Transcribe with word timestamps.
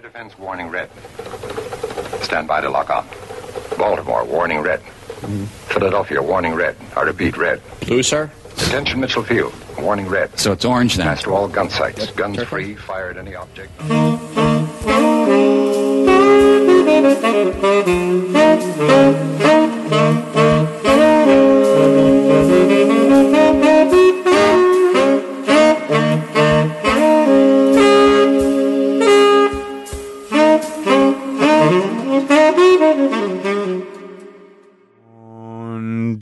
Air 0.00 0.08
defense 0.08 0.38
warning 0.38 0.68
red. 0.68 0.88
Stand 2.22 2.48
by 2.48 2.62
to 2.62 2.70
lock 2.70 2.88
on. 2.88 3.06
Baltimore, 3.76 4.24
warning 4.24 4.60
red. 4.60 4.80
Mm-hmm. 4.80 5.44
Philadelphia, 5.44 6.22
warning 6.22 6.54
red. 6.54 6.74
I 6.96 7.02
repeat, 7.02 7.36
red. 7.36 7.60
Blue, 7.80 8.02
sir? 8.02 8.30
Attention, 8.52 9.00
Mitchell 9.00 9.22
Field, 9.22 9.52
warning 9.78 10.08
red. 10.08 10.38
So 10.38 10.52
it's 10.52 10.64
orange 10.64 10.96
then. 10.96 11.04
Pass 11.04 11.22
to 11.24 11.34
all 11.34 11.48
gun 11.48 11.68
sites. 11.68 12.10
Guns 12.12 12.42
free, 12.44 12.76
fire 12.76 13.10
at 13.10 13.18
any 13.18 13.34
object. 13.34 13.72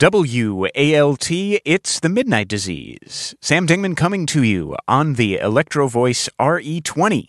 WALT, 0.01 1.29
it's 1.29 1.99
the 1.99 2.07
Midnight 2.07 2.47
Disease. 2.47 3.35
Sam 3.41 3.67
Dingman 3.67 3.97
coming 3.97 4.25
to 4.27 4.43
you 4.43 4.77
on 4.87 5.15
the 5.15 5.37
Electro 5.39 5.89
Voice 5.89 6.29
RE20 6.39 7.27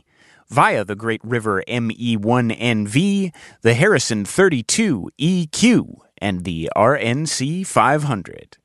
via 0.48 0.84
the 0.84 0.94
Great 0.94 1.20
River 1.24 1.64
ME1NV, 1.66 3.34
the 3.62 3.74
Harrison 3.74 4.24
32 4.24 5.10
EQ, 5.20 5.96
and 6.18 6.44
the 6.44 6.70
RNC 6.76 7.66
500. 7.66 8.58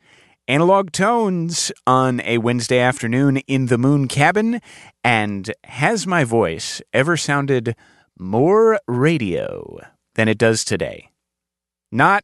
Analog 0.48 0.91
tones 0.91 1.72
on 1.88 2.22
a 2.22 2.38
Wednesday 2.38 2.80
afternoon 2.80 3.38
in 3.48 3.66
the 3.68 3.80
Moon 3.80 4.08
Cabin, 4.08 4.62
and 5.04 5.52
has 5.63 6.05
my 6.05 6.24
voice 6.24 6.80
ever 6.94 7.18
sounded 7.18 7.76
more 8.20 8.80
radio 8.88 9.80
than 10.13 10.27
it 10.27 10.38
does 10.38 10.63
today? 10.63 11.10
Not 11.91 12.24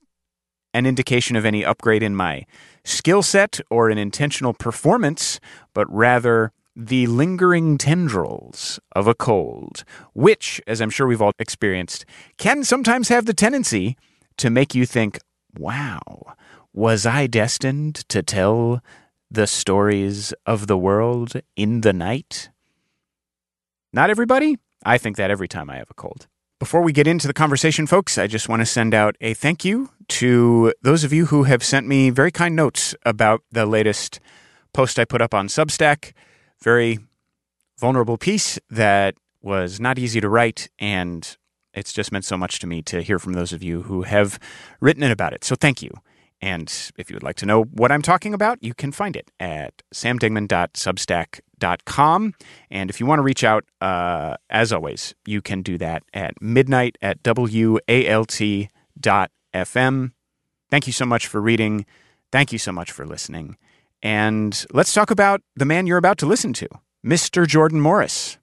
an 0.73 0.85
indication 0.85 1.35
of 1.35 1.45
any 1.45 1.65
upgrade 1.65 2.03
in 2.03 2.15
my 2.15 2.45
skill 2.83 3.21
set 3.21 3.59
or 3.69 3.89
an 3.89 3.97
intentional 3.97 4.53
performance, 4.53 5.39
but 5.73 5.91
rather 5.91 6.51
the 6.75 7.07
lingering 7.07 7.77
tendrils 7.77 8.79
of 8.93 9.07
a 9.07 9.13
cold, 9.13 9.83
which, 10.13 10.61
as 10.67 10.81
I'm 10.81 10.89
sure 10.89 11.05
we've 11.07 11.21
all 11.21 11.33
experienced, 11.37 12.05
can 12.37 12.63
sometimes 12.63 13.09
have 13.09 13.25
the 13.25 13.33
tendency 13.33 13.97
to 14.37 14.49
make 14.49 14.73
you 14.73 14.85
think, 14.85 15.19
wow, 15.57 16.35
was 16.73 17.05
I 17.05 17.27
destined 17.27 18.07
to 18.09 18.23
tell 18.23 18.81
the 19.29 19.47
stories 19.47 20.33
of 20.45 20.67
the 20.67 20.77
world 20.77 21.33
in 21.55 21.81
the 21.81 21.93
night? 21.93 22.49
Not 23.93 24.09
everybody. 24.09 24.57
I 24.85 24.97
think 24.97 25.17
that 25.17 25.31
every 25.31 25.47
time 25.47 25.69
I 25.69 25.77
have 25.77 25.91
a 25.91 25.93
cold. 25.93 26.27
Before 26.61 26.83
we 26.83 26.93
get 26.93 27.07
into 27.07 27.25
the 27.25 27.33
conversation, 27.33 27.87
folks, 27.87 28.19
I 28.19 28.27
just 28.27 28.47
want 28.47 28.59
to 28.59 28.67
send 28.67 28.93
out 28.93 29.15
a 29.19 29.33
thank 29.33 29.65
you 29.65 29.89
to 30.09 30.71
those 30.83 31.03
of 31.03 31.11
you 31.11 31.25
who 31.25 31.45
have 31.45 31.63
sent 31.63 31.87
me 31.87 32.11
very 32.11 32.29
kind 32.29 32.55
notes 32.55 32.93
about 33.03 33.41
the 33.51 33.65
latest 33.65 34.19
post 34.71 34.99
I 34.99 35.05
put 35.05 35.23
up 35.23 35.33
on 35.33 35.47
Substack. 35.47 36.13
Very 36.61 36.99
vulnerable 37.79 38.15
piece 38.15 38.59
that 38.69 39.15
was 39.41 39.79
not 39.79 39.97
easy 39.97 40.21
to 40.21 40.29
write, 40.29 40.69
and 40.77 41.35
it's 41.73 41.91
just 41.93 42.11
meant 42.11 42.25
so 42.25 42.37
much 42.37 42.59
to 42.59 42.67
me 42.67 42.83
to 42.83 43.01
hear 43.01 43.17
from 43.17 43.33
those 43.33 43.53
of 43.53 43.63
you 43.63 43.81
who 43.81 44.03
have 44.03 44.37
written 44.79 45.01
it 45.01 45.09
about 45.09 45.33
it. 45.33 45.43
So 45.43 45.55
thank 45.55 45.81
you. 45.81 45.89
And 46.41 46.73
if 46.97 47.09
you 47.09 47.15
would 47.15 47.23
like 47.23 47.37
to 47.37 47.45
know 47.45 47.63
what 47.63 47.89
I'm 47.91 48.01
talking 48.01 48.33
about, 48.33 48.61
you 48.63 48.73
can 48.73 48.91
find 48.91 49.15
it 49.15 49.29
at 49.39 49.83
samdingman.substack.com. 49.93 52.33
And 52.71 52.89
if 52.89 52.99
you 52.99 53.05
want 53.05 53.19
to 53.19 53.23
reach 53.23 53.43
out, 53.43 53.65
uh, 53.79 54.37
as 54.49 54.73
always, 54.73 55.13
you 55.25 55.39
can 55.41 55.61
do 55.61 55.77
that 55.77 56.01
at 56.13 56.41
midnight 56.41 56.97
at 57.01 57.19
walt.fm. 57.23 57.81
Thank 60.69 60.87
you 60.87 60.93
so 60.93 61.05
much 61.05 61.27
for 61.27 61.41
reading. 61.41 61.85
Thank 62.31 62.51
you 62.51 62.57
so 62.57 62.71
much 62.71 62.91
for 62.91 63.05
listening. 63.05 63.57
And 64.01 64.65
let's 64.73 64.93
talk 64.93 65.11
about 65.11 65.41
the 65.55 65.65
man 65.65 65.85
you're 65.85 65.97
about 65.97 66.17
to 66.19 66.25
listen 66.25 66.53
to, 66.53 66.69
Mr. 67.05 67.45
Jordan 67.45 67.81
Morris, 67.81 68.39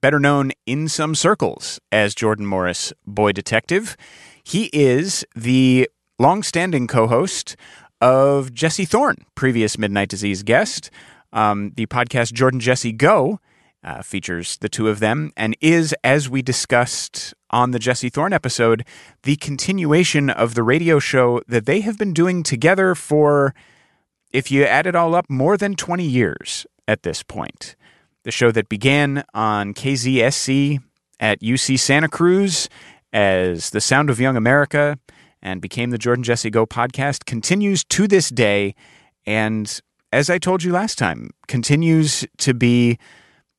better 0.00 0.20
known 0.20 0.52
in 0.66 0.86
some 0.88 1.16
circles 1.16 1.80
as 1.90 2.14
Jordan 2.14 2.46
Morris, 2.46 2.92
Boy 3.06 3.32
Detective. 3.32 3.96
He 4.44 4.70
is 4.72 5.24
the 5.34 5.88
longstanding 6.20 6.86
co-host 6.86 7.56
of 8.02 8.52
Jesse 8.52 8.84
Thorn, 8.84 9.16
previous 9.34 9.78
Midnight 9.78 10.10
Disease 10.10 10.42
guest. 10.42 10.90
Um, 11.32 11.72
the 11.76 11.86
podcast 11.86 12.34
Jordan 12.34 12.60
Jesse 12.60 12.92
Go 12.92 13.40
uh, 13.82 14.02
features 14.02 14.58
the 14.58 14.68
two 14.68 14.88
of 14.88 15.00
them 15.00 15.32
and 15.34 15.56
is, 15.62 15.94
as 16.04 16.28
we 16.28 16.42
discussed 16.42 17.32
on 17.48 17.70
the 17.70 17.78
Jesse 17.78 18.10
Thorn 18.10 18.34
episode, 18.34 18.84
the 19.22 19.36
continuation 19.36 20.28
of 20.28 20.54
the 20.54 20.62
radio 20.62 20.98
show 20.98 21.40
that 21.48 21.64
they 21.64 21.80
have 21.80 21.96
been 21.96 22.12
doing 22.12 22.42
together 22.42 22.94
for, 22.94 23.54
if 24.30 24.50
you 24.50 24.64
add 24.64 24.86
it 24.86 24.94
all 24.94 25.14
up, 25.14 25.24
more 25.30 25.56
than 25.56 25.74
20 25.74 26.04
years 26.04 26.66
at 26.86 27.02
this 27.02 27.22
point. 27.22 27.76
The 28.24 28.30
show 28.30 28.50
that 28.50 28.68
began 28.68 29.24
on 29.32 29.72
KZSC 29.72 30.80
at 31.18 31.40
UC 31.40 31.78
Santa 31.78 32.08
Cruz 32.08 32.68
as 33.10 33.70
The 33.70 33.80
Sound 33.80 34.10
of 34.10 34.20
Young 34.20 34.36
America 34.36 34.98
and 35.42 35.60
became 35.60 35.90
the 35.90 35.98
Jordan 35.98 36.22
Jesse 36.22 36.50
Go 36.50 36.66
podcast 36.66 37.24
continues 37.24 37.84
to 37.84 38.06
this 38.06 38.28
day. 38.28 38.74
And 39.26 39.80
as 40.12 40.28
I 40.30 40.38
told 40.38 40.62
you 40.62 40.72
last 40.72 40.98
time, 40.98 41.30
continues 41.48 42.26
to 42.38 42.54
be 42.54 42.98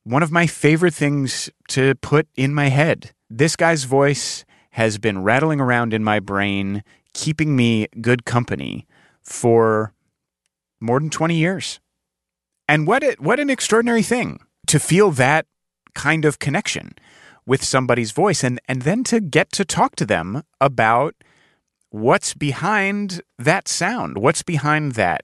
one 0.04 0.22
of 0.22 0.32
my 0.32 0.46
favorite 0.46 0.94
things 0.94 1.50
to 1.68 1.94
put 1.96 2.28
in 2.36 2.54
my 2.54 2.68
head. 2.68 3.12
This 3.30 3.56
guy's 3.56 3.84
voice 3.84 4.44
has 4.70 4.98
been 4.98 5.22
rattling 5.22 5.60
around 5.60 5.92
in 5.92 6.02
my 6.02 6.18
brain, 6.18 6.82
keeping 7.14 7.56
me 7.56 7.86
good 8.00 8.24
company 8.24 8.86
for 9.22 9.92
more 10.80 10.98
than 10.98 11.10
20 11.10 11.36
years. 11.36 11.80
And 12.68 12.86
what 12.86 13.02
it, 13.02 13.20
what 13.20 13.38
an 13.38 13.50
extraordinary 13.50 14.02
thing 14.02 14.40
to 14.66 14.78
feel 14.78 15.10
that 15.12 15.46
kind 15.94 16.24
of 16.24 16.38
connection 16.38 16.92
with 17.44 17.64
somebody's 17.64 18.12
voice 18.12 18.44
and 18.44 18.60
and 18.68 18.82
then 18.82 19.04
to 19.04 19.20
get 19.20 19.50
to 19.52 19.64
talk 19.64 19.96
to 19.96 20.06
them 20.06 20.42
about 20.60 21.14
what's 21.92 22.34
behind 22.34 23.22
that 23.38 23.68
sound? 23.68 24.18
What's 24.18 24.42
behind 24.42 24.92
that 24.92 25.22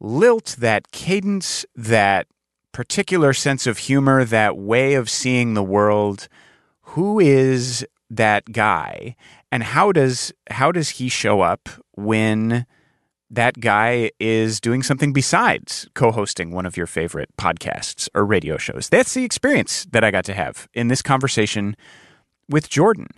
lilt, 0.00 0.56
that 0.58 0.92
cadence, 0.92 1.64
that 1.74 2.26
particular 2.72 3.32
sense 3.32 3.66
of 3.66 3.78
humor, 3.78 4.24
that 4.24 4.56
way 4.56 4.94
of 4.94 5.10
seeing 5.10 5.54
the 5.54 5.62
world? 5.62 6.28
Who 6.82 7.18
is 7.18 7.86
that 8.10 8.52
guy? 8.52 9.16
And 9.50 9.62
how 9.62 9.92
does 9.92 10.32
how 10.50 10.70
does 10.70 10.90
he 10.90 11.08
show 11.08 11.40
up 11.40 11.68
when 11.92 12.66
that 13.30 13.58
guy 13.58 14.10
is 14.20 14.60
doing 14.60 14.82
something 14.82 15.12
besides 15.12 15.88
co-hosting 15.94 16.52
one 16.52 16.66
of 16.66 16.76
your 16.76 16.86
favorite 16.86 17.30
podcasts 17.38 18.08
or 18.14 18.26
radio 18.26 18.58
shows? 18.58 18.88
That's 18.90 19.14
the 19.14 19.24
experience 19.24 19.86
that 19.90 20.04
I 20.04 20.10
got 20.10 20.26
to 20.26 20.34
have 20.34 20.68
in 20.74 20.88
this 20.88 21.02
conversation 21.02 21.76
with 22.48 22.68
Jordan. 22.68 23.08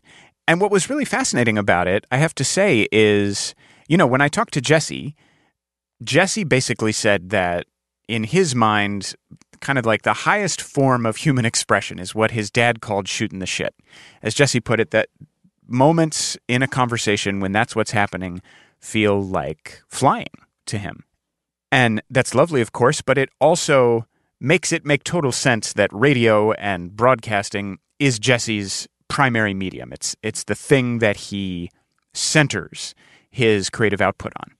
And 0.49 0.61
what 0.61 0.71
was 0.71 0.89
really 0.89 1.05
fascinating 1.05 1.59
about 1.59 1.89
it, 1.89 2.05
I 2.11 2.19
have 2.19 2.35
to 2.37 2.45
say, 2.45 2.87
is 2.93 3.55
you 3.89 3.97
know, 3.97 4.07
when 4.07 4.21
I 4.21 4.29
talked 4.29 4.55
to 4.55 4.61
Jesse, 4.61 5.15
Jesse 6.03 6.45
basically 6.45 6.93
said 6.93 7.31
that 7.31 7.67
in 8.09 8.25
his 8.25 8.55
mind, 8.55 9.15
kind 9.61 9.79
of 9.79 9.87
like 9.87 10.03
the 10.03 10.13
highest 10.13 10.61
form 10.61 11.07
of 11.07 11.17
human 11.17 11.45
expression 11.45 11.99
is 11.99 12.15
what 12.15 12.33
his 12.33 12.51
dad 12.51 12.81
called 12.81 13.09
shooting 13.09 13.39
the 13.39 13.47
shit. 13.47 13.75
As 14.23 14.35
Jesse 14.35 14.61
put 14.61 14.81
it, 14.81 14.91
that 14.91 15.09
moments 15.67 16.37
in 16.49 16.63
a 16.63 16.69
conversation 16.69 17.41
when 17.41 17.53
that's 17.53 17.75
what's 17.75 17.91
happening 17.91 18.43
feel 18.79 19.21
like 19.21 19.83
flying 19.89 20.27
to 20.67 20.79
him. 20.79 21.05
And 21.73 22.03
that's 22.11 22.35
lovely, 22.35 22.61
of 22.61 22.73
course, 22.73 23.03
but 23.03 23.19
it 23.19 23.31
also 23.41 24.07
makes 24.41 24.71
it 24.71 24.85
make 24.85 25.03
total 25.03 25.33
sense 25.33 25.73
that 25.73 25.91
radio 25.93 26.53
and 26.53 26.95
broadcasting 26.95 27.79
is 27.99 28.19
Jesse's 28.19 28.87
primary 29.09 29.55
medium. 29.55 29.93
It's 29.93 30.17
it's 30.23 30.45
the 30.45 30.55
thing 30.55 30.99
that 30.99 31.17
he 31.17 31.71
centers 32.15 32.95
his 33.31 33.69
creative 33.71 34.01
output 34.01 34.33
on 34.41 34.53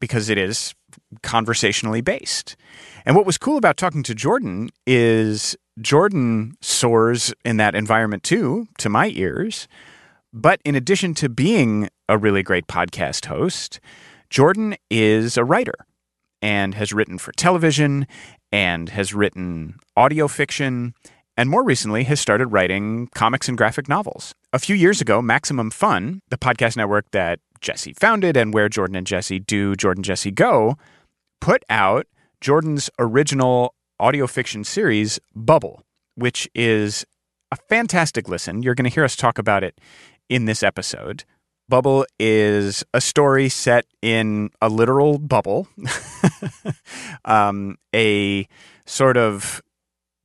because 0.00 0.28
it 0.28 0.38
is 0.38 0.74
conversationally 1.22 2.00
based. 2.00 2.56
And 3.04 3.16
what 3.16 3.26
was 3.26 3.38
cool 3.38 3.56
about 3.56 3.76
talking 3.76 4.02
to 4.04 4.14
Jordan 4.14 4.70
is 4.86 5.56
Jordan 5.80 6.56
soars 6.60 7.34
in 7.44 7.56
that 7.58 7.74
environment 7.74 8.22
too, 8.22 8.66
to 8.78 8.88
my 8.88 9.08
ears. 9.14 9.68
But 10.32 10.60
in 10.64 10.74
addition 10.74 11.14
to 11.14 11.28
being 11.28 11.88
a 12.08 12.18
really 12.18 12.42
great 12.42 12.66
podcast 12.66 13.26
host, 13.26 13.80
Jordan 14.30 14.74
is 14.90 15.36
a 15.36 15.44
writer 15.44 15.86
and 16.42 16.74
has 16.74 16.92
written 16.92 17.18
for 17.18 17.32
television 17.32 18.06
and 18.52 18.88
has 18.90 19.14
written 19.14 19.76
audio 19.96 20.28
fiction 20.28 20.94
and 21.36 21.50
more 21.50 21.64
recently 21.64 22.04
has 22.04 22.20
started 22.20 22.48
writing 22.48 23.08
comics 23.14 23.48
and 23.48 23.58
graphic 23.58 23.88
novels. 23.88 24.34
A 24.52 24.58
few 24.58 24.76
years 24.76 25.00
ago, 25.00 25.20
Maximum 25.20 25.70
Fun, 25.70 26.20
the 26.28 26.38
podcast 26.38 26.76
network 26.76 27.10
that 27.10 27.40
Jesse 27.60 27.92
founded 27.94 28.36
and 28.36 28.54
where 28.54 28.68
Jordan 28.68 28.96
and 28.96 29.06
Jesse 29.06 29.40
do 29.40 29.74
Jordan 29.74 30.02
Jesse 30.02 30.30
Go, 30.30 30.76
put 31.40 31.64
out 31.68 32.06
Jordan's 32.40 32.90
original 32.98 33.74
audio 33.98 34.26
fiction 34.26 34.64
series, 34.64 35.18
Bubble, 35.34 35.82
which 36.14 36.48
is 36.54 37.04
a 37.50 37.56
fantastic 37.68 38.28
listen. 38.28 38.62
You're 38.62 38.74
going 38.74 38.88
to 38.88 38.94
hear 38.94 39.04
us 39.04 39.16
talk 39.16 39.38
about 39.38 39.64
it 39.64 39.80
in 40.28 40.44
this 40.44 40.62
episode. 40.62 41.24
Bubble 41.68 42.04
is 42.18 42.84
a 42.92 43.00
story 43.00 43.48
set 43.48 43.86
in 44.02 44.50
a 44.60 44.68
literal 44.68 45.18
bubble, 45.18 45.66
um, 47.24 47.78
a 47.94 48.46
sort 48.84 49.16
of 49.16 49.62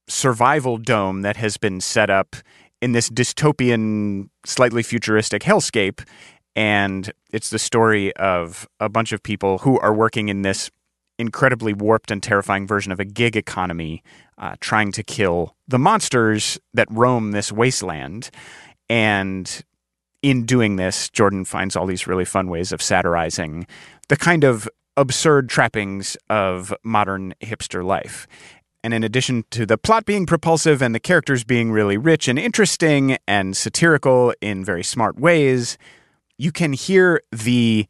survival 0.10 0.78
dome 0.78 1.22
that 1.22 1.38
has 1.38 1.58
been 1.58 1.80
set 1.80 2.10
up 2.10 2.36
in 2.82 2.92
this 2.94 3.10
dystopian, 3.10 4.30
slightly 4.46 4.84
futuristic 4.84 5.44
hellscape. 5.44 6.06
And 6.56 7.12
it's 7.32 7.50
the 7.50 7.60
story 7.60 8.16
of 8.16 8.68
a 8.80 8.90
bunch 8.90 9.12
of 9.12 9.24
people 9.24 9.60
who 9.60 9.80
are 9.80 9.94
working 9.94 10.30
in 10.30 10.42
this 10.42 10.72
incredibly 11.18 11.74
warped 11.74 12.12
and 12.12 12.24
terrifying 12.24 12.66
version 12.66 12.92
of 12.92 13.00
a 13.00 13.06
gig 13.06 13.36
economy, 13.36 14.02
uh, 14.38 14.56
trying 14.62 14.92
to 14.94 15.04
kill 15.04 15.56
the 15.68 15.78
monsters 15.78 16.58
that 16.74 16.88
roam 16.90 17.32
this 17.32 17.52
wasteland. 17.52 18.32
And 18.90 19.64
in 20.22 20.46
doing 20.46 20.78
this, 20.78 21.10
Jordan 21.10 21.46
finds 21.46 21.76
all 21.76 21.86
these 21.86 22.08
really 22.08 22.26
fun 22.26 22.50
ways 22.50 22.72
of 22.72 22.82
satirizing 22.82 23.68
the 24.08 24.18
kind 24.18 24.44
of 24.44 24.68
absurd 24.98 25.50
trappings 25.50 26.18
of 26.30 26.74
modern 26.84 27.34
hipster 27.42 27.84
life. 27.84 28.28
And 28.84 28.94
in 28.94 29.04
addition 29.04 29.44
to 29.52 29.66
the 29.66 29.78
plot 29.78 30.06
being 30.06 30.26
propulsive 30.26 30.82
and 30.82 30.96
the 30.96 31.00
characters 31.00 31.44
being 31.44 31.72
really 31.72 31.98
rich 31.98 32.28
and 32.28 32.40
interesting 32.40 33.18
and 33.28 33.56
satirical 33.56 34.34
in 34.42 34.64
very 34.64 34.84
smart 34.84 35.20
ways, 35.20 35.78
you 36.38 36.52
can 36.52 36.72
hear 36.74 37.22
the 37.32 37.88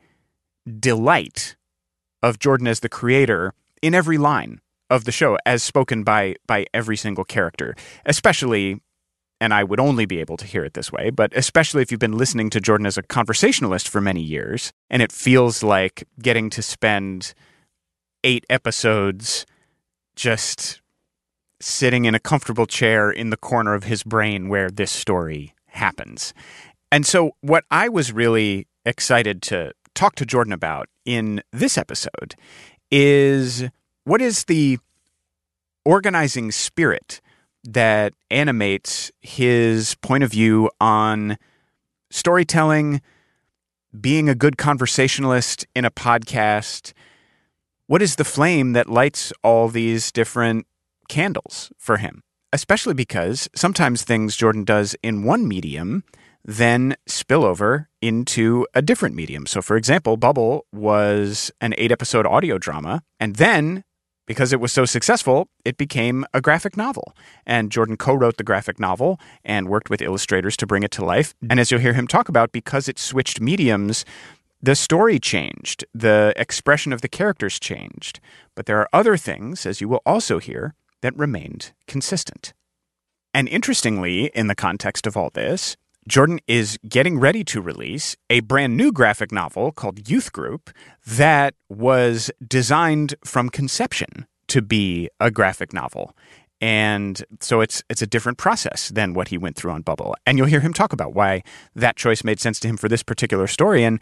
delight 0.80 1.56
of 2.24 2.40
Jordan 2.40 2.68
as 2.68 2.80
the 2.80 2.90
creator 2.90 3.54
in 3.82 3.94
every 3.94 4.18
line 4.18 4.62
of 4.90 5.06
the 5.06 5.12
show 5.12 5.38
as 5.46 5.62
spoken 5.62 6.04
by 6.04 6.36
by 6.48 6.66
every 6.74 6.98
single 6.98 7.24
character, 7.24 7.76
especially 8.06 8.82
and 9.42 9.54
I 9.54 9.64
would 9.64 9.80
only 9.80 10.06
be 10.06 10.20
able 10.20 10.36
to 10.38 10.46
hear 10.46 10.66
it 10.66 10.74
this 10.74 10.92
way, 10.92 11.12
but 11.12 11.32
especially 11.34 11.82
if 11.82 11.92
you've 11.92 12.00
been 12.00 12.18
listening 12.18 12.50
to 12.50 12.60
Jordan 12.60 12.86
as 12.86 12.98
a 12.98 13.04
conversationalist 13.04 13.88
for 13.88 14.02
many 14.02 14.22
years 14.22 14.74
and 14.90 15.02
it 15.02 15.12
feels 15.12 15.64
like 15.64 16.04
getting 16.22 16.50
to 16.50 16.62
spend 16.62 17.34
8 18.24 18.46
episodes 18.50 19.46
just 20.20 20.82
sitting 21.62 22.04
in 22.04 22.14
a 22.14 22.20
comfortable 22.20 22.66
chair 22.66 23.10
in 23.10 23.30
the 23.30 23.38
corner 23.38 23.74
of 23.74 23.86
his 23.86 24.04
brain 24.04 24.50
where 24.50 24.70
this 24.70 24.92
story 24.92 25.56
happens. 25.68 26.34
And 26.92 27.06
so, 27.06 27.32
what 27.40 27.64
I 27.72 27.88
was 27.88 28.12
really 28.12 28.68
excited 28.86 29.42
to 29.44 29.72
talk 29.96 30.16
to 30.16 30.26
Jordan 30.26 30.52
about 30.52 30.90
in 31.06 31.42
this 31.54 31.78
episode 31.78 32.36
is 32.92 33.70
what 34.04 34.22
is 34.22 34.44
the 34.44 34.80
organizing 35.86 36.52
spirit 36.52 37.22
that 37.64 38.14
animates 38.30 39.12
his 39.22 39.96
point 39.96 40.26
of 40.26 40.32
view 40.32 40.70
on 40.82 41.38
storytelling, 42.10 43.02
being 44.02 44.28
a 44.28 44.36
good 44.36 44.58
conversationalist 44.58 45.66
in 45.76 45.86
a 45.86 45.92
podcast. 45.92 46.92
What 47.90 48.04
is 48.04 48.18
the 48.18 48.24
flame 48.24 48.74
that 48.74 48.88
lights 48.88 49.34
all 49.44 49.68
these 49.68 50.12
different 50.12 50.68
candles 51.08 51.72
for 51.80 51.98
him, 51.98 52.22
especially 52.54 52.94
because 52.94 53.50
sometimes 53.56 54.04
things 54.04 54.36
Jordan 54.36 54.64
does 54.64 54.96
in 55.02 55.24
one 55.24 55.48
medium 55.48 56.04
then 56.46 56.96
spill 57.08 57.44
over 57.44 57.90
into 58.00 58.68
a 58.76 58.84
different 58.84 59.16
medium. 59.16 59.48
So, 59.48 59.60
for 59.64 59.76
example, 59.76 60.18
Bubble 60.18 60.68
was 60.72 61.50
an 61.62 61.74
eight 61.80 61.92
episode 61.92 62.28
audio 62.28 62.60
drama, 62.60 63.02
and 63.20 63.38
then 63.38 63.84
because 64.30 64.54
it 64.54 64.60
was 64.60 64.72
so 64.72 64.86
successful, 64.86 65.48
it 65.66 65.76
became 65.76 66.24
a 66.36 66.40
graphic 66.40 66.78
novel. 66.78 67.16
And 67.48 67.72
Jordan 67.72 67.98
co 67.98 68.14
wrote 68.14 68.38
the 68.38 68.44
graphic 68.44 68.80
novel 68.80 69.20
and 69.44 69.68
worked 69.68 69.90
with 69.90 70.04
illustrators 70.04 70.56
to 70.58 70.68
bring 70.68 70.84
it 70.84 70.92
to 70.92 71.04
life. 71.04 71.34
And 71.50 71.60
as 71.60 71.72
you'll 71.72 71.80
hear 71.80 71.94
him 71.94 72.06
talk 72.06 72.30
about, 72.30 72.52
because 72.52 72.88
it 72.88 73.00
switched 73.00 73.42
mediums, 73.42 74.06
the 74.62 74.76
story 74.76 75.20
changed, 75.20 75.86
the 75.94 76.34
expression 76.36 76.92
of 76.92 77.02
the 77.02 77.08
characters 77.08 77.60
changed. 77.60 78.20
But 78.56 78.66
there 78.66 78.80
are 78.80 78.90
other 78.92 79.18
things, 79.18 79.66
as 79.66 79.80
you 79.80 79.88
will 79.88 80.02
also 80.06 80.40
hear, 80.40 80.74
that 81.02 81.18
remained 81.18 81.72
consistent. 81.88 82.54
And 83.34 83.48
interestingly, 83.48 84.26
in 84.36 84.48
the 84.48 84.56
context 84.56 85.08
of 85.08 85.16
all 85.16 85.30
this, 85.30 85.78
Jordan 86.08 86.40
is 86.48 86.80
getting 86.88 87.20
ready 87.20 87.44
to 87.46 87.62
release 87.62 88.18
a 88.30 88.40
brand 88.42 88.76
new 88.76 88.92
graphic 88.92 89.32
novel 89.32 89.72
called 89.72 90.10
Youth 90.10 90.32
Group 90.34 90.72
that 91.06 91.54
was 91.70 92.32
designed 92.46 93.16
from 93.24 93.50
conception 93.50 94.26
to 94.48 94.62
be 94.62 95.10
a 95.20 95.30
graphic 95.30 95.72
novel. 95.72 96.16
And 96.62 97.24
so 97.40 97.62
it's 97.62 97.84
it's 97.90 98.02
a 98.02 98.08
different 98.08 98.38
process 98.38 98.90
than 98.90 99.14
what 99.14 99.30
he 99.30 99.38
went 99.38 99.56
through 99.56 99.72
on 99.72 99.82
Bubble. 99.82 100.16
And 100.26 100.38
you'll 100.38 100.48
hear 100.48 100.60
him 100.60 100.74
talk 100.74 100.92
about 100.92 101.14
why 101.14 101.44
that 101.76 101.96
choice 101.96 102.24
made 102.24 102.40
sense 102.40 102.60
to 102.62 102.68
him 102.68 102.76
for 102.76 102.90
this 102.90 103.04
particular 103.04 103.48
story 103.48 103.84
and 103.84 104.00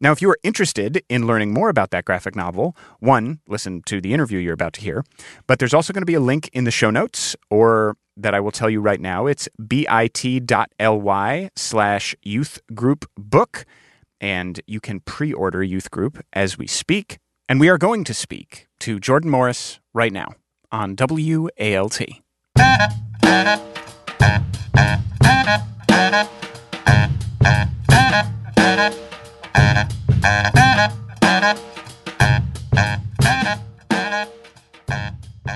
now, 0.00 0.12
if 0.12 0.22
you 0.22 0.30
are 0.30 0.38
interested 0.44 1.02
in 1.08 1.26
learning 1.26 1.52
more 1.52 1.68
about 1.68 1.90
that 1.90 2.04
graphic 2.04 2.36
novel, 2.36 2.76
one, 3.00 3.40
listen 3.48 3.82
to 3.86 4.00
the 4.00 4.14
interview 4.14 4.38
you're 4.38 4.54
about 4.54 4.72
to 4.74 4.80
hear, 4.80 5.04
but 5.48 5.58
there's 5.58 5.74
also 5.74 5.92
going 5.92 6.02
to 6.02 6.06
be 6.06 6.14
a 6.14 6.20
link 6.20 6.48
in 6.52 6.64
the 6.64 6.70
show 6.70 6.90
notes 6.90 7.34
or 7.50 7.96
that 8.16 8.34
I 8.34 8.40
will 8.40 8.52
tell 8.52 8.70
you 8.70 8.80
right 8.80 9.00
now. 9.00 9.26
It's 9.26 9.48
bit.ly 9.56 11.50
slash 11.56 12.14
youth 12.22 12.60
group 12.74 13.06
book, 13.16 13.64
and 14.20 14.60
you 14.66 14.80
can 14.80 15.00
pre 15.00 15.32
order 15.32 15.62
youth 15.62 15.90
group 15.90 16.24
as 16.32 16.56
we 16.56 16.66
speak. 16.66 17.18
And 17.48 17.58
we 17.58 17.68
are 17.68 17.78
going 17.78 18.04
to 18.04 18.14
speak 18.14 18.66
to 18.80 19.00
Jordan 19.00 19.30
Morris 19.30 19.80
right 19.94 20.12
now 20.12 20.34
on 20.70 20.94
WALT. 20.96 22.00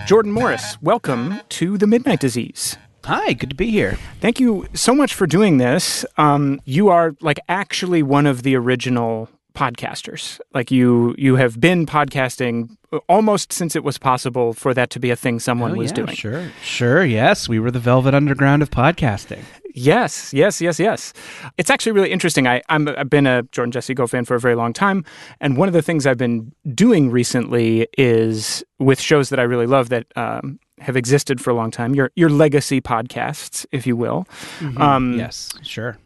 Jordan 0.07 0.33
Morris, 0.33 0.77
welcome 0.83 1.41
to 1.49 1.79
the 1.79 1.87
Midnight 1.87 2.21
Disease. 2.21 2.77
Hi, 3.05 3.33
good 3.33 3.51
to 3.51 3.57
be 3.57 3.71
here. 3.71 3.97
Thank 4.21 4.39
you 4.39 4.69
so 4.75 4.95
much 4.95 5.15
for 5.15 5.27
doing 5.27 5.57
this. 5.57 6.05
Um, 6.19 6.61
you 6.65 6.91
are 6.91 7.17
like 7.21 7.41
actually 7.49 8.03
one 8.03 8.27
of 8.27 8.43
the 8.43 8.55
original 8.55 9.29
podcasters. 9.55 10.39
Like 10.53 10.71
you, 10.71 11.15
you 11.17 11.37
have 11.37 11.61
been 11.61 11.87
podcasting 11.87 12.77
almost 13.09 13.53
since 13.53 13.75
it 13.75 13.85
was 13.85 13.97
possible 13.99 14.53
for 14.53 14.75
that 14.75 14.91
to 14.91 15.01
be 15.01 15.11
a 15.11 15.17
thing 15.17 15.41
someone 15.41 15.73
oh, 15.73 15.77
was 15.77 15.91
yeah, 15.91 15.97
doing. 15.97 16.15
Sure, 16.15 16.51
sure. 16.63 17.05
Yes, 17.05 17.49
we 17.49 17.59
were 17.59 17.71
the 17.71 17.81
Velvet 17.81 18.15
Underground 18.15 18.63
of 18.63 18.71
podcasting. 18.71 19.43
Yes, 19.75 20.33
yes, 20.35 20.61
yes, 20.61 20.79
yes. 20.79 21.13
It's 21.57 21.71
actually 21.71 21.93
really 21.93 22.11
interesting. 22.11 22.47
I, 22.47 22.63
i 22.69 22.79
have 22.79 23.11
been 23.11 23.27
a 23.27 23.43
Jordan 23.45 23.73
Jesse 23.73 23.95
Go 23.95 24.07
fan 24.07 24.25
for 24.25 24.35
a 24.35 24.41
very 24.41 24.55
long 24.55 24.73
time. 24.73 25.05
And 25.41 25.57
one 25.57 25.69
of 25.69 25.75
the 25.75 25.83
things 25.83 26.07
I've 26.07 26.19
been 26.19 26.53
doing 26.75 27.11
recently 27.11 27.89
is 27.97 28.63
with 28.79 29.01
shows 29.01 29.31
that 29.31 29.39
I 29.39 29.45
really 29.45 29.67
love 29.67 29.89
that 29.89 30.07
um, 30.17 30.59
have 30.81 30.97
existed 30.97 31.41
for 31.41 31.51
a 31.51 31.55
long 31.55 31.71
time, 31.71 31.95
your, 31.95 32.11
your 32.17 32.29
legacy 32.29 32.81
podcasts, 32.81 33.65
if 33.73 33.87
you 33.87 33.97
will. 33.97 34.27
Mm-hmm. 34.59 34.81
Um, 34.81 35.19
yes, 35.19 35.51
sure. 35.63 35.99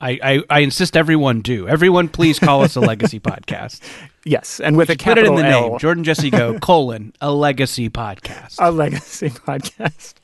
I, 0.00 0.18
I, 0.22 0.42
I, 0.50 0.58
insist 0.60 0.96
everyone 0.96 1.40
do. 1.40 1.66
Everyone, 1.68 2.08
please 2.08 2.38
call 2.38 2.62
us 2.62 2.76
a 2.76 2.80
legacy 2.80 3.20
podcast. 3.20 3.80
Yes, 4.24 4.60
and 4.60 4.76
with 4.76 4.88
Just 4.88 5.00
a 5.00 5.04
capital 5.04 5.34
put 5.34 5.38
it 5.38 5.40
in 5.40 5.46
the 5.46 5.50
L. 5.50 5.70
name. 5.70 5.78
Jordan 5.78 6.04
Jesse 6.04 6.30
Go 6.30 6.58
colon 6.60 7.12
a 7.20 7.32
legacy 7.32 7.88
podcast. 7.88 8.56
A 8.58 8.70
legacy 8.70 9.30
podcast. 9.30 10.14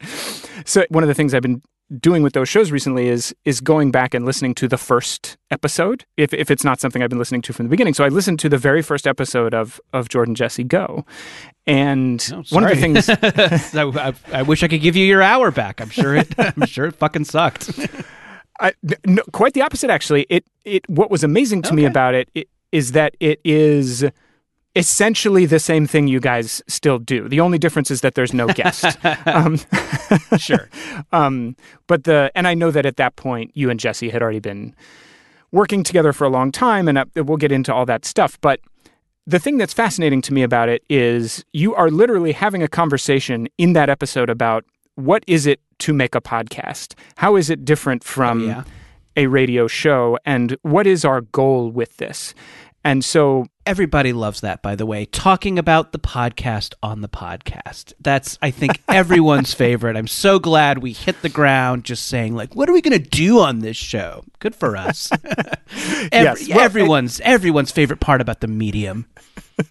So 0.66 0.84
one 0.90 1.04
of 1.04 1.08
the 1.08 1.14
things 1.14 1.32
I've 1.32 1.42
been 1.42 1.62
doing 1.99 2.23
with 2.23 2.35
those 2.35 2.49
shows 2.49 2.70
recently 2.70 3.09
is 3.09 3.35
is 3.44 3.61
going 3.61 3.90
back 3.90 4.14
and 4.14 4.25
listening 4.25 4.54
to 4.54 4.68
the 4.68 4.78
first 4.78 5.37
episode 5.50 6.04
if 6.16 6.32
if 6.32 6.50
it's 6.50 6.64
not 6.64 6.80
something 6.80 7.02
I've 7.02 7.11
been 7.11 7.18
listening 7.18 7.42
to 7.42 7.52
from 7.52 7.66
the 7.66 7.70
beginning. 7.70 7.94
So 7.94 8.04
I 8.04 8.09
listened 8.09 8.38
to 8.40 8.49
the 8.49 8.59
very 8.59 8.82
first 8.82 9.06
episode 9.06 9.54
of 9.54 9.80
of 9.92 10.09
Jordan 10.09 10.35
Jesse 10.35 10.64
Go, 10.64 11.04
and 11.66 12.26
Oh, 12.32 12.42
one 12.50 12.64
of 12.64 12.70
the 12.70 12.76
things 12.76 13.09
I, 13.75 13.82
I, 13.82 14.14
I 14.32 14.42
wish 14.42 14.62
I 14.62 14.68
could 14.68 14.80
give 14.80 14.97
you 14.97 15.04
your 15.04 15.23
hour 15.23 15.50
back. 15.50 15.80
I'm 15.80 15.90
sure 15.90 16.14
it. 16.14 16.32
I'm 16.38 16.66
sure 16.66 16.87
it 16.87 16.94
fucking 16.94 17.25
sucked. 17.25 17.78
I, 18.61 18.75
no, 19.06 19.23
quite 19.32 19.54
the 19.54 19.62
opposite 19.62 19.90
actually. 19.90 20.26
It 20.28 20.44
it 20.64 20.88
what 20.88 21.11
was 21.11 21.25
amazing 21.25 21.62
to 21.62 21.75
me 21.75 21.85
about 21.87 22.14
it, 22.14 22.28
it 22.35 22.49
is 22.73 22.92
that 22.92 23.16
it 23.20 23.40
is 23.44 24.04
essentially 24.76 25.46
the 25.46 25.58
same 25.58 25.86
thing 25.86 26.06
you 26.06 26.20
guys 26.20 26.62
still 26.68 26.98
do. 26.98 27.28
The 27.28 27.40
only 27.40 27.58
difference 27.58 27.90
is 27.90 28.02
that 28.02 28.14
there's 28.14 28.32
no 28.32 28.48
guest. 28.48 28.84
um, 29.26 29.58
Sure. 30.38 30.68
um, 31.12 31.56
but 31.86 32.04
the 32.04 32.30
and 32.34 32.46
I 32.46 32.54
know 32.54 32.70
that 32.70 32.86
at 32.86 32.96
that 32.96 33.16
point 33.16 33.50
you 33.54 33.70
and 33.70 33.78
Jesse 33.80 34.10
had 34.10 34.22
already 34.22 34.40
been 34.40 34.74
working 35.52 35.82
together 35.82 36.12
for 36.12 36.24
a 36.24 36.28
long 36.28 36.52
time, 36.52 36.88
and 36.88 36.98
uh, 36.98 37.04
we'll 37.16 37.36
get 37.36 37.52
into 37.52 37.74
all 37.74 37.86
that 37.86 38.04
stuff. 38.04 38.40
But 38.40 38.60
the 39.26 39.38
thing 39.38 39.58
that's 39.58 39.72
fascinating 39.72 40.22
to 40.22 40.32
me 40.32 40.42
about 40.42 40.68
it 40.68 40.82
is 40.88 41.44
you 41.52 41.74
are 41.74 41.90
literally 41.90 42.32
having 42.32 42.62
a 42.62 42.68
conversation 42.68 43.48
in 43.58 43.72
that 43.74 43.88
episode 43.88 44.30
about 44.30 44.64
what 44.94 45.24
is 45.26 45.46
it 45.46 45.60
to 45.80 45.92
make 45.92 46.14
a 46.14 46.20
podcast? 46.20 46.94
How 47.16 47.36
is 47.36 47.50
it 47.50 47.64
different 47.64 48.04
from 48.04 48.48
yeah. 48.48 48.64
a 49.16 49.26
radio 49.26 49.66
show? 49.66 50.18
And 50.24 50.56
what 50.62 50.86
is 50.86 51.04
our 51.04 51.20
goal 51.20 51.70
with 51.70 51.96
this? 51.96 52.34
And 52.84 53.04
so 53.04 53.46
Everybody 53.70 54.12
loves 54.12 54.40
that, 54.40 54.62
by 54.62 54.74
the 54.74 54.84
way. 54.84 55.04
Talking 55.04 55.56
about 55.56 55.92
the 55.92 56.00
podcast 56.00 56.74
on 56.82 57.02
the 57.02 57.08
podcast. 57.08 57.92
That's, 58.00 58.36
I 58.42 58.50
think, 58.50 58.82
everyone's 58.88 59.54
favorite. 59.54 59.96
I'm 59.96 60.08
so 60.08 60.40
glad 60.40 60.78
we 60.78 60.92
hit 60.92 61.22
the 61.22 61.28
ground 61.28 61.84
just 61.84 62.06
saying, 62.06 62.34
like, 62.34 62.56
what 62.56 62.68
are 62.68 62.72
we 62.72 62.80
going 62.82 63.00
to 63.00 63.08
do 63.08 63.38
on 63.38 63.60
this 63.60 63.76
show? 63.76 64.24
Good 64.40 64.56
for 64.56 64.76
us. 64.76 65.12
Every, 66.10 66.10
Yes, 66.10 66.48
well, 66.48 66.58
everyone's 66.58 67.20
everyone's 67.20 67.70
favorite 67.70 68.00
part 68.00 68.20
about 68.20 68.40
the 68.40 68.48
medium. 68.48 69.06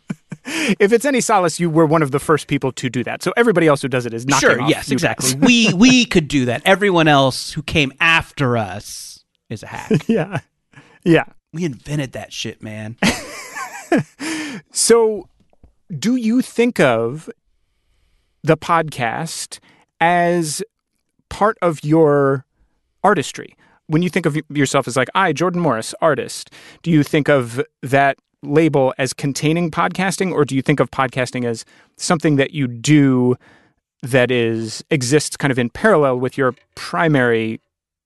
If 0.46 0.94
it's 0.94 1.06
any 1.06 1.20
solace, 1.22 1.60
you 1.60 1.70
were 1.70 1.86
one 1.86 2.02
of 2.02 2.10
the 2.12 2.20
first 2.20 2.48
people 2.48 2.72
to 2.72 2.90
do 2.90 3.04
that. 3.04 3.22
So 3.22 3.34
everybody 3.38 3.68
else 3.68 3.82
who 3.84 3.88
does 3.90 4.06
it 4.08 4.14
is 4.16 4.26
knocking 4.26 4.50
Sure, 4.50 4.62
yes, 4.62 4.90
exactly. 4.90 5.36
we 5.36 5.74
we 5.74 6.06
could 6.06 6.28
do 6.30 6.46
that. 6.46 6.64
Everyone 6.66 7.08
else 7.10 7.52
who 7.52 7.62
came 7.62 7.92
after 8.00 8.58
us 8.58 9.24
is 9.50 9.62
a 9.62 9.68
hack. 9.68 10.08
yeah, 10.08 10.40
yeah. 11.04 11.26
we 11.54 11.66
invented 11.66 12.14
that 12.14 12.32
shit, 12.34 12.64
man. 12.64 12.96
So, 14.72 15.28
do 15.98 16.16
you 16.16 16.42
think 16.42 16.80
of 16.80 17.30
the 18.44 18.56
podcast 18.58 19.60
as 20.00 20.64
part 21.30 21.58
of 21.62 21.84
your 21.84 22.46
artistry? 23.04 23.56
When 23.88 24.02
you 24.02 24.10
think 24.10 24.26
of 24.26 24.38
yourself 24.50 24.88
as 24.88 24.96
like, 24.96 25.10
I, 25.16 25.34
Jordan 25.34 25.62
Morris, 25.62 25.96
artist, 26.02 26.52
do 26.84 26.92
you 26.92 27.04
think 27.04 27.28
of 27.28 27.62
that 27.82 28.18
label 28.44 28.94
as 28.98 29.14
containing 29.14 29.72
podcasting, 29.72 30.32
or 30.32 30.46
do 30.46 30.56
you 30.56 30.62
think 30.62 30.80
of 30.80 30.92
podcasting 30.92 31.46
as 31.46 31.66
something 31.98 32.36
that 32.38 32.52
you 32.52 32.68
do 32.68 33.36
that 34.02 34.32
is 34.32 34.84
exists 34.92 35.36
kind 35.36 35.52
of 35.52 35.60
in 35.60 35.70
parallel 35.70 36.20
with 36.20 36.38
your 36.38 36.56
primary 36.76 37.60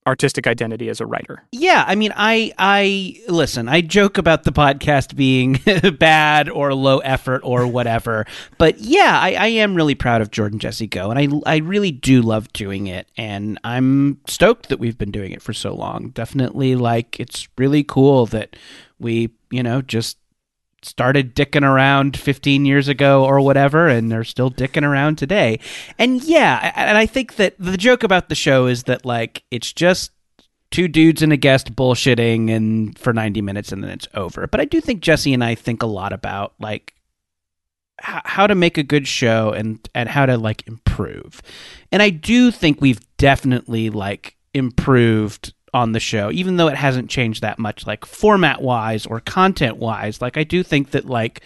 artistic 0.05 0.47
identity 0.47 0.89
as 0.89 1.01
a 1.01 1.05
writer? 1.05 1.43
Yeah, 1.51 1.83
I 1.87 1.95
mean, 1.95 2.13
I 2.15 2.53
I 2.57 3.21
listen. 3.27 3.67
I 3.67 3.81
joke 3.81 4.17
about 4.17 4.43
the 4.43 4.51
podcast 4.51 5.15
being 5.15 5.59
bad 5.99 6.49
or 6.49 6.73
low 6.73 6.99
effort 6.99 7.41
or 7.43 7.67
whatever, 7.67 8.25
but 8.57 8.79
yeah, 8.79 9.19
I, 9.21 9.33
I 9.33 9.47
am 9.47 9.75
really 9.75 9.95
proud 9.95 10.21
of 10.21 10.31
Jordan 10.31 10.59
Jesse 10.59 10.87
Go, 10.87 11.11
and 11.11 11.19
I 11.19 11.51
I 11.51 11.57
really 11.57 11.91
do 11.91 12.21
love 12.21 12.51
doing 12.53 12.87
it, 12.87 13.07
and 13.17 13.59
I'm 13.63 14.19
stoked 14.27 14.69
that 14.69 14.79
we've 14.79 14.97
been 14.97 15.11
doing 15.11 15.31
it 15.31 15.41
for 15.41 15.53
so 15.53 15.73
long. 15.73 16.09
Definitely, 16.09 16.75
like 16.75 17.19
it's 17.19 17.47
really 17.57 17.83
cool 17.83 18.25
that 18.27 18.55
we 18.99 19.29
you 19.51 19.63
know 19.63 19.81
just 19.81 20.17
started 20.85 21.35
dicking 21.35 21.63
around 21.63 22.17
15 22.17 22.65
years 22.65 22.87
ago 22.87 23.25
or 23.25 23.39
whatever 23.41 23.87
and 23.87 24.11
they're 24.11 24.23
still 24.23 24.51
dicking 24.51 24.83
around 24.83 25.17
today. 25.17 25.59
And 25.97 26.23
yeah 26.23 26.71
and 26.75 26.97
i 26.97 27.05
think 27.05 27.35
that 27.35 27.55
the 27.59 27.77
joke 27.77 28.03
about 28.03 28.29
the 28.29 28.35
show 28.35 28.67
is 28.67 28.83
that 28.83 29.05
like 29.05 29.43
it's 29.51 29.71
just 29.73 30.11
two 30.71 30.87
dudes 30.87 31.21
and 31.21 31.31
a 31.31 31.37
guest 31.37 31.75
bullshitting 31.75 32.49
and 32.49 32.97
for 32.97 33.13
90 33.13 33.41
minutes 33.41 33.71
and 33.71 33.83
then 33.83 33.91
it's 33.91 34.07
over. 34.13 34.47
But 34.47 34.59
i 34.59 34.65
do 34.65 34.81
think 34.81 35.01
jesse 35.01 35.33
and 35.33 35.43
i 35.43 35.55
think 35.55 35.83
a 35.83 35.87
lot 35.87 36.13
about 36.13 36.53
like 36.59 36.93
h- 38.05 38.21
how 38.25 38.47
to 38.47 38.55
make 38.55 38.77
a 38.77 38.83
good 38.83 39.07
show 39.07 39.51
and 39.51 39.87
and 39.93 40.09
how 40.09 40.25
to 40.25 40.37
like 40.37 40.67
improve. 40.67 41.41
And 41.91 42.01
i 42.01 42.09
do 42.09 42.51
think 42.51 42.81
we've 42.81 43.01
definitely 43.17 43.89
like 43.89 44.35
improved 44.53 45.53
on 45.73 45.91
the 45.91 45.99
show 45.99 46.31
even 46.31 46.57
though 46.57 46.67
it 46.67 46.75
hasn't 46.75 47.09
changed 47.09 47.41
that 47.41 47.59
much 47.59 47.87
like 47.87 48.05
format 48.05 48.61
wise 48.61 49.05
or 49.05 49.19
content 49.19 49.77
wise 49.77 50.21
like 50.21 50.37
i 50.37 50.43
do 50.43 50.63
think 50.63 50.91
that 50.91 51.05
like 51.05 51.41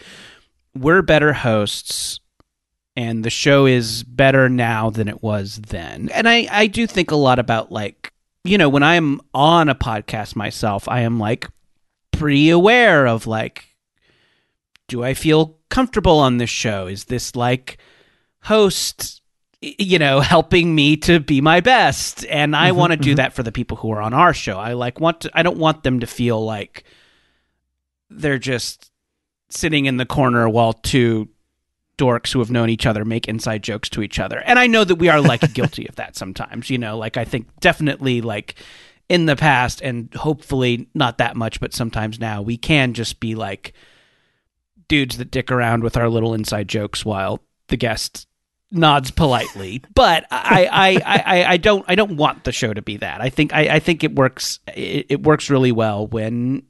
we're 0.76 1.02
better 1.02 1.34
hosts 1.34 2.20
and 2.96 3.24
the 3.24 3.30
show 3.30 3.66
is 3.66 4.04
better 4.04 4.50
now 4.50 4.90
than 4.90 5.08
it 5.08 5.22
was 5.22 5.58
then. 5.68 6.10
And 6.10 6.28
i 6.28 6.48
i 6.52 6.68
do 6.68 6.86
think 6.88 7.12
a 7.12 7.16
lot 7.16 7.40
about 7.40 7.72
like 7.72 8.12
you 8.44 8.58
know 8.58 8.70
when 8.70 8.84
i'm 8.84 9.22
on 9.34 9.70
a 9.70 9.76
podcast 9.76 10.36
myself 10.36 10.88
i 10.88 11.02
am 11.02 11.20
like 11.20 11.48
pretty 12.12 12.50
aware 12.50 13.06
of 13.08 13.28
like 13.28 13.66
do 14.88 15.04
i 15.04 15.14
feel 15.14 15.58
comfortable 15.70 16.20
on 16.20 16.38
this 16.38 16.50
show? 16.50 16.88
Is 16.88 17.06
this 17.06 17.36
like 17.36 17.78
host 18.44 19.22
you 19.62 19.98
know 19.98 20.20
helping 20.20 20.74
me 20.74 20.98
to 20.98 21.20
be 21.20 21.42
my 21.42 21.60
best. 21.62 22.26
And 22.26 22.56
i 22.56 22.70
mm-hmm, 22.70 22.78
want 22.78 22.92
to 22.92 22.98
do 22.98 23.12
mm-hmm. 23.12 23.18
that 23.18 23.34
for 23.34 23.44
the 23.44 23.52
people 23.52 23.78
who 23.78 23.92
are 23.92 24.02
on 24.02 24.14
our 24.14 24.34
show. 24.34 24.58
I 24.58 24.74
like 24.74 25.00
want 25.00 25.22
to 25.22 25.32
i 25.34 25.44
don't 25.44 25.58
want 25.58 25.84
them 25.84 26.00
to 26.02 26.08
feel 26.08 26.44
like 26.44 26.84
they're 28.10 28.40
just 28.40 28.92
sitting 29.50 29.86
in 29.86 29.98
the 29.98 30.06
corner 30.06 30.48
while 30.48 30.74
two 30.74 31.30
dorks 31.98 32.32
who 32.32 32.40
have 32.40 32.52
known 32.52 32.70
each 32.70 32.86
other 32.86 33.04
make 33.04 33.28
inside 33.28 33.64
jokes 33.64 33.90
to 33.90 34.04
each 34.04 34.20
other. 34.20 34.40
And 34.40 34.60
i 34.60 34.68
know 34.68 34.84
that 34.84 34.96
we 34.96 35.10
are 35.10 35.22
like 35.22 35.54
guilty 35.54 35.88
of 35.88 35.96
that 35.96 36.16
sometimes 36.16 36.70
you 36.70 36.78
know? 36.78 36.98
Like 36.98 37.18
i 37.18 37.26
think 37.26 37.48
definitely 37.60 38.22
like 38.22 38.56
in 39.10 39.26
the 39.26 39.36
past 39.36 39.82
and 39.82 40.14
hopefully 40.14 40.88
not 40.94 41.18
that 41.18 41.36
much 41.36 41.60
but 41.60 41.74
sometimes 41.74 42.20
now 42.20 42.42
we 42.42 42.58
can 42.58 42.94
just 42.94 43.20
be 43.20 43.36
like 43.36 43.74
dudes 44.88 45.18
that 45.18 45.32
dick 45.32 45.52
around 45.52 45.82
with 45.82 45.98
our 45.98 46.10
little 46.10 46.34
inside 46.34 46.68
jokes 46.68 47.06
while 47.06 47.42
the 47.68 47.78
guest 47.78 48.28
nods 48.72 49.12
politely. 49.12 49.82
But 49.94 50.26
I, 50.32 50.70
I, 50.72 51.24
I, 51.26 51.46
I, 51.54 51.58
don't 51.58 51.86
I 51.88 51.96
don't 51.96 52.18
want 52.18 52.44
the 52.44 52.52
show 52.52 52.74
to 52.74 52.82
be 52.82 52.98
that. 52.98 53.22
I 53.22 53.30
think 53.30 53.54
I, 53.54 53.76
I 53.76 53.80
think 53.80 54.04
it 54.04 54.16
works 54.16 54.60
it, 54.68 55.08
it 55.10 55.24
works 55.24 55.50
really 55.50 55.72
well 55.72 56.08
when 56.08 56.64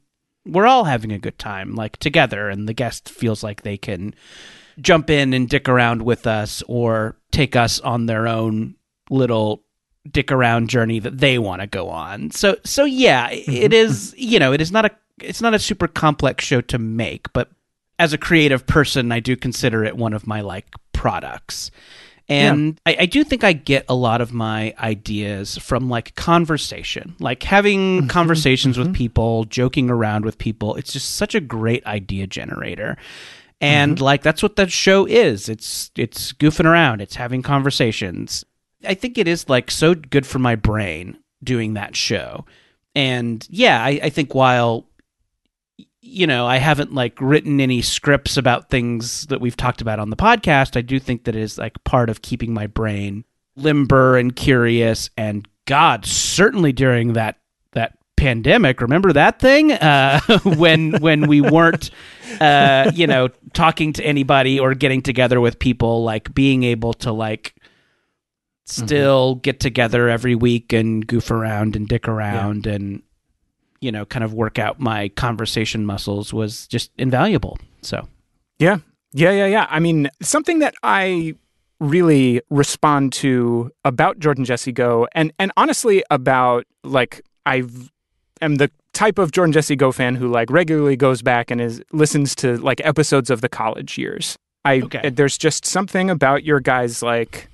we're 0.46 0.66
all 0.66 0.84
having 0.84 1.12
a 1.12 1.18
good 1.18 1.38
time, 1.38 1.74
like 1.74 1.96
together, 1.98 2.48
and 2.48 2.68
the 2.68 2.72
guest 2.72 3.08
feels 3.08 3.42
like 3.42 3.62
they 3.62 3.76
can 3.76 4.14
jump 4.80 5.10
in 5.10 5.34
and 5.34 5.48
dick 5.48 5.68
around 5.68 6.02
with 6.02 6.26
us 6.26 6.62
or 6.68 7.16
take 7.30 7.56
us 7.56 7.80
on 7.80 8.06
their 8.06 8.28
own 8.28 8.76
little 9.10 9.62
dick 10.10 10.30
around 10.30 10.70
journey 10.70 11.00
that 11.00 11.18
they 11.18 11.38
want 11.38 11.60
to 11.60 11.66
go 11.66 11.88
on. 11.88 12.30
So 12.30 12.56
so 12.64 12.84
yeah, 12.84 13.30
mm-hmm. 13.30 13.50
it 13.50 13.72
is 13.72 14.14
you 14.16 14.38
know, 14.38 14.52
it 14.52 14.60
is 14.60 14.72
not 14.72 14.84
a 14.84 14.90
it's 15.20 15.42
not 15.42 15.54
a 15.54 15.58
super 15.58 15.88
complex 15.88 16.44
show 16.44 16.60
to 16.62 16.78
make, 16.78 17.32
but 17.32 17.50
as 17.98 18.12
a 18.12 18.18
creative 18.18 18.66
person, 18.66 19.10
I 19.10 19.20
do 19.20 19.36
consider 19.36 19.84
it 19.84 19.96
one 19.96 20.12
of 20.12 20.26
my 20.26 20.40
like 20.40 20.66
products. 20.98 21.70
And 22.28 22.78
I, 22.84 22.96
I 23.00 23.06
do 23.06 23.24
think 23.24 23.42
I 23.42 23.54
get 23.54 23.86
a 23.88 23.94
lot 23.94 24.20
of 24.20 24.34
my 24.34 24.74
ideas 24.78 25.56
from 25.56 25.88
like 25.88 26.14
conversation, 26.14 27.14
like 27.20 27.42
having 27.42 28.00
mm-hmm. 28.00 28.08
conversations 28.08 28.76
with 28.76 28.88
mm-hmm. 28.88 28.96
people, 28.96 29.44
joking 29.44 29.88
around 29.88 30.26
with 30.26 30.36
people. 30.36 30.74
It's 30.74 30.92
just 30.92 31.14
such 31.14 31.34
a 31.34 31.40
great 31.40 31.86
idea 31.86 32.26
generator. 32.26 32.98
And 33.60 33.94
mm-hmm. 33.94 34.04
like 34.04 34.22
that's 34.22 34.42
what 34.42 34.56
that 34.56 34.70
show 34.70 35.06
is. 35.06 35.48
It's 35.48 35.90
it's 35.96 36.32
goofing 36.34 36.66
around, 36.66 37.00
it's 37.00 37.16
having 37.16 37.42
conversations. 37.42 38.44
I 38.84 38.94
think 38.94 39.16
it 39.16 39.26
is 39.26 39.48
like 39.48 39.70
so 39.70 39.94
good 39.94 40.26
for 40.26 40.38
my 40.38 40.54
brain 40.54 41.16
doing 41.42 41.74
that 41.74 41.96
show. 41.96 42.44
And 42.94 43.46
yeah, 43.48 43.82
I, 43.82 44.00
I 44.02 44.10
think 44.10 44.34
while 44.34 44.87
you 46.00 46.26
know, 46.26 46.46
I 46.46 46.58
haven't 46.58 46.94
like 46.94 47.20
written 47.20 47.60
any 47.60 47.82
scripts 47.82 48.36
about 48.36 48.70
things 48.70 49.26
that 49.26 49.40
we've 49.40 49.56
talked 49.56 49.80
about 49.80 49.98
on 49.98 50.10
the 50.10 50.16
podcast. 50.16 50.76
I 50.76 50.82
do 50.82 50.98
think 50.98 51.24
that 51.24 51.34
it 51.34 51.42
is 51.42 51.58
like 51.58 51.82
part 51.84 52.08
of 52.08 52.22
keeping 52.22 52.54
my 52.54 52.66
brain 52.66 53.24
limber 53.56 54.16
and 54.16 54.34
curious. 54.34 55.10
And 55.16 55.46
God, 55.66 56.06
certainly 56.06 56.72
during 56.72 57.14
that 57.14 57.38
that 57.72 57.98
pandemic, 58.16 58.80
remember 58.80 59.12
that 59.12 59.40
thing 59.40 59.72
uh, 59.72 60.20
when 60.44 61.00
when 61.00 61.26
we 61.26 61.40
weren't, 61.40 61.90
uh, 62.40 62.92
you 62.94 63.06
know, 63.06 63.28
talking 63.52 63.92
to 63.94 64.04
anybody 64.04 64.60
or 64.60 64.74
getting 64.74 65.02
together 65.02 65.40
with 65.40 65.58
people, 65.58 66.04
like 66.04 66.32
being 66.32 66.62
able 66.62 66.94
to 66.94 67.12
like 67.12 67.54
still 68.66 69.36
get 69.36 69.60
together 69.60 70.08
every 70.08 70.34
week 70.34 70.72
and 70.72 71.06
goof 71.06 71.30
around 71.30 71.74
and 71.74 71.88
dick 71.88 72.06
around 72.06 72.66
and 72.66 73.02
you 73.80 73.92
know, 73.92 74.04
kind 74.04 74.24
of 74.24 74.34
work 74.34 74.58
out 74.58 74.80
my 74.80 75.08
conversation 75.10 75.84
muscles 75.86 76.32
was 76.32 76.66
just 76.66 76.90
invaluable. 76.98 77.58
So, 77.82 78.08
Yeah. 78.58 78.78
Yeah, 79.14 79.30
yeah, 79.30 79.46
yeah. 79.46 79.66
I 79.70 79.78
mean, 79.80 80.10
something 80.20 80.58
that 80.58 80.74
I 80.82 81.34
really 81.80 82.42
respond 82.50 83.12
to 83.14 83.70
about 83.84 84.18
Jordan 84.18 84.44
Jesse 84.44 84.72
Go 84.72 85.06
and 85.12 85.32
and 85.38 85.50
honestly 85.56 86.02
about 86.10 86.64
like 86.84 87.22
I 87.46 87.62
am 88.42 88.56
the 88.56 88.70
type 88.92 89.18
of 89.18 89.30
Jordan 89.30 89.52
Jesse 89.52 89.76
Go 89.76 89.92
fan 89.92 90.16
who 90.16 90.28
like 90.28 90.50
regularly 90.50 90.96
goes 90.96 91.22
back 91.22 91.50
and 91.50 91.60
is 91.60 91.80
listens 91.92 92.34
to 92.36 92.56
like 92.58 92.80
episodes 92.84 93.30
of 93.30 93.40
the 93.40 93.48
college 93.48 93.96
years. 93.96 94.36
I 94.64 94.80
Okay. 94.80 95.08
there's 95.10 95.38
just 95.38 95.64
something 95.64 96.10
about 96.10 96.44
your 96.44 96.60
guys 96.60 97.02
like 97.02 97.48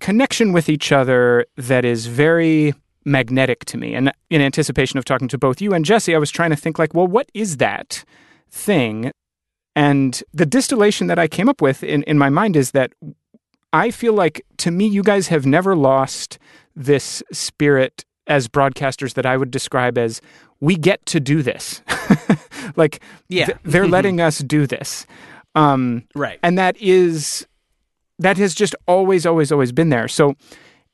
connection 0.00 0.52
with 0.52 0.68
each 0.68 0.92
other 0.92 1.46
that 1.56 1.84
is 1.84 2.06
very 2.06 2.74
magnetic 3.08 3.64
to 3.66 3.76
me. 3.78 3.94
And 3.94 4.12
in 4.30 4.40
anticipation 4.40 4.98
of 4.98 5.04
talking 5.04 5.28
to 5.28 5.38
both 5.38 5.60
you 5.60 5.72
and 5.72 5.84
Jesse, 5.84 6.14
I 6.14 6.18
was 6.18 6.30
trying 6.30 6.50
to 6.50 6.56
think 6.56 6.78
like, 6.78 6.94
well, 6.94 7.06
what 7.06 7.30
is 7.34 7.56
that 7.56 8.04
thing? 8.50 9.10
And 9.74 10.22
the 10.32 10.46
distillation 10.46 11.06
that 11.08 11.18
I 11.18 11.28
came 11.28 11.48
up 11.48 11.60
with 11.62 11.82
in, 11.82 12.02
in 12.04 12.18
my 12.18 12.28
mind 12.28 12.56
is 12.56 12.72
that 12.72 12.92
I 13.72 13.90
feel 13.90 14.12
like 14.12 14.44
to 14.58 14.70
me, 14.70 14.86
you 14.86 15.02
guys 15.02 15.28
have 15.28 15.46
never 15.46 15.76
lost 15.76 16.38
this 16.74 17.22
spirit 17.32 18.04
as 18.26 18.48
broadcasters 18.48 19.14
that 19.14 19.26
I 19.26 19.36
would 19.36 19.50
describe 19.50 19.96
as 19.98 20.20
we 20.60 20.76
get 20.76 21.04
to 21.06 21.20
do 21.20 21.42
this. 21.42 21.82
like 22.76 23.00
Yeah. 23.28 23.46
th- 23.46 23.58
they're 23.64 23.86
letting 23.96 24.20
us 24.20 24.38
do 24.38 24.66
this. 24.66 25.06
Um, 25.54 26.04
right. 26.14 26.38
and 26.42 26.58
that 26.58 26.76
is 26.80 27.46
that 28.18 28.36
has 28.36 28.54
just 28.54 28.74
always 28.86 29.24
always 29.26 29.50
always 29.50 29.72
been 29.72 29.88
there 29.88 30.06
so 30.08 30.34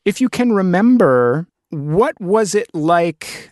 if 0.05 0.21
you 0.21 0.29
can 0.29 0.53
remember 0.53 1.47
what 1.75 2.19
was 2.21 2.55
it 2.55 2.69
like 2.75 3.51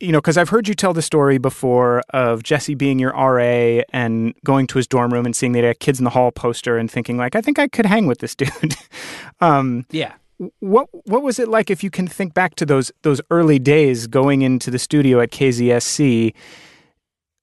you 0.00 0.12
know, 0.12 0.18
because 0.20 0.36
I've 0.38 0.48
heard 0.50 0.68
you 0.68 0.74
tell 0.74 0.92
the 0.94 1.02
story 1.02 1.38
before 1.38 2.02
of 2.10 2.44
Jesse 2.44 2.76
being 2.76 3.00
your 3.00 3.10
RA 3.10 3.82
and 3.92 4.32
going 4.44 4.68
to 4.68 4.78
his 4.78 4.86
dorm 4.86 5.12
room 5.12 5.26
and 5.26 5.34
seeing 5.34 5.50
the 5.50 5.74
Kids 5.80 5.98
in 5.98 6.04
the 6.04 6.10
Hall 6.10 6.30
poster 6.30 6.78
and 6.78 6.88
thinking 6.88 7.16
like, 7.16 7.34
I 7.34 7.40
think 7.40 7.58
I 7.58 7.66
could 7.66 7.84
hang 7.84 8.06
with 8.06 8.18
this 8.20 8.36
dude. 8.36 8.76
um, 9.40 9.86
Yeah. 9.90 10.12
what 10.60 10.86
what 10.92 11.24
was 11.24 11.40
it 11.40 11.48
like 11.48 11.68
if 11.68 11.82
you 11.82 11.90
can 11.90 12.06
think 12.06 12.32
back 12.32 12.54
to 12.56 12.64
those 12.64 12.92
those 13.02 13.20
early 13.32 13.58
days 13.58 14.06
going 14.06 14.42
into 14.42 14.70
the 14.70 14.78
studio 14.78 15.20
at 15.20 15.32
KZSC? 15.32 16.32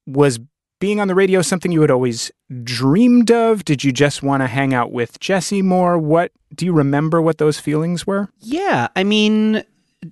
Was 0.07 0.39
being 0.79 1.01
on 1.01 1.07
the 1.09 1.15
radio 1.15 1.41
something 1.41 1.73
you 1.73 1.81
had 1.81 1.91
always 1.91 2.31
dreamed 2.63 3.31
of? 3.31 3.65
Did 3.65 3.83
you 3.83 3.91
just 3.91 4.23
want 4.23 4.43
to 4.43 4.47
hang 4.47 4.73
out 4.73 4.93
with 4.93 5.19
Jesse 5.19 5.61
more? 5.61 5.97
What 5.97 6.31
do 6.53 6.65
you 6.65 6.71
remember 6.71 7.21
what 7.21 7.37
those 7.37 7.59
feelings 7.59 8.07
were? 8.07 8.29
Yeah, 8.39 8.87
I 8.95 9.03
mean, 9.03 9.63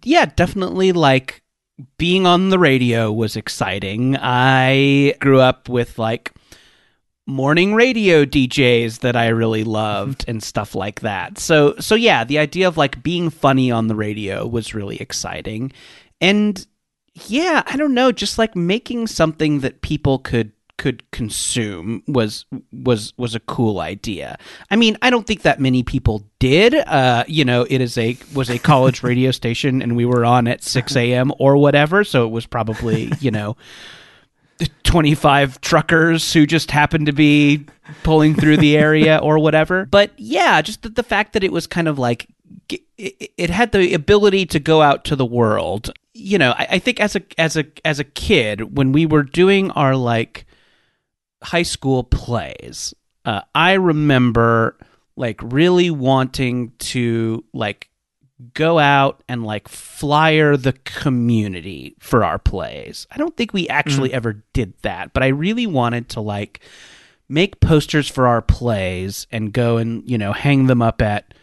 yeah, 0.04 0.26
definitely 0.26 0.92
like 0.92 1.44
being 1.98 2.26
on 2.26 2.50
the 2.50 2.60
radio 2.60 3.12
was 3.12 3.36
exciting. 3.36 4.18
I 4.20 5.16
grew 5.20 5.40
up 5.40 5.70
with 5.70 5.98
like 5.98 6.32
morning 7.26 7.74
radio 7.74 8.26
DJs 8.26 9.00
that 9.00 9.16
I 9.16 9.28
really 9.28 9.64
loved 9.64 10.20
mm-hmm. 10.20 10.32
and 10.32 10.44
stuff 10.44 10.76
like 10.76 11.02
that. 11.02 11.38
So 11.38 11.76
so 11.80 11.96
yeah, 11.96 12.24
the 12.24 12.40
idea 12.40 12.68
of 12.68 12.78
like 12.78 13.04
being 13.04 13.30
funny 13.30 13.72
on 13.72 13.88
the 13.88 13.96
radio 13.96 14.46
was 14.46 14.74
really 14.74 14.98
exciting. 14.98 15.72
And 16.22 16.66
yeah, 17.28 17.64
I 17.66 17.78
don't 17.78 17.94
know, 17.94 18.12
just 18.12 18.38
like 18.38 18.56
making 18.56 19.08
something 19.08 19.60
that 19.60 19.82
people 19.82 20.20
could 20.20 20.52
could 20.78 21.10
consume 21.12 22.04
was 22.08 22.46
was 22.72 23.14
was 23.18 23.36
a 23.36 23.40
cool 23.42 23.80
idea. 23.80 24.38
I 24.72 24.76
mean, 24.76 24.98
I 25.02 25.10
don't 25.10 25.26
think 25.26 25.44
that 25.44 25.60
many 25.60 25.84
people 25.84 26.24
did. 26.40 26.74
Uh, 26.74 27.24
you 27.28 27.46
know, 27.46 27.66
it 27.70 27.82
is 27.82 27.98
a 27.98 28.18
was 28.34 28.50
a 28.50 28.60
college 28.60 29.04
radio 29.04 29.32
station, 29.32 29.82
and 29.82 29.96
we 29.96 30.06
were 30.06 30.26
on 30.26 30.48
at 30.48 30.64
six 30.64 30.96
a.m. 30.96 31.32
or 31.40 31.58
whatever, 31.58 32.04
so 32.04 32.26
it 32.26 32.32
was 32.32 32.46
probably 32.46 33.12
you 33.20 33.32
know. 33.32 33.56
25 34.84 35.60
truckers 35.62 36.32
who 36.32 36.46
just 36.46 36.70
happened 36.72 37.08
to 37.08 37.12
be 37.12 37.66
pulling 38.04 38.36
through 38.36 38.56
the 38.56 38.78
area 38.78 39.18
or 39.18 39.40
whatever. 39.40 39.88
But 39.92 40.12
yeah, 40.16 40.62
just 40.62 40.84
the, 40.84 40.90
the 40.90 41.04
fact 41.04 41.34
that 41.34 41.44
it 41.44 41.52
was 41.52 41.68
kind 41.68 41.88
of 41.88 42.00
like 42.00 42.28
it, 42.70 43.32
it, 43.38 43.50
had 43.50 43.72
the 43.72 43.94
ability 43.94 44.46
to 44.48 44.60
go 44.60 44.82
out 44.82 45.04
to 45.06 45.16
the 45.16 45.26
world. 45.26 45.92
You 46.14 46.38
know, 46.38 46.52
I, 46.52 46.68
I 46.72 46.80
think 46.80 47.00
as 47.00 47.16
a 47.16 47.24
as 47.38 47.58
a 47.58 47.66
as 47.84 48.00
a 48.00 48.04
kid 48.04 48.78
when 48.78 48.92
we 48.92 49.06
were 49.06 49.24
doing 49.24 49.72
our 49.72 49.96
like 49.96 50.46
high 51.44 51.64
school 51.64 52.04
plays, 52.04 52.94
uh, 53.26 53.42
I 53.54 53.74
remember 53.74 54.78
like 55.16 55.40
really 55.44 55.92
wanting 55.92 56.72
to 56.80 57.44
like 57.54 57.90
go 58.54 58.80
out 58.80 59.24
and 59.30 59.44
like 59.46 59.68
flyer 59.68 60.58
the 60.58 60.74
community 60.74 61.96
for 62.00 62.24
our 62.24 62.40
plays. 62.40 63.08
I 63.12 63.18
don't 63.18 63.38
think 63.38 63.54
we 63.54 63.70
actually 63.70 64.10
mm. 64.10 64.14
ever 64.14 64.44
did 64.54 64.74
that, 64.82 65.14
but 65.14 65.24
I 65.24 65.28
really 65.28 65.68
wanted 65.68 66.10
to 66.10 66.22
like 66.22 66.60
make 67.30 67.60
posters 67.60 68.10
for 68.10 68.28
our 68.28 68.42
plays 68.42 69.28
and 69.32 69.54
go 69.54 69.78
and, 69.78 70.10
you 70.10 70.18
know, 70.18 70.34
hang 70.34 70.68
them 70.68 70.82
up 70.82 71.02
at 71.02 71.34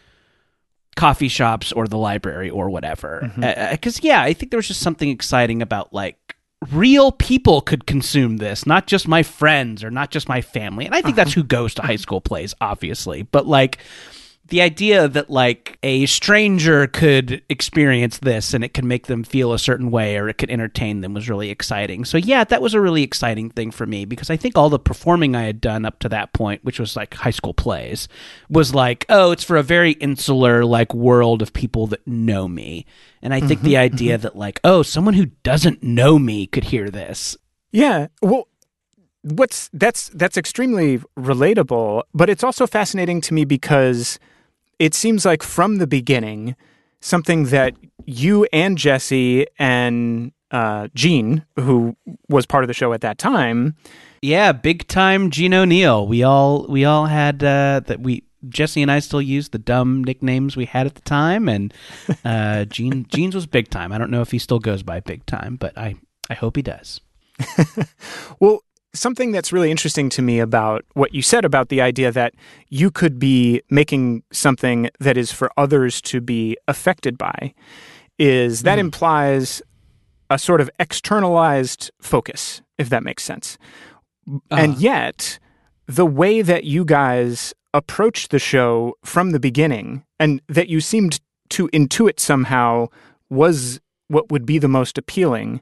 coffee 0.95 1.29
shops 1.29 1.71
or 1.71 1.87
the 1.87 1.97
library 1.97 2.49
or 2.49 2.69
whatever. 2.69 3.31
Because, 3.35 3.97
mm-hmm. 3.97 4.05
uh, 4.05 4.09
yeah, 4.09 4.21
I 4.21 4.33
think 4.33 4.51
there 4.51 4.57
was 4.57 4.67
just 4.67 4.81
something 4.81 5.09
exciting 5.09 5.61
about 5.61 5.93
like 5.93 6.35
real 6.69 7.11
people 7.11 7.61
could 7.61 7.87
consume 7.87 8.37
this, 8.37 8.65
not 8.65 8.87
just 8.87 9.07
my 9.07 9.23
friends 9.23 9.83
or 9.83 9.89
not 9.89 10.11
just 10.11 10.29
my 10.29 10.41
family. 10.41 10.85
And 10.85 10.93
I 10.93 11.01
think 11.01 11.13
uh-huh. 11.13 11.23
that's 11.23 11.33
who 11.33 11.43
goes 11.43 11.73
to 11.75 11.81
high 11.81 11.95
school 11.95 12.21
plays, 12.21 12.53
obviously. 12.61 13.23
But 13.23 13.47
like, 13.47 13.79
the 14.51 14.61
idea 14.61 15.07
that 15.07 15.29
like 15.29 15.79
a 15.81 16.05
stranger 16.07 16.85
could 16.85 17.41
experience 17.47 18.17
this 18.17 18.53
and 18.53 18.65
it 18.65 18.73
could 18.73 18.83
make 18.83 19.07
them 19.07 19.23
feel 19.23 19.53
a 19.53 19.59
certain 19.59 19.89
way 19.91 20.17
or 20.17 20.27
it 20.27 20.37
could 20.37 20.51
entertain 20.51 20.99
them 20.99 21.13
was 21.13 21.29
really 21.29 21.49
exciting. 21.49 22.03
So 22.03 22.17
yeah, 22.17 22.43
that 22.43 22.61
was 22.61 22.73
a 22.73 22.81
really 22.81 23.01
exciting 23.01 23.49
thing 23.49 23.71
for 23.71 23.85
me 23.85 24.03
because 24.03 24.29
I 24.29 24.35
think 24.35 24.57
all 24.57 24.69
the 24.69 24.77
performing 24.77 25.37
I 25.37 25.43
had 25.43 25.61
done 25.61 25.85
up 25.85 25.99
to 25.99 26.09
that 26.09 26.33
point, 26.33 26.65
which 26.65 26.81
was 26.81 26.97
like 26.97 27.13
high 27.13 27.31
school 27.31 27.53
plays, 27.53 28.09
was 28.49 28.75
like, 28.75 29.05
oh, 29.07 29.31
it's 29.31 29.45
for 29.45 29.55
a 29.55 29.63
very 29.63 29.93
insular 29.93 30.65
like 30.65 30.93
world 30.93 31.41
of 31.41 31.53
people 31.53 31.87
that 31.87 32.05
know 32.05 32.49
me. 32.49 32.85
And 33.21 33.33
I 33.33 33.39
think 33.39 33.61
mm-hmm, 33.61 33.69
the 33.69 33.77
idea 33.77 34.15
mm-hmm. 34.15 34.23
that 34.23 34.35
like, 34.35 34.59
oh, 34.65 34.83
someone 34.83 35.13
who 35.13 35.27
doesn't 35.43 35.81
know 35.81 36.19
me 36.19 36.45
could 36.45 36.65
hear 36.65 36.89
this. 36.89 37.37
Yeah. 37.71 38.07
Well, 38.21 38.49
what's 39.21 39.69
that's 39.71 40.09
that's 40.09 40.35
extremely 40.35 40.97
relatable, 41.17 42.03
but 42.13 42.29
it's 42.29 42.43
also 42.43 42.67
fascinating 42.67 43.21
to 43.21 43.33
me 43.33 43.45
because 43.45 44.19
it 44.81 44.95
seems 44.95 45.25
like 45.25 45.43
from 45.43 45.77
the 45.77 45.85
beginning, 45.85 46.55
something 47.01 47.45
that 47.45 47.75
you 48.05 48.47
and 48.51 48.79
Jesse 48.79 49.45
and 49.59 50.31
uh, 50.49 50.87
Gene, 50.95 51.45
who 51.55 51.95
was 52.27 52.47
part 52.47 52.63
of 52.63 52.67
the 52.67 52.73
show 52.73 52.91
at 52.91 53.01
that 53.01 53.19
time, 53.19 53.75
yeah, 54.23 54.51
big 54.51 54.87
time 54.87 55.29
Gene 55.29 55.53
O'Neill. 55.53 56.07
We 56.07 56.23
all 56.23 56.65
we 56.67 56.83
all 56.83 57.05
had 57.05 57.43
uh, 57.43 57.81
that 57.85 57.99
we 57.99 58.23
Jesse 58.49 58.81
and 58.81 58.91
I 58.91 58.99
still 58.99 59.21
use 59.21 59.49
the 59.49 59.59
dumb 59.59 60.03
nicknames 60.03 60.57
we 60.57 60.65
had 60.65 60.87
at 60.87 60.95
the 60.95 61.01
time, 61.01 61.47
and 61.47 61.71
uh, 62.25 62.65
Gene 62.65 63.05
Gene's 63.07 63.35
was 63.35 63.45
big 63.45 63.69
time. 63.69 63.91
I 63.91 63.99
don't 63.99 64.09
know 64.09 64.21
if 64.21 64.31
he 64.31 64.39
still 64.39 64.59
goes 64.59 64.81
by 64.81 64.99
big 64.99 65.27
time, 65.27 65.57
but 65.57 65.77
I 65.77 65.93
I 66.27 66.33
hope 66.33 66.55
he 66.55 66.63
does. 66.63 67.01
well, 68.39 68.63
something 68.93 69.31
that's 69.31 69.53
really 69.53 69.71
interesting 69.71 70.09
to 70.09 70.21
me 70.21 70.39
about 70.39 70.83
what 70.93 71.13
you 71.13 71.21
said 71.21 71.45
about 71.45 71.69
the 71.69 71.81
idea 71.81 72.11
that 72.11 72.33
you 72.69 72.91
could 72.91 73.19
be 73.19 73.61
making 73.69 74.23
something 74.31 74.89
that 74.99 75.17
is 75.17 75.31
for 75.31 75.51
others 75.57 76.01
to 76.01 76.19
be 76.19 76.57
affected 76.67 77.17
by 77.17 77.53
is 78.19 78.63
that 78.63 78.77
mm. 78.77 78.81
implies 78.81 79.61
a 80.29 80.37
sort 80.37 80.61
of 80.61 80.69
externalized 80.79 81.91
focus, 82.01 82.61
if 82.77 82.89
that 82.89 83.03
makes 83.03 83.23
sense. 83.23 83.57
Uh. 84.29 84.55
And 84.55 84.77
yet, 84.77 85.39
the 85.87 86.05
way 86.05 86.41
that 86.41 86.63
you 86.63 86.85
guys 86.85 87.53
approached 87.73 88.31
the 88.31 88.39
show 88.39 88.95
from 89.03 89.31
the 89.31 89.39
beginning 89.39 90.03
and 90.19 90.41
that 90.47 90.67
you 90.67 90.81
seemed 90.81 91.19
to 91.49 91.67
intuit 91.69 92.19
somehow 92.19 92.87
was 93.29 93.79
what 94.07 94.31
would 94.31 94.45
be 94.45 94.57
the 94.57 94.67
most 94.67 94.97
appealing 94.97 95.61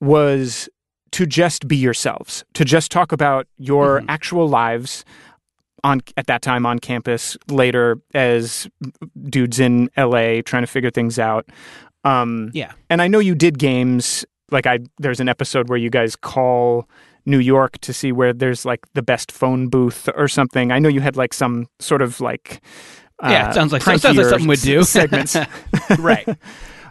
was 0.00 0.68
to 1.16 1.24
just 1.24 1.66
be 1.66 1.78
yourselves, 1.78 2.44
to 2.52 2.62
just 2.62 2.92
talk 2.92 3.10
about 3.10 3.46
your 3.56 4.00
mm-hmm. 4.00 4.10
actual 4.10 4.46
lives 4.46 5.02
on 5.82 6.02
at 6.18 6.26
that 6.26 6.42
time 6.42 6.66
on 6.66 6.78
campus, 6.78 7.38
later 7.48 7.98
as 8.12 8.68
dudes 9.30 9.58
in 9.58 9.88
LA 9.96 10.42
trying 10.44 10.62
to 10.62 10.66
figure 10.66 10.90
things 10.90 11.18
out. 11.18 11.48
Um, 12.04 12.50
yeah, 12.52 12.72
and 12.90 13.00
I 13.00 13.08
know 13.08 13.18
you 13.18 13.34
did 13.34 13.58
games. 13.58 14.26
Like 14.50 14.66
I, 14.66 14.80
there's 14.98 15.18
an 15.18 15.30
episode 15.30 15.70
where 15.70 15.78
you 15.78 15.88
guys 15.88 16.16
call 16.16 16.86
New 17.24 17.38
York 17.38 17.78
to 17.78 17.94
see 17.94 18.12
where 18.12 18.34
there's 18.34 18.66
like 18.66 18.80
the 18.92 19.02
best 19.02 19.32
phone 19.32 19.68
booth 19.68 20.10
or 20.16 20.28
something. 20.28 20.70
I 20.70 20.78
know 20.78 20.90
you 20.90 21.00
had 21.00 21.16
like 21.16 21.32
some 21.32 21.66
sort 21.78 22.02
of 22.02 22.20
like 22.20 22.60
uh, 23.22 23.30
yeah, 23.30 23.48
it 23.48 23.54
sounds 23.54 23.72
like 23.72 23.80
sounds 23.80 24.04
like 24.04 24.26
something 24.26 24.48
we'd 24.48 24.60
do 24.60 24.82
segments, 24.82 25.34
right? 25.98 26.28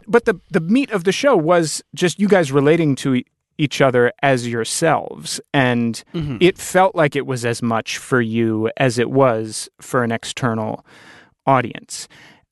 But 0.08 0.26
the 0.26 0.42
the 0.50 0.62
meat 0.62 0.90
of 0.90 1.04
the 1.04 1.12
show 1.12 1.38
was 1.38 1.84
just 1.94 2.20
you 2.20 2.28
guys 2.28 2.52
relating 2.52 2.96
to 2.96 3.22
each 3.58 3.82
other 3.82 4.12
as 4.22 4.48
yourselves. 4.48 5.40
And 5.54 6.04
mm-hmm. 6.14 6.38
it 6.40 6.58
felt 6.58 6.96
like 6.96 7.16
it 7.16 7.26
was 7.26 7.46
as 7.46 7.62
much 7.62 7.98
for 7.98 8.22
you 8.22 8.70
as 8.78 9.00
it 9.00 9.10
was 9.10 9.70
for 9.82 10.04
an 10.04 10.12
external 10.12 10.86
audience. 11.46 12.08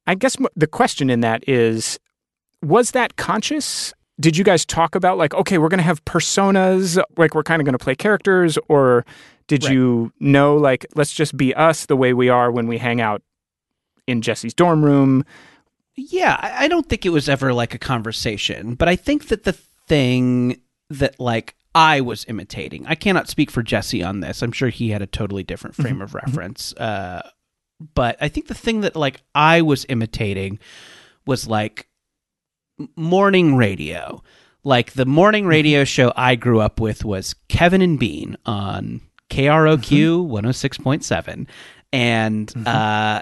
I 0.08 0.16
guess 0.16 0.36
the 0.56 0.68
question 0.68 1.10
in 1.10 1.22
that 1.22 1.48
is 1.48 2.00
was 2.62 2.92
that 2.92 3.18
conscious? 3.18 3.94
Did 4.20 4.38
you 4.38 4.44
guys 4.44 4.66
talk 4.66 4.96
about, 4.96 5.18
like, 5.18 5.34
okay, 5.34 5.58
we're 5.58 5.70
going 5.70 5.80
to 5.80 5.84
have 5.84 6.06
personas, 6.06 7.02
like, 7.18 7.34
we're 7.34 7.44
kind 7.44 7.62
of 7.62 7.66
going 7.66 7.74
to 7.74 7.84
play 7.84 7.96
characters? 7.96 8.58
Or 8.70 9.06
did 9.48 9.64
right. 9.64 9.74
you 9.74 10.14
know, 10.20 10.56
like, 10.56 10.86
let's 10.96 11.14
just 11.14 11.36
be 11.36 11.54
us 11.56 11.88
the 11.88 11.96
way 11.96 12.14
we 12.14 12.30
are 12.30 12.52
when 12.52 12.68
we 12.68 12.78
hang 12.78 13.02
out 13.02 13.22
in 14.08 14.22
Jesse's 14.22 14.54
dorm 14.54 14.86
room? 14.86 15.26
Yeah, 15.96 16.38
I 16.42 16.68
don't 16.68 16.88
think 16.88 17.06
it 17.06 17.10
was 17.10 17.28
ever 17.28 17.54
like 17.54 17.74
a 17.74 17.80
conversation, 17.80 18.76
but 18.76 18.88
I 18.88 18.96
think 18.96 19.28
that 19.28 19.44
the 19.44 19.54
thing 19.54 20.62
that 20.94 21.20
like 21.20 21.56
I 21.76 22.02
was 22.02 22.26
imitating. 22.28 22.86
I 22.88 22.96
cannot 22.96 23.30
speak 23.30 23.50
for 23.50 23.64
Jesse 23.64 24.04
on 24.04 24.20
this. 24.20 24.42
I'm 24.42 24.52
sure 24.52 24.70
he 24.70 24.90
had 24.90 25.02
a 25.02 25.08
totally 25.08 25.44
different 25.44 25.76
frame 25.76 26.02
of 26.02 26.10
mm-hmm. 26.10 26.26
reference. 26.26 26.74
Uh, 26.74 27.28
but 27.96 28.18
I 28.22 28.30
think 28.30 28.48
the 28.48 28.54
thing 28.54 28.82
that 28.82 28.96
like 28.96 29.22
I 29.34 29.62
was 29.62 29.86
imitating 29.90 30.60
was 31.26 31.48
like 31.48 31.88
morning 32.96 33.56
radio. 33.56 34.22
Like 34.64 34.94
the 34.94 35.06
morning 35.06 35.46
radio 35.46 35.82
mm-hmm. 35.82 35.86
show 35.86 36.14
I 36.16 36.36
grew 36.36 36.60
up 36.60 36.80
with 36.80 37.04
was 37.04 37.36
Kevin 37.50 37.82
and 37.82 38.00
Bean 38.00 38.38
on 38.46 39.02
KROQ 39.30 40.28
mm-hmm. 40.28 40.48
106.7. 40.48 41.48
And 41.92 42.48
mm-hmm. 42.48 42.64
uh 42.66 43.22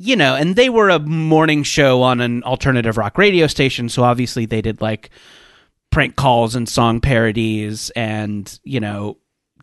you 0.00 0.14
know, 0.14 0.36
and 0.36 0.54
they 0.54 0.68
were 0.68 0.90
a 0.90 1.00
morning 1.00 1.64
show 1.64 2.02
on 2.02 2.20
an 2.20 2.44
alternative 2.44 2.96
rock 2.96 3.18
radio 3.18 3.48
station, 3.48 3.88
so 3.88 4.04
obviously 4.04 4.46
they 4.46 4.62
did 4.62 4.80
like 4.80 5.10
prank 5.90 6.16
calls 6.16 6.54
and 6.54 6.68
song 6.68 7.00
parodies 7.00 7.90
and, 7.90 8.58
you 8.64 8.80
know, 8.80 9.18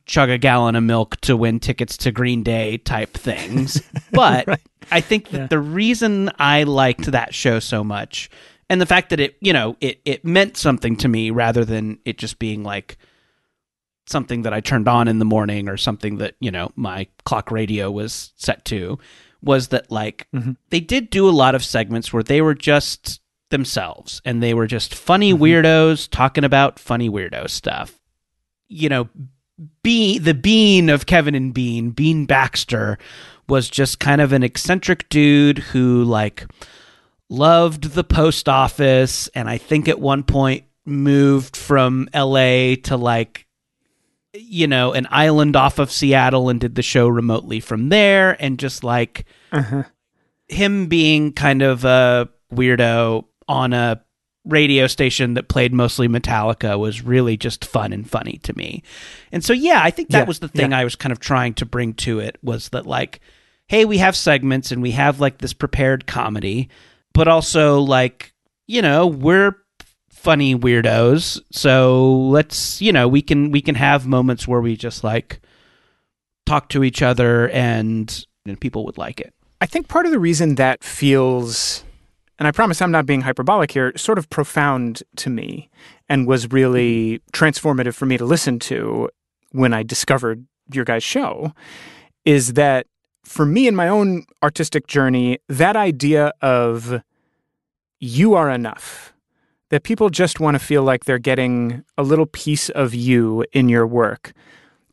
chug 0.05 0.29
a 0.29 0.37
gallon 0.37 0.75
of 0.75 0.83
milk 0.83 1.19
to 1.21 1.35
win 1.35 1.59
tickets 1.59 1.97
to 1.97 2.11
Green 2.11 2.43
Day 2.43 2.77
type 2.77 3.13
things. 3.13 3.81
But 4.11 4.47
right. 4.47 4.61
I 4.91 5.01
think 5.01 5.29
that 5.29 5.37
yeah. 5.37 5.47
the 5.47 5.59
reason 5.59 6.31
I 6.39 6.63
liked 6.63 7.11
that 7.11 7.33
show 7.33 7.59
so 7.59 7.83
much 7.83 8.29
and 8.69 8.79
the 8.79 8.85
fact 8.85 9.09
that 9.09 9.19
it 9.19 9.35
you 9.41 9.51
know 9.51 9.75
it 9.81 9.99
it 10.05 10.23
meant 10.23 10.55
something 10.55 10.95
to 10.97 11.07
me 11.09 11.31
rather 11.31 11.65
than 11.65 11.99
it 12.05 12.17
just 12.17 12.39
being 12.39 12.63
like 12.63 12.97
something 14.07 14.43
that 14.43 14.53
I 14.53 14.61
turned 14.61 14.87
on 14.87 15.07
in 15.07 15.19
the 15.19 15.25
morning 15.25 15.67
or 15.67 15.75
something 15.75 16.17
that 16.17 16.35
you 16.39 16.49
know 16.51 16.71
my 16.75 17.07
clock 17.25 17.51
radio 17.51 17.91
was 17.91 18.31
set 18.37 18.63
to 18.65 18.97
was 19.41 19.67
that 19.69 19.91
like 19.91 20.27
Mm-hmm. 20.33 20.51
they 20.69 20.79
did 20.79 21.09
do 21.09 21.27
a 21.27 21.31
lot 21.31 21.55
of 21.55 21.65
segments 21.65 22.13
where 22.13 22.23
they 22.23 22.41
were 22.41 22.55
just 22.55 23.19
themselves 23.55 24.21
and 24.25 24.43
they 24.43 24.53
were 24.53 24.67
just 24.67 24.93
funny 24.93 25.33
Mm-hmm. 25.33 25.43
weirdos 25.43 26.09
talking 26.09 26.43
about 26.43 26.77
funny 26.79 27.09
weirdo 27.09 27.49
stuff 27.49 27.99
you 28.67 28.89
know 28.89 29.07
Bean, 29.83 30.21
the 30.21 30.33
Bean 30.33 30.89
of 30.89 31.05
Kevin 31.05 31.33
and 31.33 31.53
Bean, 31.53 31.91
Bean 31.91 32.25
Baxter, 32.25 32.97
was 33.47 33.69
just 33.69 33.99
kind 34.01 34.19
of 34.19 34.33
an 34.33 34.43
eccentric 34.43 35.07
dude 35.07 35.59
who 35.59 36.03
like 36.03 36.45
loved 37.29 37.93
the 37.93 38.03
post 38.03 38.49
office, 38.49 39.29
and 39.29 39.49
I 39.49 39.57
think 39.57 39.87
at 39.87 39.97
one 40.01 40.23
point 40.23 40.65
moved 40.85 41.55
from 41.55 42.09
L.A. 42.11 42.75
to 42.77 42.97
like 42.97 43.47
you 44.33 44.67
know 44.67 44.91
an 44.91 45.07
island 45.09 45.55
off 45.55 45.79
of 45.79 45.89
Seattle 45.89 46.49
and 46.49 46.59
did 46.59 46.75
the 46.75 46.81
show 46.81 47.07
remotely 47.07 47.61
from 47.61 47.87
there, 47.87 48.35
and 48.43 48.59
just 48.59 48.83
like 48.83 49.23
Uh-huh. 49.53 49.83
him 50.49 50.87
being 50.87 51.31
kind 51.31 51.61
of 51.61 51.85
a 51.85 52.27
weirdo 52.53 53.23
on 53.47 53.73
a 53.73 54.01
radio 54.45 54.87
station 54.87 55.33
that 55.33 55.47
played 55.47 55.73
mostly 55.73 56.07
Metallica 56.07 56.77
was 56.77 57.01
really 57.01 57.35
just 57.35 57.65
fun 57.65 57.91
and 57.93 58.09
funny 58.09 58.39
to 58.43 58.55
me. 58.55 58.83
And 59.31 59.43
so 59.43 59.53
yeah, 59.53 59.81
I 59.83 59.89
think 59.91 60.09
that 60.09 60.19
Yeah, 60.19 60.25
was 60.25 60.39
the 60.39 60.47
thing 60.47 60.71
yeah. 60.71 60.79
I 60.79 60.83
was 60.83 60.95
kind 60.95 61.11
of 61.11 61.19
trying 61.19 61.55
to 61.55 61.65
bring 61.65 61.93
to 61.95 62.19
it 62.19 62.37
was 62.43 62.69
that 62.69 62.85
like 62.85 63.21
hey, 63.67 63.85
we 63.85 63.97
have 63.97 64.15
segments 64.15 64.71
and 64.71 64.81
we 64.81 64.91
have 64.91 65.19
like 65.19 65.39
this 65.39 65.53
prepared 65.53 66.05
comedy, 66.05 66.69
but 67.13 67.27
also 67.27 67.79
like, 67.79 68.33
you 68.67 68.81
know, 68.81 69.07
we're 69.07 69.55
funny 70.11 70.55
weirdos, 70.55 71.41
so 71.51 72.11
let's, 72.27 72.81
you 72.81 72.91
know, 72.91 73.07
we 73.07 73.21
can 73.21 73.51
we 73.51 73.61
can 73.61 73.75
have 73.75 74.07
moments 74.07 74.47
where 74.47 74.61
we 74.61 74.75
just 74.75 75.03
like 75.03 75.39
talk 76.45 76.69
to 76.69 76.83
each 76.83 77.01
other 77.01 77.49
and, 77.49 78.25
and 78.45 78.59
people 78.59 78.85
would 78.85 78.97
like 78.99 79.19
it. 79.19 79.33
I 79.61 79.65
think 79.65 79.87
part 79.87 80.05
of 80.05 80.11
the 80.11 80.19
reason 80.19 80.55
that 80.55 80.83
feels, 80.83 81.83
and 82.37 82.47
I 82.47 82.51
promise 82.51 82.81
I'm 82.81 82.91
not 82.91 83.05
being 83.05 83.21
hyperbolic 83.21 83.71
here, 83.71 83.93
sort 83.95 84.17
of 84.17 84.29
profound 84.29 85.03
to 85.17 85.29
me 85.29 85.69
and 86.09 86.27
was 86.27 86.51
really 86.51 87.21
transformative 87.31 87.95
for 87.95 88.05
me 88.05 88.17
to 88.17 88.25
listen 88.25 88.59
to 88.59 89.09
when 89.51 89.73
I 89.73 89.83
discovered 89.83 90.45
your 90.71 90.85
guys' 90.85 91.03
show 91.03 91.53
is 92.25 92.53
that 92.53 92.87
for 93.23 93.45
me 93.45 93.67
in 93.67 93.75
my 93.75 93.87
own 93.87 94.25
artistic 94.43 94.87
journey, 94.87 95.39
that 95.47 95.75
idea 95.75 96.33
of 96.41 97.01
you 97.99 98.33
are 98.33 98.49
enough, 98.49 99.13
that 99.69 99.83
people 99.83 100.09
just 100.09 100.39
want 100.39 100.55
to 100.55 100.59
feel 100.59 100.83
like 100.83 101.05
they're 101.05 101.17
getting 101.17 101.83
a 101.97 102.03
little 102.03 102.25
piece 102.25 102.69
of 102.69 102.93
you 102.93 103.45
in 103.53 103.69
your 103.69 103.87
work. 103.87 104.33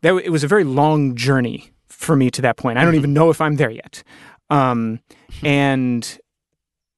That 0.02 0.14
it 0.16 0.30
was 0.30 0.44
a 0.44 0.48
very 0.48 0.64
long 0.64 1.14
journey 1.14 1.72
for 1.88 2.16
me 2.16 2.30
to 2.30 2.42
that 2.42 2.56
point. 2.56 2.78
I 2.78 2.84
don't 2.84 2.94
even 2.94 3.12
know 3.12 3.30
if 3.30 3.40
I'm 3.40 3.56
there 3.56 3.70
yet. 3.70 4.02
Um, 4.50 5.00
and 5.42 6.18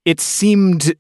it 0.04 0.20
seemed, 0.20 0.94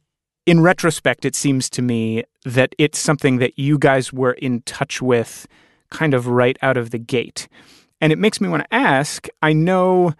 in 0.46 0.60
retrospect, 0.60 1.24
it 1.24 1.34
seems 1.34 1.68
to 1.70 1.82
me 1.82 2.24
that 2.44 2.74
it's 2.78 2.98
something 2.98 3.38
that 3.38 3.58
you 3.58 3.78
guys 3.78 4.12
were 4.12 4.32
in 4.32 4.62
touch 4.62 5.00
with 5.02 5.46
kind 5.90 6.14
of 6.14 6.26
right 6.26 6.58
out 6.62 6.76
of 6.76 6.90
the 6.90 6.98
gate. 6.98 7.48
And 8.00 8.12
it 8.12 8.18
makes 8.18 8.40
me 8.40 8.48
want 8.48 8.64
to 8.64 8.74
ask 8.74 9.28
I 9.42 9.52
know 9.52 10.14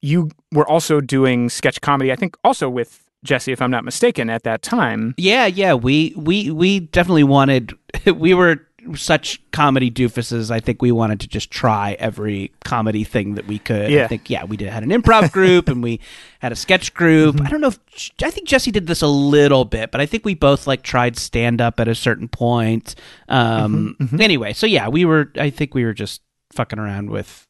you 0.00 0.30
were 0.50 0.66
also 0.66 1.00
doing 1.00 1.48
sketch 1.48 1.80
comedy, 1.80 2.12
I 2.12 2.16
think 2.16 2.36
also 2.44 2.68
with 2.68 3.08
Jesse, 3.24 3.52
if 3.52 3.62
I'm 3.62 3.70
not 3.70 3.84
mistaken, 3.84 4.28
at 4.28 4.42
that 4.42 4.62
time. 4.62 5.14
Yeah, 5.16 5.46
yeah, 5.46 5.74
we 5.74 6.12
we 6.16 6.50
we 6.50 6.80
definitely 6.80 7.24
wanted 7.24 7.72
we 8.16 8.34
were 8.34 8.66
such 8.94 9.40
comedy 9.52 9.90
doofuses. 9.90 10.50
I 10.50 10.60
think 10.60 10.82
we 10.82 10.92
wanted 10.92 11.20
to 11.20 11.28
just 11.28 11.50
try 11.50 11.96
every 11.98 12.52
comedy 12.64 13.04
thing 13.04 13.34
that 13.34 13.46
we 13.46 13.58
could. 13.58 13.92
I 13.92 14.06
think 14.06 14.28
yeah, 14.28 14.44
we 14.44 14.56
did 14.56 14.68
had 14.68 14.82
an 14.82 14.90
improv 14.90 15.32
group 15.32 15.68
and 15.68 15.82
we 15.82 16.00
had 16.40 16.52
a 16.52 16.56
sketch 16.56 16.92
group. 16.94 17.36
Mm-hmm. 17.36 17.46
I 17.46 17.50
don't 17.50 17.60
know 17.60 17.68
if 17.68 17.78
I 18.22 18.30
think 18.30 18.48
Jesse 18.48 18.70
did 18.70 18.86
this 18.86 19.02
a 19.02 19.06
little 19.06 19.64
bit, 19.64 19.90
but 19.90 20.00
I 20.00 20.06
think 20.06 20.24
we 20.24 20.34
both 20.34 20.66
like 20.66 20.82
tried 20.82 21.16
stand 21.16 21.60
up 21.60 21.80
at 21.80 21.88
a 21.88 21.94
certain 21.94 22.28
point. 22.28 22.94
Um 23.28 23.96
mm-hmm, 24.00 24.04
mm-hmm. 24.04 24.20
anyway, 24.20 24.52
so 24.52 24.66
yeah, 24.66 24.88
we 24.88 25.04
were 25.04 25.30
I 25.36 25.50
think 25.50 25.74
we 25.74 25.84
were 25.84 25.94
just 25.94 26.22
fucking 26.52 26.78
around 26.78 27.10
with 27.10 27.46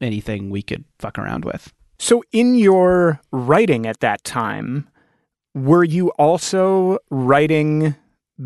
anything 0.00 0.50
we 0.50 0.62
could 0.62 0.84
fuck 0.98 1.18
around 1.18 1.44
with. 1.44 1.72
So, 1.98 2.22
in 2.32 2.54
your 2.54 3.20
writing 3.30 3.86
at 3.86 4.00
that 4.00 4.24
time, 4.24 4.88
were 5.54 5.84
you 5.84 6.08
also 6.12 6.98
writing 7.10 7.94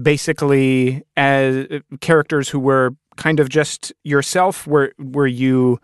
basically 0.02 1.02
as 1.16 1.66
characters 2.00 2.48
who 2.48 2.60
were 2.60 2.94
kind 3.16 3.40
of 3.40 3.48
just 3.48 3.92
yourself? 4.04 4.66
Were 4.66 4.92
were 4.98 5.26
you 5.26 5.78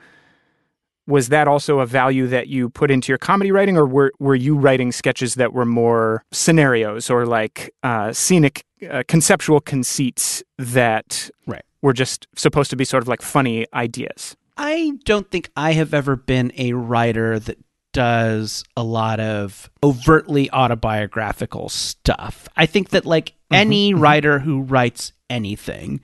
was 1.07 1.29
that 1.29 1.47
also 1.47 1.81
a 1.81 1.87
value 1.87 2.27
that 2.29 2.47
you 2.49 2.71
put 2.71 2.91
into 2.91 3.13
your 3.13 3.19
comedy 3.19 3.53
writing, 3.53 3.77
or 3.77 3.87
were 3.87 4.13
were 4.19 4.35
you 4.35 4.57
writing 4.57 4.91
sketches 4.93 5.35
that 5.35 5.53
were 5.53 5.67
more 5.67 6.23
scenarios 6.33 7.11
or 7.11 7.27
like 7.27 7.71
uh, 7.83 8.13
scenic, 8.13 8.65
uh, 8.91 9.03
conceptual 9.09 9.61
conceits 9.61 10.43
that 10.59 11.31
Right. 11.47 11.63
were 11.83 11.93
just 11.93 12.27
supposed 12.37 12.71
to 12.71 12.77
be 12.77 12.85
sort 12.85 13.03
of 13.03 13.09
like 13.09 13.21
funny 13.23 13.67
ideas? 13.75 14.37
I 14.57 14.93
don't 15.05 15.31
think 15.31 15.51
I 15.57 15.73
have 15.73 15.93
ever 15.93 16.17
been 16.17 16.53
a 16.57 16.73
writer 16.75 17.39
that 17.41 17.59
does 17.95 18.65
a 18.77 18.85
lot 18.85 19.21
of 19.21 19.71
overtly 19.83 20.51
autobiographical 20.51 21.71
stuff. 21.71 22.47
I 22.57 22.67
think 22.67 22.91
that 22.91 23.07
like 23.07 23.31
mm-hmm. 23.31 23.55
any 23.55 23.93
mm-hmm. 23.93 24.03
writer 24.03 24.39
who 24.41 24.61
writes 24.61 25.13
anything 25.31 26.03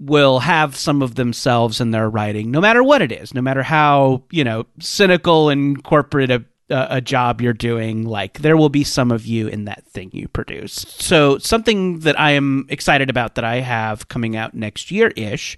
will 0.00 0.40
have 0.40 0.76
some 0.76 1.00
of 1.02 1.14
themselves 1.14 1.80
in 1.80 1.90
their 1.90 2.10
writing 2.10 2.50
no 2.50 2.60
matter 2.60 2.82
what 2.82 3.00
it 3.00 3.12
is, 3.12 3.32
no 3.32 3.40
matter 3.40 3.62
how, 3.62 4.24
you 4.30 4.42
know, 4.42 4.66
cynical 4.80 5.48
and 5.48 5.84
corporate 5.84 6.30
a 6.30 6.44
a 6.68 7.00
job 7.00 7.40
you're 7.40 7.52
doing, 7.52 8.04
like 8.04 8.40
there 8.40 8.56
will 8.56 8.68
be 8.68 8.82
some 8.82 9.12
of 9.12 9.24
you 9.24 9.46
in 9.46 9.66
that 9.66 9.86
thing 9.86 10.10
you 10.12 10.26
produce. 10.26 10.72
So, 10.72 11.38
something 11.38 12.00
that 12.00 12.18
I 12.18 12.32
am 12.32 12.66
excited 12.68 13.08
about 13.08 13.36
that 13.36 13.44
I 13.44 13.60
have 13.60 14.08
coming 14.08 14.34
out 14.34 14.52
next 14.52 14.90
year 14.90 15.12
ish 15.14 15.56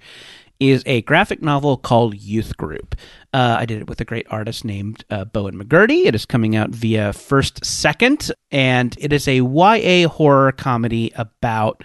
is 0.61 0.83
a 0.87 1.03
graphic 1.03 1.41
novel 1.41 1.77
called 1.77 2.17
Youth 2.17 2.57
Group. 2.57 2.95
Uh, 3.35 3.57
I 3.59 3.67
did 3.67 3.81
it 3.81 3.89
with 3.89 4.01
a 4.01 4.05
great 4.07 4.27
artist 4.31 4.65
named 4.65 5.05
uh, 5.11 5.25
Bowen 5.27 5.63
McCurdy. 5.63 6.07
It 6.07 6.15
is 6.15 6.25
coming 6.25 6.57
out 6.57 6.71
via 6.71 7.13
First 7.13 7.65
Second, 7.65 8.33
and 8.51 8.97
it 8.99 9.13
is 9.13 9.29
a 9.29 9.41
YA 9.41 10.09
horror 10.09 10.53
comedy 10.53 11.13
about 11.15 11.85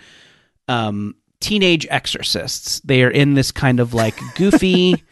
um, 0.70 1.16
teenage 1.42 1.86
exorcists. 1.90 2.80
They 2.82 3.04
are 3.04 3.10
in 3.10 3.34
this 3.34 3.52
kind 3.52 3.82
of 3.82 3.94
like 3.94 4.16
goofy, 4.36 5.04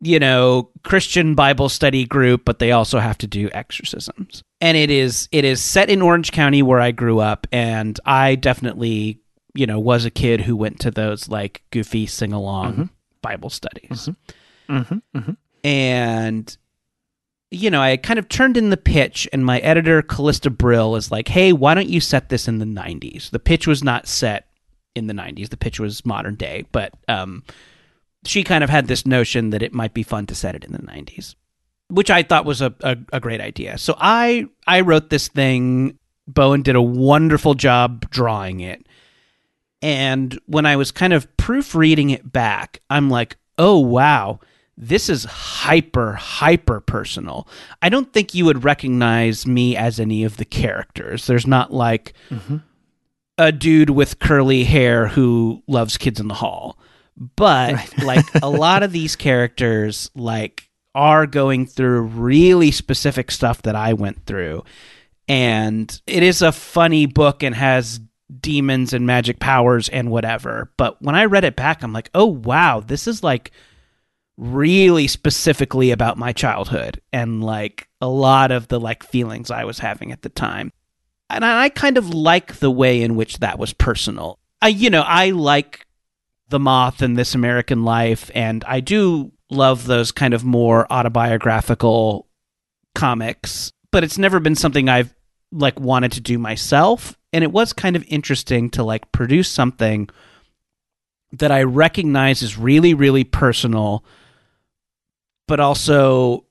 you 0.00 0.18
know, 0.18 0.70
Christian 0.82 1.36
Bible 1.36 1.68
study 1.68 2.04
group, 2.04 2.44
but 2.44 2.58
they 2.58 2.72
also 2.72 2.98
have 2.98 3.18
to 3.18 3.28
do 3.28 3.48
exorcisms. 3.52 4.42
And 4.60 4.76
it 4.76 4.90
is 4.90 5.28
it 5.30 5.44
is 5.44 5.62
set 5.62 5.88
in 5.88 6.02
Orange 6.02 6.32
County 6.32 6.62
where 6.62 6.80
I 6.80 6.90
grew 6.90 7.20
up, 7.20 7.46
and 7.52 7.98
I 8.04 8.34
definitely 8.34 9.20
you 9.54 9.66
know 9.66 9.78
was 9.78 10.04
a 10.04 10.10
kid 10.10 10.40
who 10.40 10.56
went 10.56 10.80
to 10.80 10.90
those 10.90 11.28
like 11.28 11.62
goofy 11.70 12.06
sing 12.06 12.32
along 12.32 12.90
Bible 13.22 13.50
studies, 13.50 14.08
Mm-hmm. 14.68 15.30
And 15.64 16.56
you 17.50 17.70
know 17.70 17.80
I 17.80 17.96
kind 17.96 18.18
of 18.18 18.28
turned 18.28 18.56
in 18.56 18.70
the 18.70 18.76
pitch, 18.76 19.28
and 19.32 19.44
my 19.44 19.58
editor 19.60 20.02
Calista 20.02 20.50
Brill 20.50 20.94
is 20.96 21.10
like, 21.10 21.28
"Hey, 21.28 21.52
why 21.52 21.74
don't 21.74 21.88
you 21.88 22.00
set 22.00 22.28
this 22.28 22.46
in 22.46 22.58
the 22.58 22.66
'90s?" 22.66 23.30
The 23.30 23.38
pitch 23.38 23.66
was 23.66 23.82
not 23.82 24.06
set 24.06 24.48
in 24.94 25.06
the 25.06 25.14
'90s; 25.14 25.48
the 25.48 25.56
pitch 25.56 25.80
was 25.80 26.04
modern 26.04 26.34
day, 26.36 26.66
but 26.70 26.92
um, 27.08 27.42
she 28.24 28.44
kind 28.44 28.62
of 28.62 28.70
had 28.70 28.86
this 28.86 29.06
notion 29.06 29.50
that 29.50 29.62
it 29.62 29.72
might 29.72 29.94
be 29.94 30.02
fun 30.02 30.26
to 30.26 30.34
set 30.34 30.54
it 30.54 30.64
in 30.64 30.72
the 30.72 30.78
'90s, 30.78 31.34
which 31.88 32.10
I 32.10 32.22
thought 32.22 32.44
was 32.44 32.60
a, 32.60 32.74
a, 32.82 32.96
a 33.14 33.20
great 33.20 33.40
idea. 33.40 33.78
So 33.78 33.96
I 33.98 34.46
I 34.66 34.82
wrote 34.82 35.10
this 35.10 35.28
thing. 35.28 35.98
Bowen 36.26 36.62
did 36.62 36.76
a 36.76 36.82
wonderful 36.82 37.54
job 37.54 38.08
drawing 38.10 38.60
it. 38.60 38.86
And 39.84 40.40
when 40.46 40.64
I 40.64 40.76
was 40.76 40.90
kind 40.90 41.12
of 41.12 41.36
proofreading 41.36 42.08
it 42.08 42.32
back, 42.32 42.80
I'm 42.88 43.10
like, 43.10 43.36
oh, 43.58 43.78
wow, 43.78 44.40
this 44.76 45.08
is 45.08 45.24
hyper, 45.24 46.14
hyper 46.14 46.80
personal. 46.80 47.46
I 47.80 47.88
don't 47.88 48.12
think 48.12 48.34
you 48.34 48.44
would 48.46 48.64
recognize 48.64 49.46
me 49.46 49.76
as 49.76 50.00
any 50.00 50.24
of 50.24 50.36
the 50.36 50.44
characters. 50.44 51.26
There's 51.26 51.46
not 51.46 51.72
like 51.72 52.14
mm-hmm. 52.28 52.56
a 53.38 53.52
dude 53.52 53.90
with 53.90 54.18
curly 54.18 54.64
hair 54.64 55.06
who 55.06 55.62
loves 55.68 55.96
kids 55.96 56.18
in 56.18 56.28
the 56.28 56.34
hall. 56.34 56.78
But 57.36 57.96
like 58.02 58.24
a 58.42 58.50
lot 58.50 58.82
of 58.82 58.92
these 58.92 59.14
characters, 59.14 60.10
like, 60.14 60.68
are 60.94 61.26
going 61.26 61.66
through 61.66 62.02
really 62.02 62.70
specific 62.70 63.30
stuff 63.30 63.62
that 63.62 63.74
I 63.76 63.94
went 63.94 64.26
through. 64.26 64.64
And 65.28 66.00
it 66.06 66.22
is 66.22 66.42
a 66.42 66.52
funny 66.52 67.06
book 67.06 67.42
and 67.42 67.54
has 67.54 68.00
demons 68.40 68.92
and 68.92 69.06
magic 69.06 69.38
powers 69.38 69.88
and 69.88 70.10
whatever. 70.10 70.70
But 70.76 71.00
when 71.02 71.14
I 71.14 71.24
read 71.24 71.44
it 71.44 71.56
back, 71.56 71.82
I'm 71.82 71.92
like, 71.92 72.10
oh, 72.14 72.26
wow, 72.26 72.80
this 72.80 73.06
is 73.06 73.22
like 73.22 73.52
really 74.36 75.06
specifically 75.06 75.90
about 75.90 76.18
my 76.18 76.32
childhood 76.32 77.00
and 77.12 77.42
like 77.42 77.88
a 78.00 78.08
lot 78.08 78.50
of 78.50 78.68
the 78.68 78.80
like 78.80 79.04
feelings 79.04 79.50
I 79.50 79.64
was 79.64 79.78
having 79.78 80.12
at 80.12 80.22
the 80.22 80.28
time. 80.28 80.72
and 81.30 81.44
I 81.44 81.68
kind 81.68 81.96
of 81.96 82.12
like 82.12 82.56
the 82.56 82.70
way 82.70 83.02
in 83.02 83.16
which 83.16 83.38
that 83.38 83.58
was 83.58 83.72
personal. 83.72 84.38
I, 84.60 84.68
you 84.68 84.90
know, 84.90 85.02
I 85.02 85.30
like 85.30 85.86
The 86.48 86.58
Moth 86.58 87.02
and 87.02 87.16
This 87.16 87.34
American 87.34 87.84
Life, 87.84 88.30
and 88.34 88.64
I 88.64 88.80
do 88.80 89.32
love 89.50 89.86
those 89.86 90.12
kind 90.12 90.34
of 90.34 90.44
more 90.44 90.90
autobiographical 90.92 92.28
comics, 92.94 93.72
but 93.90 94.04
it's 94.04 94.18
never 94.18 94.40
been 94.40 94.54
something 94.54 94.88
I've 94.88 95.14
like 95.52 95.78
wanted 95.78 96.12
to 96.12 96.20
do 96.20 96.38
myself. 96.38 97.16
And 97.32 97.44
it 97.44 97.52
was 97.52 97.72
kind 97.72 97.96
of 97.96 98.04
interesting 98.08 98.70
to 98.70 98.82
like 98.84 99.12
produce 99.12 99.48
something 99.48 100.08
that 101.32 101.50
I 101.50 101.62
recognize 101.62 102.42
is 102.42 102.58
really, 102.58 102.94
really 102.94 103.24
personal, 103.24 104.04
but 105.48 105.60
also 105.60 106.44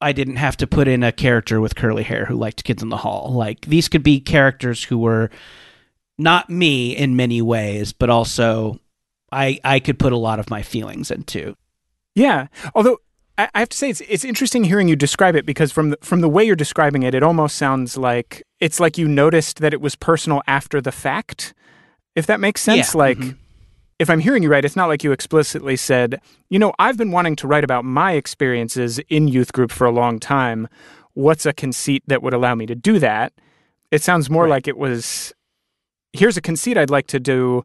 I 0.00 0.12
didn't 0.12 0.36
have 0.36 0.56
to 0.58 0.66
put 0.66 0.86
in 0.88 1.02
a 1.02 1.12
character 1.12 1.60
with 1.60 1.74
curly 1.74 2.04
hair 2.04 2.24
who 2.26 2.36
liked 2.36 2.64
kids 2.64 2.82
in 2.82 2.88
the 2.88 2.96
hall. 2.98 3.32
Like 3.32 3.62
these 3.62 3.88
could 3.88 4.02
be 4.02 4.20
characters 4.20 4.84
who 4.84 4.98
were 4.98 5.30
not 6.18 6.48
me 6.50 6.96
in 6.96 7.16
many 7.16 7.42
ways, 7.42 7.92
but 7.92 8.10
also 8.10 8.78
I 9.32 9.58
I 9.64 9.80
could 9.80 9.98
put 9.98 10.12
a 10.12 10.16
lot 10.16 10.38
of 10.40 10.50
my 10.50 10.62
feelings 10.62 11.10
into. 11.10 11.56
Yeah. 12.14 12.46
Although 12.74 12.98
I, 13.36 13.48
I 13.54 13.58
have 13.60 13.68
to 13.70 13.76
say 13.76 13.90
it's 13.90 14.00
it's 14.02 14.24
interesting 14.24 14.64
hearing 14.64 14.88
you 14.88 14.96
describe 14.96 15.34
it 15.36 15.46
because 15.46 15.72
from 15.72 15.90
the, 15.90 15.98
from 16.00 16.20
the 16.20 16.28
way 16.28 16.44
you're 16.44 16.56
describing 16.56 17.02
it, 17.02 17.14
it 17.14 17.22
almost 17.22 17.56
sounds 17.56 17.96
like 17.96 18.42
it's 18.60 18.80
like 18.80 18.98
you 18.98 19.06
noticed 19.08 19.58
that 19.58 19.72
it 19.72 19.80
was 19.80 19.94
personal 19.96 20.42
after 20.46 20.80
the 20.80 20.92
fact. 20.92 21.54
If 22.14 22.26
that 22.26 22.40
makes 22.40 22.60
sense, 22.60 22.94
Yeah. 22.94 22.98
like 22.98 23.18
Mhm. 23.18 23.36
If 23.98 24.08
I'm 24.08 24.20
hearing 24.20 24.42
you 24.42 24.48
right, 24.48 24.64
it's 24.64 24.76
not 24.76 24.86
like 24.86 25.02
you 25.02 25.12
explicitly 25.12 25.76
said, 25.76 26.20
you 26.48 26.58
know, 26.58 26.72
I've 26.78 26.96
been 26.96 27.10
wanting 27.10 27.36
to 27.36 27.48
write 27.48 27.64
about 27.64 27.84
my 27.84 28.12
experiences 28.12 29.00
in 29.08 29.28
youth 29.28 29.52
group 29.52 29.72
for 29.72 29.86
a 29.86 29.90
long 29.90 30.20
time. 30.20 30.68
What's 31.14 31.46
a 31.46 31.52
conceit 31.52 32.04
that 32.06 32.22
would 32.22 32.34
allow 32.34 32.54
me 32.54 32.66
to 32.66 32.76
do 32.76 32.98
that? 33.00 33.32
It 33.90 34.02
sounds 34.02 34.30
more 34.30 34.44
Right. 34.44 34.50
like 34.50 34.68
it 34.68 34.78
was 34.78 35.32
here's 36.12 36.36
a 36.36 36.40
conceit 36.40 36.78
I'd 36.78 36.90
like 36.90 37.06
to 37.08 37.20
do. 37.20 37.64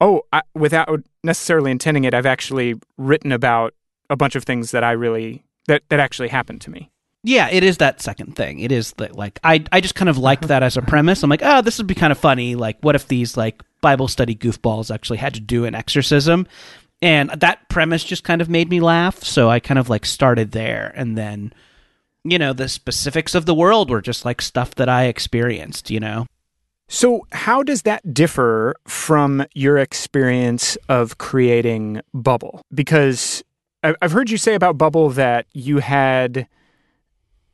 Oh, 0.00 0.22
I, 0.32 0.42
without 0.54 1.02
necessarily 1.24 1.70
intending 1.70 2.04
it, 2.04 2.14
I've 2.14 2.26
actually 2.26 2.74
written 2.96 3.32
about 3.32 3.74
a 4.08 4.16
bunch 4.16 4.36
of 4.36 4.44
things 4.44 4.70
that 4.70 4.84
I 4.84 4.92
really 4.92 5.44
that 5.66 5.82
that 5.88 5.98
actually 5.98 6.28
happened 6.28 6.60
to 6.62 6.70
me. 6.70 6.90
Yeah, 7.24 7.48
it 7.50 7.64
is 7.64 7.78
that 7.78 8.00
second 8.00 8.36
thing. 8.36 8.60
It 8.60 8.70
is 8.70 8.92
that 8.98 9.16
like 9.16 9.40
I 9.42 9.64
I 9.72 9.80
just 9.80 9.96
kind 9.96 10.08
of 10.08 10.16
liked 10.16 10.44
uh-huh. 10.44 10.48
that 10.48 10.62
as 10.62 10.76
a 10.76 10.82
premise. 10.82 11.24
I'm 11.24 11.30
like, 11.30 11.42
oh, 11.42 11.60
this 11.60 11.78
would 11.78 11.88
be 11.88 11.94
kind 11.94 12.12
of 12.12 12.18
funny. 12.18 12.54
Like, 12.54 12.76
what 12.82 12.94
if 12.94 13.08
these 13.08 13.36
like 13.36 13.62
Bible 13.86 14.08
study 14.08 14.34
goofballs 14.34 14.92
actually 14.92 15.18
had 15.18 15.32
to 15.34 15.40
do 15.40 15.64
an 15.64 15.76
exorcism? 15.76 16.48
And 17.00 17.30
that 17.30 17.68
premise 17.68 18.02
just 18.02 18.24
kind 18.24 18.42
of 18.42 18.48
made 18.48 18.68
me 18.68 18.80
laugh. 18.80 19.22
So 19.22 19.48
I 19.48 19.60
kind 19.60 19.78
of 19.78 19.88
like 19.88 20.04
started 20.04 20.50
there, 20.50 20.92
and 20.96 21.16
then 21.16 21.52
you 22.24 22.36
know 22.36 22.52
the 22.52 22.68
specifics 22.68 23.36
of 23.36 23.46
the 23.46 23.54
world 23.54 23.88
were 23.88 24.02
just 24.02 24.24
like 24.24 24.42
stuff 24.42 24.74
that 24.74 24.88
I 24.88 25.04
experienced. 25.04 25.88
You 25.88 26.00
know. 26.00 26.26
So, 26.88 27.28
how 27.30 27.62
does 27.62 27.82
that 27.82 28.12
differ 28.12 28.74
from 28.88 29.46
your 29.54 29.78
experience 29.78 30.76
of 30.88 31.18
creating 31.18 32.00
Bubble? 32.12 32.62
Because 32.74 33.44
I've 33.84 34.10
heard 34.10 34.30
you 34.30 34.36
say 34.36 34.54
about 34.54 34.78
Bubble 34.78 35.10
that 35.10 35.46
you 35.52 35.78
had 35.78 36.48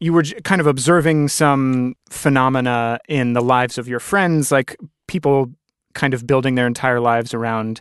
you 0.01 0.15
were 0.15 0.25
kind 0.45 0.63
of 0.63 0.67
observing 0.67 1.29
some 1.29 1.95
phenomena 2.09 3.01
in 3.07 3.35
the 3.35 3.43
lives 3.43 3.77
of 3.77 3.87
your 3.87 4.01
friends, 4.01 4.51
like 4.51 4.77
people 5.07 5.53
kind 5.95 6.15
of 6.15 6.27
building 6.27 6.55
their 6.55 6.67
entire 6.67 7.01
lives 7.01 7.33
around 7.35 7.81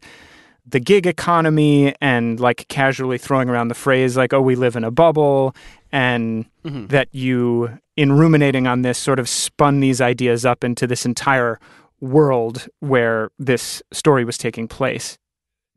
the 0.66 0.80
gig 0.80 1.08
economy 1.08 1.94
and 2.02 2.40
like 2.40 2.68
casually 2.68 3.18
throwing 3.18 3.50
around 3.50 3.68
the 3.70 3.74
phrase 3.76 4.16
like 4.16 4.32
oh 4.34 4.42
we 4.42 4.56
live 4.56 4.76
in 4.76 4.84
a 4.84 4.92
bubble 4.92 5.56
and 5.92 6.46
Mhm. 6.64 6.90
that 6.90 7.08
you 7.14 7.80
in 7.98 8.12
ruminating 8.14 8.68
on 8.68 8.84
this 8.84 8.98
sort 9.00 9.18
of 9.20 9.28
spun 9.28 9.80
these 9.80 10.00
ideas 10.00 10.46
up 10.46 10.64
into 10.64 10.86
this 10.86 11.06
entire 11.06 11.60
world 12.00 12.68
where 12.80 13.30
this 13.40 13.82
story 13.92 14.24
was 14.24 14.38
taking 14.38 14.68
place 14.68 15.18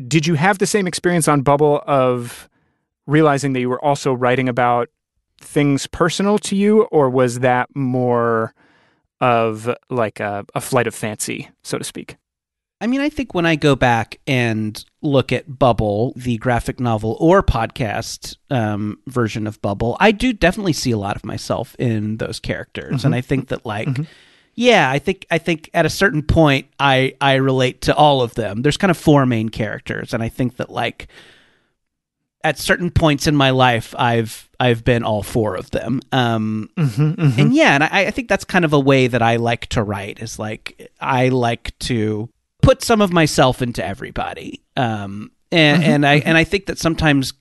did 0.07 0.27
you 0.27 0.35
have 0.35 0.59
the 0.59 0.67
same 0.67 0.87
experience 0.87 1.29
on 1.29 1.41
bubble 1.43 1.83
of 1.87 2.49
realizing 3.07 3.53
that 3.55 3.61
you 3.61 3.69
were 3.71 3.83
also 3.85 4.13
writing 4.13 4.49
about 4.49 4.89
things 5.41 5.87
personal 5.87 6.39
to 6.39 6.55
you 6.57 6.83
or 6.85 7.09
was 7.11 7.41
that 7.41 7.69
more 7.75 8.55
of 9.21 9.69
like 9.91 10.21
a, 10.21 10.45
a 10.55 10.61
flight 10.61 10.87
of 10.87 10.95
fancy 10.95 11.49
so 11.63 11.79
to 11.79 11.85
speak 11.85 12.17
I 12.81 12.87
mean, 12.87 13.01
I 13.01 13.09
think 13.09 13.33
when 13.35 13.47
I 13.47 13.57
go 13.57 13.77
back 13.77 14.19
and 14.27 14.85
look 15.01 15.33
at 15.33 15.59
Bubble, 15.59 16.13
the 16.17 16.37
graphic 16.39 16.81
novel 16.81 17.17
or 17.21 17.43
podcast 17.43 18.37
um, 18.51 18.99
version 19.07 19.47
of 19.47 19.63
Bubble, 19.63 19.97
I 20.01 20.11
do 20.13 20.33
definitely 20.33 20.75
see 20.75 20.91
a 20.91 20.99
lot 20.99 21.17
of 21.17 21.25
myself 21.25 21.75
in 21.79 22.19
those 22.19 22.41
characters, 22.41 23.05
and 23.05 23.15
I 23.15 23.21
think 23.21 23.49
that 23.49 23.65
like. 23.65 23.89
Yeah, 24.57 24.89
I 24.89 25.01
think 25.01 25.27
I 25.33 25.39
think 25.39 25.69
at 25.75 25.85
a 25.85 25.91
certain 25.91 26.23
point 26.23 26.69
I 26.79 27.17
I 27.21 27.35
relate 27.35 27.81
to 27.83 27.95
all 27.97 28.23
of 28.23 28.35
them. 28.37 28.63
There's 28.63 28.77
kind 28.77 28.91
of 28.93 28.97
four 28.97 29.27
main 29.27 29.49
characters 29.49 30.15
and 30.15 30.23
I 30.23 30.29
think 30.29 30.59
that 30.59 30.71
like 30.71 31.09
at 32.45 32.57
certain 32.57 32.93
points 32.93 33.27
in 33.27 33.35
my 33.35 33.51
life 33.51 33.97
I've 33.99 34.49
I've 34.61 34.85
been 34.85 35.03
all 35.03 35.25
four 35.25 35.57
of 35.57 35.73
them. 35.73 36.01
Um 36.13 36.71
and 36.77 37.53
yeah, 37.53 37.75
and 37.75 37.83
I, 37.83 38.07
I 38.07 38.11
think 38.13 38.29
that's 38.29 38.45
kind 38.45 38.65
of 38.65 38.73
a 38.73 38.79
way 38.79 39.09
that 39.09 39.23
I 39.23 39.37
like 39.37 39.67
to 39.71 39.83
write 39.83 40.21
is 40.23 40.39
like 40.39 40.89
I 41.01 41.31
like 41.31 41.77
to 41.81 42.29
put 42.65 42.83
some 42.83 43.01
of 43.01 43.13
myself 43.13 43.63
into 43.63 43.85
everybody. 43.85 44.63
Um, 44.77 45.31
and 45.53 45.85
and 45.85 46.07
I 46.07 46.15
and 46.17 46.37
I 46.37 46.45
think 46.45 46.67
that 46.67 46.79
sometimes 46.79 47.33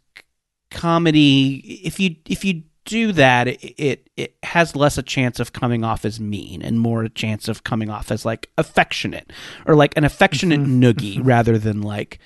comedy, 0.69 1.81
if 1.83 1.99
you 1.99 2.15
if 2.27 2.45
you 2.45 2.63
do 2.85 3.11
that, 3.13 3.47
it, 3.47 3.63
it 3.81 4.09
it 4.17 4.35
has 4.43 4.75
less 4.75 4.97
a 4.97 5.03
chance 5.03 5.39
of 5.39 5.53
coming 5.53 5.83
off 5.83 6.05
as 6.05 6.19
mean 6.19 6.61
and 6.61 6.79
more 6.79 7.03
a 7.03 7.09
chance 7.09 7.47
of 7.47 7.63
coming 7.63 7.89
off 7.89 8.11
as 8.11 8.25
like 8.25 8.49
affectionate 8.57 9.31
or 9.65 9.75
like 9.75 9.95
an 9.97 10.03
affectionate 10.03 10.59
noogie 10.59 11.19
rather 11.23 11.57
than 11.57 11.81
like 11.81 12.19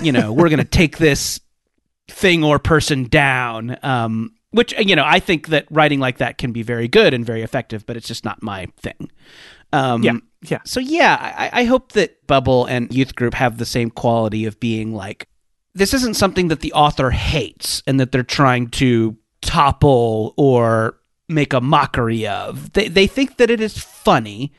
you 0.00 0.12
know 0.12 0.32
we're 0.32 0.48
gonna 0.48 0.64
take 0.64 0.98
this 0.98 1.40
thing 2.08 2.44
or 2.44 2.58
person 2.58 3.04
down. 3.04 3.78
Um, 3.82 4.32
which 4.50 4.72
you 4.78 4.96
know 4.96 5.04
I 5.04 5.20
think 5.20 5.48
that 5.48 5.66
writing 5.70 6.00
like 6.00 6.18
that 6.18 6.38
can 6.38 6.52
be 6.52 6.62
very 6.62 6.88
good 6.88 7.14
and 7.14 7.24
very 7.26 7.42
effective, 7.42 7.84
but 7.84 7.96
it's 7.96 8.08
just 8.08 8.24
not 8.24 8.42
my 8.42 8.66
thing. 8.78 9.10
Um, 9.72 10.02
yeah 10.02 10.18
yeah 10.42 10.60
so 10.64 10.80
yeah, 10.80 11.16
I, 11.20 11.62
I 11.62 11.64
hope 11.64 11.92
that 11.92 12.26
Bubble 12.26 12.66
and 12.66 12.92
Youth 12.94 13.14
Group 13.14 13.34
have 13.34 13.58
the 13.58 13.66
same 13.66 13.90
quality 13.90 14.44
of 14.46 14.60
being 14.60 14.94
like 14.94 15.28
this 15.74 15.92
isn't 15.92 16.14
something 16.14 16.48
that 16.48 16.60
the 16.60 16.72
author 16.72 17.10
hates 17.10 17.82
and 17.86 18.00
that 18.00 18.10
they're 18.10 18.22
trying 18.22 18.68
to 18.68 19.16
topple 19.42 20.32
or 20.36 20.98
make 21.28 21.52
a 21.52 21.60
mockery 21.60 22.26
of. 22.26 22.72
They 22.72 22.88
they 22.88 23.06
think 23.06 23.36
that 23.36 23.50
it 23.50 23.60
is 23.60 23.78
funny 23.78 24.52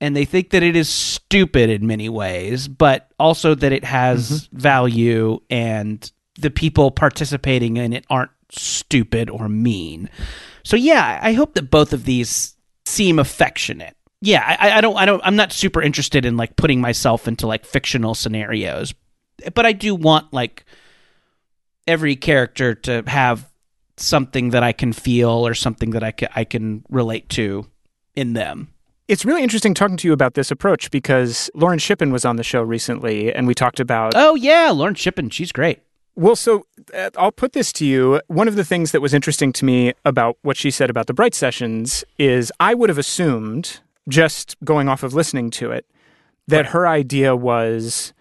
and 0.00 0.16
they 0.16 0.24
think 0.24 0.50
that 0.50 0.62
it 0.62 0.76
is 0.76 0.88
stupid 0.88 1.68
in 1.68 1.86
many 1.86 2.08
ways, 2.08 2.68
but 2.68 3.10
also 3.18 3.54
that 3.54 3.72
it 3.72 3.84
has 3.84 4.48
value 4.52 5.40
and 5.50 6.10
the 6.38 6.50
people 6.50 6.90
participating 6.90 7.76
in 7.76 7.92
it 7.92 8.06
aren't 8.08 8.30
stupid 8.50 9.28
or 9.28 9.48
mean. 9.48 10.08
So 10.62 10.76
yeah, 10.76 11.18
I 11.22 11.32
hope 11.32 11.54
that 11.54 11.70
both 11.70 11.92
of 11.92 12.04
these 12.04 12.56
seem 12.84 13.18
affectionate. 13.18 13.96
Yeah, 14.20 14.56
I, 14.58 14.78
I 14.78 14.80
don't, 14.80 14.96
I 14.96 15.06
don't, 15.06 15.22
I'm 15.24 15.36
not 15.36 15.52
super 15.52 15.80
interested 15.80 16.26
in 16.26 16.36
like 16.36 16.56
putting 16.56 16.80
myself 16.80 17.26
into 17.26 17.46
like 17.46 17.64
fictional 17.64 18.14
scenarios, 18.14 18.94
but 19.54 19.64
I 19.64 19.72
do 19.72 19.94
want 19.94 20.32
like 20.32 20.64
every 21.86 22.16
character 22.16 22.74
to 22.74 23.02
have 23.06 23.50
something 23.96 24.50
that 24.50 24.62
I 24.62 24.72
can 24.72 24.92
feel 24.92 25.46
or 25.46 25.54
something 25.54 25.90
that 25.90 26.02
I 26.02 26.10
can, 26.12 26.28
I 26.36 26.44
can 26.44 26.84
relate 26.90 27.28
to 27.30 27.66
in 28.14 28.34
them. 28.34 28.68
It's 29.08 29.24
really 29.24 29.42
interesting 29.42 29.74
talking 29.74 29.96
to 29.96 30.06
you 30.06 30.12
about 30.12 30.34
this 30.34 30.50
approach 30.50 30.90
because 30.90 31.50
Lauren 31.54 31.78
Shippen 31.78 32.12
was 32.12 32.24
on 32.24 32.36
the 32.36 32.44
show 32.44 32.62
recently 32.62 33.34
and 33.34 33.46
we 33.46 33.54
talked 33.54 33.80
about. 33.80 34.12
Oh 34.14 34.34
yeah, 34.36 34.70
Lauren 34.70 34.94
Shippen, 34.94 35.30
she's 35.30 35.50
great. 35.50 35.80
Well, 36.14 36.36
so 36.36 36.66
uh, 36.94 37.10
I'll 37.16 37.32
put 37.32 37.52
this 37.52 37.72
to 37.74 37.86
you. 37.86 38.20
One 38.26 38.48
of 38.48 38.54
the 38.54 38.64
things 38.64 38.92
that 38.92 39.00
was 39.00 39.14
interesting 39.14 39.52
to 39.54 39.64
me 39.64 39.94
about 40.04 40.36
what 40.42 40.56
she 40.56 40.70
said 40.70 40.90
about 40.90 41.06
the 41.06 41.14
Bright 41.14 41.34
Sessions 41.34 42.04
is 42.18 42.52
I 42.60 42.74
would 42.74 42.88
have 42.88 42.98
assumed, 42.98 43.80
just 44.08 44.56
going 44.64 44.88
off 44.88 45.02
of 45.02 45.14
listening 45.14 45.50
to 45.50 45.70
it, 45.70 45.86
that 46.48 46.66
her 46.66 46.86
idea 46.86 47.34
was 47.36 48.12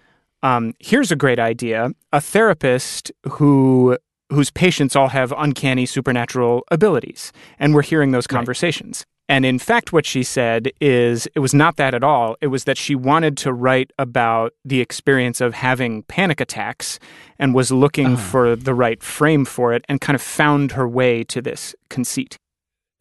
um, 0.44 0.74
here's 0.80 1.12
a 1.12 1.16
great 1.16 1.40
idea. 1.40 1.92
A 2.14 2.22
therapist 2.22 3.12
who 3.30 3.98
whose 4.32 4.52
patients 4.52 4.96
all 4.96 5.08
have 5.08 5.34
uncanny 5.36 5.88
supernatural 5.88 6.64
abilities 6.70 7.34
and 7.58 7.74
we're 7.74 7.82
hearing 7.82 8.12
those 8.12 8.28
conversations. 8.28 9.04
And 9.28 9.44
in 9.44 9.58
fact 9.58 9.92
what 9.92 10.06
she 10.06 10.22
said 10.22 10.72
is 10.80 11.28
it 11.34 11.40
was 11.40 11.54
not 11.54 11.78
that 11.78 11.96
at 11.96 12.04
all. 12.04 12.36
It 12.40 12.48
was 12.48 12.66
that 12.66 12.78
she 12.78 12.94
wanted 12.94 13.38
to 13.38 13.52
write 13.52 13.92
about 13.98 14.54
the 14.64 14.82
experience 14.82 15.42
of 15.42 15.56
having 15.56 16.04
panic 16.04 16.40
attacks 16.40 17.00
and 17.40 17.56
was 17.56 17.72
looking 17.72 18.18
for 18.18 18.56
the 18.56 18.76
right 18.76 19.02
frame 19.02 19.46
for 19.46 19.74
it 19.74 19.84
and 19.90 20.00
kind 20.00 20.16
of 20.16 20.22
found 20.22 20.74
her 20.74 20.88
way 20.88 21.24
to 21.24 21.42
this 21.42 21.74
conceit. 21.90 22.38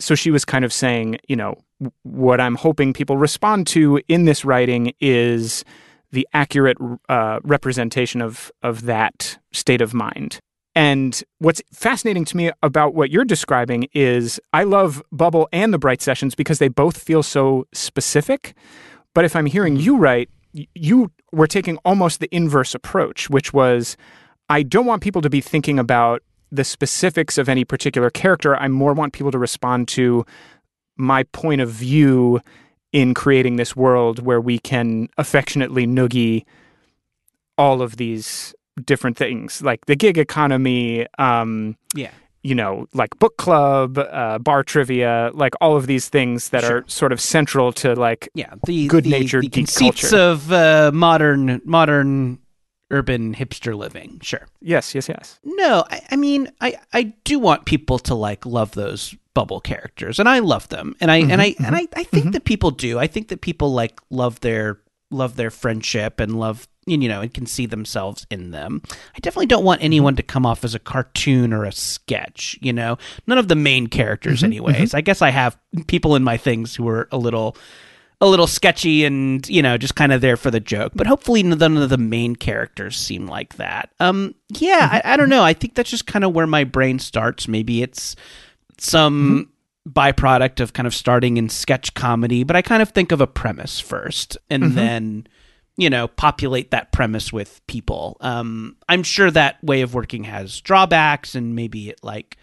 So 0.01 0.15
she 0.15 0.31
was 0.31 0.47
kind 0.47 0.65
of 0.65 0.73
saying, 0.73 1.19
you 1.29 1.37
know, 1.37 1.57
what 2.03 2.41
I'm 2.41 2.55
hoping 2.55 2.93
people 2.93 3.17
respond 3.17 3.67
to 3.69 4.01
in 4.09 4.25
this 4.25 4.45
writing 4.45 4.93
is 5.01 5.65
the 6.11 6.27
accurate 6.33 6.79
uh, 7.09 7.41
representation 7.43 8.21
of 8.21 8.51
of 8.63 8.83
that 8.83 9.39
state 9.53 9.81
of 9.81 9.95
mind. 9.95 10.41
And 10.75 11.23
what's 11.39 11.61
fascinating 11.73 12.25
to 12.27 12.37
me 12.37 12.53
about 12.63 12.95
what 12.95 13.11
you're 13.11 13.25
describing 13.25 13.89
is 13.93 14.41
I 14.53 14.63
love 14.63 15.03
Bubble 15.11 15.49
and 15.53 15.75
the 15.75 15.79
Bright 15.79 16.01
Sessions 16.01 16.35
because 16.35 16.61
they 16.61 16.69
both 16.69 16.97
feel 16.97 17.23
so 17.23 17.67
specific. 17.73 18.55
But 19.13 19.25
if 19.25 19.35
I'm 19.35 19.47
hearing 19.47 19.77
you 19.77 19.97
right, 19.97 20.31
you 20.53 21.11
were 21.33 21.47
taking 21.47 21.79
almost 21.79 22.21
the 22.21 22.35
inverse 22.35 22.75
approach, 22.75 23.29
which 23.29 23.53
was 23.53 23.97
I 24.49 24.63
don't 24.63 24.87
want 24.87 25.03
people 25.03 25.21
to 25.23 25.31
be 25.31 25.41
thinking 25.41 25.79
about 25.79 26.23
the 26.51 26.65
specifics 26.65 27.39
of 27.39 27.49
any 27.49 27.65
particular 27.65 28.09
character. 28.09 28.57
I 28.57 28.69
more 28.69 28.95
want 28.95 29.13
people 29.13 29.33
to 29.33 29.39
respond 29.39 29.89
to 29.89 30.25
my 30.99 31.23
point 31.33 31.61
of 31.61 31.71
view 31.71 32.41
in 32.93 33.15
creating 33.15 33.57
this 33.57 33.75
world 33.77 34.19
where 34.25 34.41
we 34.41 34.59
can 34.59 35.09
affectionately 35.17 35.87
noogie 35.87 36.45
all 37.57 37.83
of 37.83 37.97
these 37.97 38.55
different 38.85 39.17
things 39.17 39.61
like 39.63 39.85
the 39.87 39.97
gig 39.97 40.17
economy 40.19 41.05
um 41.19 41.77
Yeah. 41.95 42.11
you 42.45 42.55
know 42.55 42.87
like 42.95 43.11
book 43.19 43.37
club 43.37 43.99
uh, 43.99 44.39
bar 44.39 44.63
trivia 44.63 45.31
like 45.35 45.55
all 45.61 45.77
of 45.77 45.87
these 45.89 46.09
things 46.09 46.51
that 46.51 46.63
Sure. 46.63 46.79
are 46.79 46.85
sort 46.87 47.13
of 47.13 47.21
central 47.21 47.73
to 47.73 47.95
like 47.95 48.29
Yeah, 48.35 48.55
the 48.67 48.87
Good-natured 48.87 49.43
the, 49.45 49.49
the 49.49 49.51
geek 49.51 49.67
conceits 49.67 50.11
culture. 50.11 50.17
of 50.17 50.53
uh, 50.53 50.91
modern 50.95 51.61
modern 51.65 52.39
urban 52.91 53.35
hipster 53.35 53.77
living. 53.77 54.19
Sure. 54.23 54.47
yes 54.63 54.95
yes 54.95 55.09
yes 55.09 55.41
No, 55.45 55.85
I, 55.91 56.01
I 56.13 56.17
mean, 56.17 56.51
I, 56.61 56.77
I 56.93 57.03
do 57.25 57.39
want 57.41 57.67
people 57.67 57.99
to 57.99 58.15
like 58.15 58.47
love 58.47 58.71
those 58.73 59.15
bubble 59.39 59.61
characters, 59.61 60.19
and 60.19 60.29
I 60.29 60.41
love 60.41 60.69
them, 60.69 60.97
and 61.01 61.13
I 61.13 61.19
and 61.19 61.41
I 61.41 61.53
mm-hmm, 61.53 61.65
and 61.65 61.77
I, 61.77 61.83
mm-hmm. 61.83 62.01
I 62.01 62.03
think 62.03 62.33
that 62.33 62.39
mm-hmm. 62.39 62.45
people 62.45 62.73
do. 62.73 62.99
I 62.99 63.07
think 63.07 63.29
that 63.29 63.41
people 63.41 63.73
like 63.73 64.01
love 64.11 64.41
their 64.41 64.81
love 65.13 65.37
their 65.37 65.53
friendship 65.53 66.19
and 66.19 66.41
love 66.41 66.67
you 66.87 67.09
know 67.09 67.21
and 67.21 67.33
can 67.33 67.47
see 67.47 67.65
themselves 67.65 68.27
in 68.33 68.51
them. 68.51 68.83
I 69.15 69.21
definitely 69.21 69.47
don't 69.47 69.65
want 69.65 69.81
anyone 69.81 70.17
to 70.17 70.25
come 70.25 70.45
off 70.45 70.65
as 70.65 70.75
a 70.75 70.81
cartoon 70.81 71.53
or 71.53 71.65
a 71.65 71.71
sketch. 71.71 72.59
You 72.61 72.73
know, 72.73 72.99
none 73.29 73.39
of 73.39 73.47
the 73.47 73.55
main 73.55 73.87
characters, 73.87 74.43
anyways. 74.43 74.93
I 74.93 75.03
guess 75.03 75.23
I 75.23 75.31
have 75.31 75.57
people 75.87 76.17
in 76.17 76.25
my 76.25 76.37
things 76.37 76.75
who 76.75 76.89
are 76.89 77.09
a 77.13 77.17
little 77.17 77.57
a 78.21 78.27
little 78.27 78.49
sketchy 78.49 79.05
and 79.05 79.49
you 79.49 79.63
know 79.63 79.79
just 79.79 79.95
kind 79.95 80.13
of 80.13 80.21
there 80.21 80.37
for 80.37 80.51
the 80.51 80.59
joke 80.59 80.91
but 80.97 81.07
hopefully 81.07 81.41
none 81.45 81.77
of 81.77 81.89
the 81.89 81.97
main 81.97 82.35
characters 82.35 82.97
seem 82.97 83.29
like 83.29 83.55
that 83.55 83.91
um 84.01 84.35
yeah 84.49 84.89
I, 84.91 85.13
I 85.13 85.17
don't 85.17 85.29
know 85.29 85.45
i 85.45 85.53
think 85.53 85.77
that's 85.77 85.91
just 85.91 86.09
kind 86.09 86.25
of 86.25 86.35
where 86.35 86.49
my 86.49 86.65
brain 86.65 86.99
starts 86.99 87.47
maybe 87.47 87.81
it's 87.81 88.17
some 88.81 89.51
byproduct 89.89 90.61
of 90.61 90.73
kind 90.73 90.87
of 90.87 90.95
starting 90.95 91.37
in 91.37 91.49
sketch 91.49 91.95
comedy 91.95 92.45
but 92.45 92.57
i 92.57 92.63
kind 92.63 92.83
of 92.83 92.91
think 92.91 93.11
of 93.11 93.21
a 93.21 93.27
premise 93.27 93.81
first 93.81 94.37
and 94.51 94.73
then 94.73 95.27
you 95.79 95.89
know 95.89 96.09
populate 96.09 96.73
that 96.73 96.93
premise 96.93 97.33
with 97.33 97.67
people. 97.67 98.19
Um 98.21 98.77
i'm 98.89 99.03
sure 99.03 99.31
that 99.31 99.63
way 99.65 99.81
of 99.81 99.95
working 99.95 100.25
has 100.25 100.61
drawbacks 100.61 101.35
and 101.35 101.55
maybe 101.55 101.89
it 101.89 102.01
like 102.03 102.37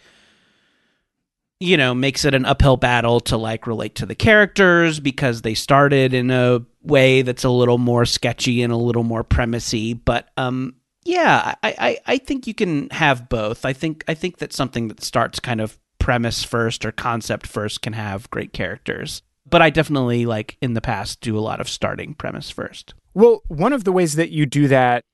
you 1.59 1.77
know 1.77 1.93
makes 1.93 2.25
it 2.25 2.33
an 2.33 2.45
uphill 2.45 2.77
battle 2.77 3.19
to 3.19 3.37
like 3.37 3.67
relate 3.67 3.95
to 3.95 4.05
the 4.05 4.15
characters 4.15 4.99
because 4.99 5.41
they 5.41 5.53
started 5.53 6.13
in 6.13 6.31
a 6.31 6.61
way 6.81 7.21
that's 7.21 7.43
a 7.43 7.49
little 7.49 7.77
more 7.77 8.05
sketchy 8.05 8.63
and 8.63 8.73
a 8.73 8.77
little 8.77 9.03
more 9.03 9.23
premisey. 9.23 9.93
But 9.93 10.29
um 10.37 10.75
yeah 11.03 11.55
I, 11.61 11.75
I 11.77 11.97
i 12.13 12.17
think 12.17 12.47
you 12.47 12.53
can 12.55 12.89
have 12.89 13.29
both. 13.29 13.65
I 13.65 13.73
think 13.73 14.03
i 14.07 14.13
think 14.13 14.37
that 14.37 14.53
something 14.53 14.87
that 14.87 15.03
starts 15.03 15.39
kind 15.39 15.61
of 15.61 15.77
premise 16.05 16.43
first 16.43 16.85
or 16.85 16.91
concept 16.91 17.47
first 17.47 17.81
can 17.81 17.93
have 17.93 18.29
great 18.29 18.53
characters 18.53 19.21
but 19.49 19.61
i 19.61 19.69
definitely 19.69 20.25
like 20.25 20.57
in 20.61 20.73
the 20.73 20.81
past 20.81 21.19
do 21.21 21.37
a 21.37 21.41
lot 21.41 21.59
of 21.59 21.67
starting 21.67 22.13
premise 22.13 22.49
first 22.49 22.93
Well, 23.15 23.41
one 23.47 23.71
of 23.71 23.85
the 23.85 23.93
ways 23.93 24.15
that 24.15 24.29
you 24.29 24.45
do 24.45 24.67
that 24.67 25.05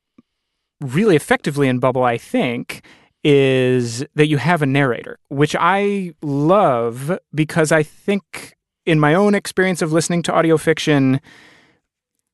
really 0.81 1.15
effectively 1.15 1.67
in 1.67 1.77
Bubble, 1.77 2.03
I 2.03 2.17
think, 2.17 2.83
is 3.23 4.03
that 4.15 4.25
you 4.25 4.37
have 4.37 4.63
a 4.63 4.65
narrator, 4.65 5.19
which 5.29 5.55
I 5.57 6.15
love 6.23 7.19
because 7.33 7.71
I 7.71 7.83
think 7.83 8.57
in 8.87 8.99
my 8.99 9.13
own 9.13 9.35
experience 9.35 9.83
of 9.83 9.93
listening 9.93 10.23
to 10.23 10.33
audio 10.33 10.57
fiction, 10.57 11.21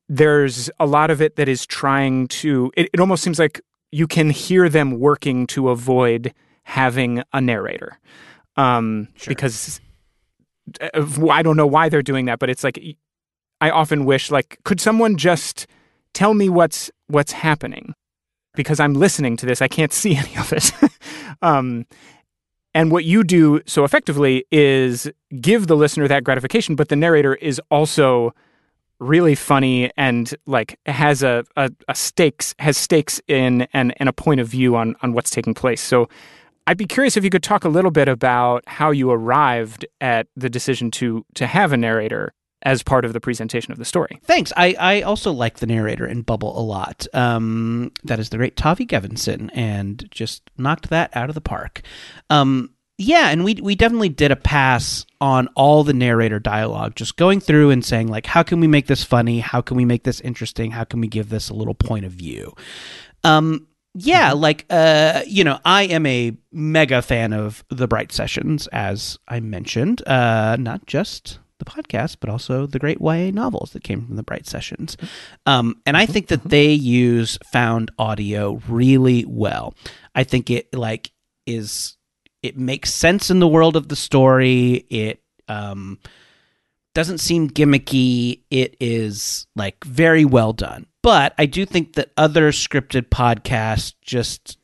there's 0.08 0.70
a 0.80 0.86
lot 0.86 1.10
of 1.10 1.20
it 1.20 1.36
that 1.36 1.48
is 1.48 1.66
trying 1.66 2.26
to, 2.28 2.72
it, 2.74 2.88
it 2.94 3.00
almost 3.00 3.22
seems 3.22 3.38
like 3.38 3.60
you 3.92 4.06
can 4.06 4.30
hear 4.30 4.70
them 4.70 4.98
working 4.98 5.46
to 5.48 5.68
avoid 5.68 6.32
having 6.62 7.22
a 7.34 7.42
narrator. 7.42 7.98
Um, 8.58 9.08
Because 9.26 9.80
uh, 10.82 11.28
I 11.30 11.42
don't 11.42 11.56
know 11.56 11.66
why 11.66 11.88
they're 11.88 12.02
doing 12.02 12.26
that, 12.26 12.38
but 12.38 12.50
it's 12.50 12.64
like 12.64 12.78
I 13.60 13.70
often 13.70 14.04
wish 14.04 14.30
like 14.30 14.58
could 14.64 14.80
someone 14.80 15.16
just 15.16 15.66
tell 16.12 16.34
me 16.34 16.48
what's 16.48 16.90
what's 17.06 17.32
happening 17.32 17.94
because 18.54 18.80
I'm 18.80 18.94
listening 18.94 19.36
to 19.38 19.46
this 19.46 19.62
I 19.62 19.68
can't 19.68 19.92
see 19.92 20.16
any 20.22 20.36
of 20.36 20.52
it. 20.52 20.72
um, 21.42 21.86
and 22.74 22.92
what 22.92 23.04
you 23.04 23.24
do 23.24 23.60
so 23.66 23.84
effectively 23.84 24.44
is 24.50 25.10
give 25.40 25.66
the 25.66 25.76
listener 25.76 26.06
that 26.06 26.22
gratification, 26.22 26.76
but 26.76 26.88
the 26.90 26.96
narrator 26.96 27.34
is 27.34 27.60
also 27.70 28.34
really 29.00 29.34
funny 29.34 29.90
and 29.96 30.34
like 30.46 30.78
has 30.86 31.22
a, 31.22 31.44
a, 31.56 31.70
a 31.88 31.94
stakes 31.94 32.54
has 32.58 32.76
stakes 32.76 33.20
in 33.28 33.66
and, 33.72 33.94
and 33.98 34.08
a 34.08 34.12
point 34.12 34.40
of 34.40 34.48
view 34.48 34.76
on 34.76 34.96
on 35.02 35.12
what's 35.12 35.30
taking 35.30 35.54
place. 35.54 35.80
So 35.80 36.08
I'd 36.68 36.76
be 36.76 36.84
curious 36.84 37.16
if 37.16 37.24
you 37.24 37.30
could 37.30 37.42
talk 37.42 37.64
a 37.64 37.70
little 37.70 37.90
bit 37.90 38.08
about 38.08 38.62
how 38.66 38.90
you 38.90 39.10
arrived 39.10 39.86
at 40.02 40.26
the 40.36 40.50
decision 40.50 40.90
to 40.92 41.24
to 41.34 41.46
have 41.46 41.72
a 41.72 41.78
narrator 41.78 42.34
as 42.62 42.82
part 42.82 43.06
of 43.06 43.14
the 43.14 43.20
presentation 43.20 43.72
of 43.72 43.78
the 43.78 43.86
story. 43.86 44.20
Thanks. 44.24 44.52
I, 44.54 44.76
I 44.78 45.00
also 45.00 45.32
like 45.32 45.60
the 45.60 45.66
narrator 45.66 46.06
in 46.06 46.20
Bubble 46.22 46.58
a 46.58 46.60
lot. 46.60 47.06
Um, 47.14 47.90
that 48.04 48.18
is 48.18 48.28
the 48.28 48.36
great 48.36 48.56
Tavi 48.56 48.84
Gevinson, 48.84 49.48
and 49.54 50.06
just 50.10 50.42
knocked 50.58 50.90
that 50.90 51.16
out 51.16 51.30
of 51.30 51.34
the 51.34 51.40
park. 51.40 51.80
Um, 52.28 52.74
yeah, 52.98 53.30
and 53.30 53.44
we 53.44 53.54
we 53.54 53.74
definitely 53.74 54.10
did 54.10 54.30
a 54.30 54.36
pass 54.36 55.06
on 55.22 55.48
all 55.54 55.84
the 55.84 55.94
narrator 55.94 56.38
dialogue, 56.38 56.96
just 56.96 57.16
going 57.16 57.40
through 57.40 57.70
and 57.70 57.82
saying 57.82 58.08
like, 58.08 58.26
how 58.26 58.42
can 58.42 58.60
we 58.60 58.66
make 58.66 58.88
this 58.88 59.02
funny? 59.02 59.40
How 59.40 59.62
can 59.62 59.78
we 59.78 59.86
make 59.86 60.02
this 60.02 60.20
interesting? 60.20 60.72
How 60.72 60.84
can 60.84 61.00
we 61.00 61.06
give 61.06 61.30
this 61.30 61.48
a 61.48 61.54
little 61.54 61.74
point 61.74 62.04
of 62.04 62.12
view? 62.12 62.52
Um, 63.24 63.67
yeah, 63.94 64.32
like 64.32 64.66
uh, 64.70 65.22
you 65.26 65.44
know, 65.44 65.58
I 65.64 65.84
am 65.84 66.06
a 66.06 66.36
mega 66.52 67.02
fan 67.02 67.32
of 67.32 67.64
the 67.68 67.88
Bright 67.88 68.12
Sessions, 68.12 68.66
as 68.68 69.18
I 69.26 69.40
mentioned. 69.40 70.06
Uh, 70.06 70.56
not 70.58 70.86
just 70.86 71.38
the 71.58 71.64
podcast, 71.64 72.18
but 72.20 72.30
also 72.30 72.66
the 72.66 72.78
great 72.78 73.00
YA 73.00 73.30
novels 73.30 73.72
that 73.72 73.82
came 73.82 74.06
from 74.06 74.16
the 74.16 74.22
Bright 74.22 74.46
Sessions. 74.46 74.96
Um, 75.46 75.80
and 75.86 75.96
I 75.96 76.06
think 76.06 76.28
that 76.28 76.44
they 76.44 76.70
use 76.70 77.38
found 77.52 77.90
audio 77.98 78.60
really 78.68 79.24
well. 79.24 79.74
I 80.14 80.24
think 80.24 80.50
it 80.50 80.72
like 80.74 81.10
is 81.46 81.96
it 82.42 82.56
makes 82.56 82.94
sense 82.94 83.30
in 83.30 83.40
the 83.40 83.48
world 83.48 83.76
of 83.76 83.88
the 83.88 83.96
story. 83.96 84.86
It 84.90 85.22
um, 85.48 85.98
doesn't 86.94 87.18
seem 87.18 87.50
gimmicky. 87.50 88.42
It 88.50 88.76
is 88.80 89.46
like 89.56 89.82
very 89.84 90.24
well 90.24 90.52
done. 90.52 90.86
But 91.02 91.34
I 91.38 91.46
do 91.46 91.64
think 91.64 91.94
that 91.94 92.10
other 92.16 92.50
scripted 92.50 93.08
podcasts 93.08 93.94
just 94.02 94.58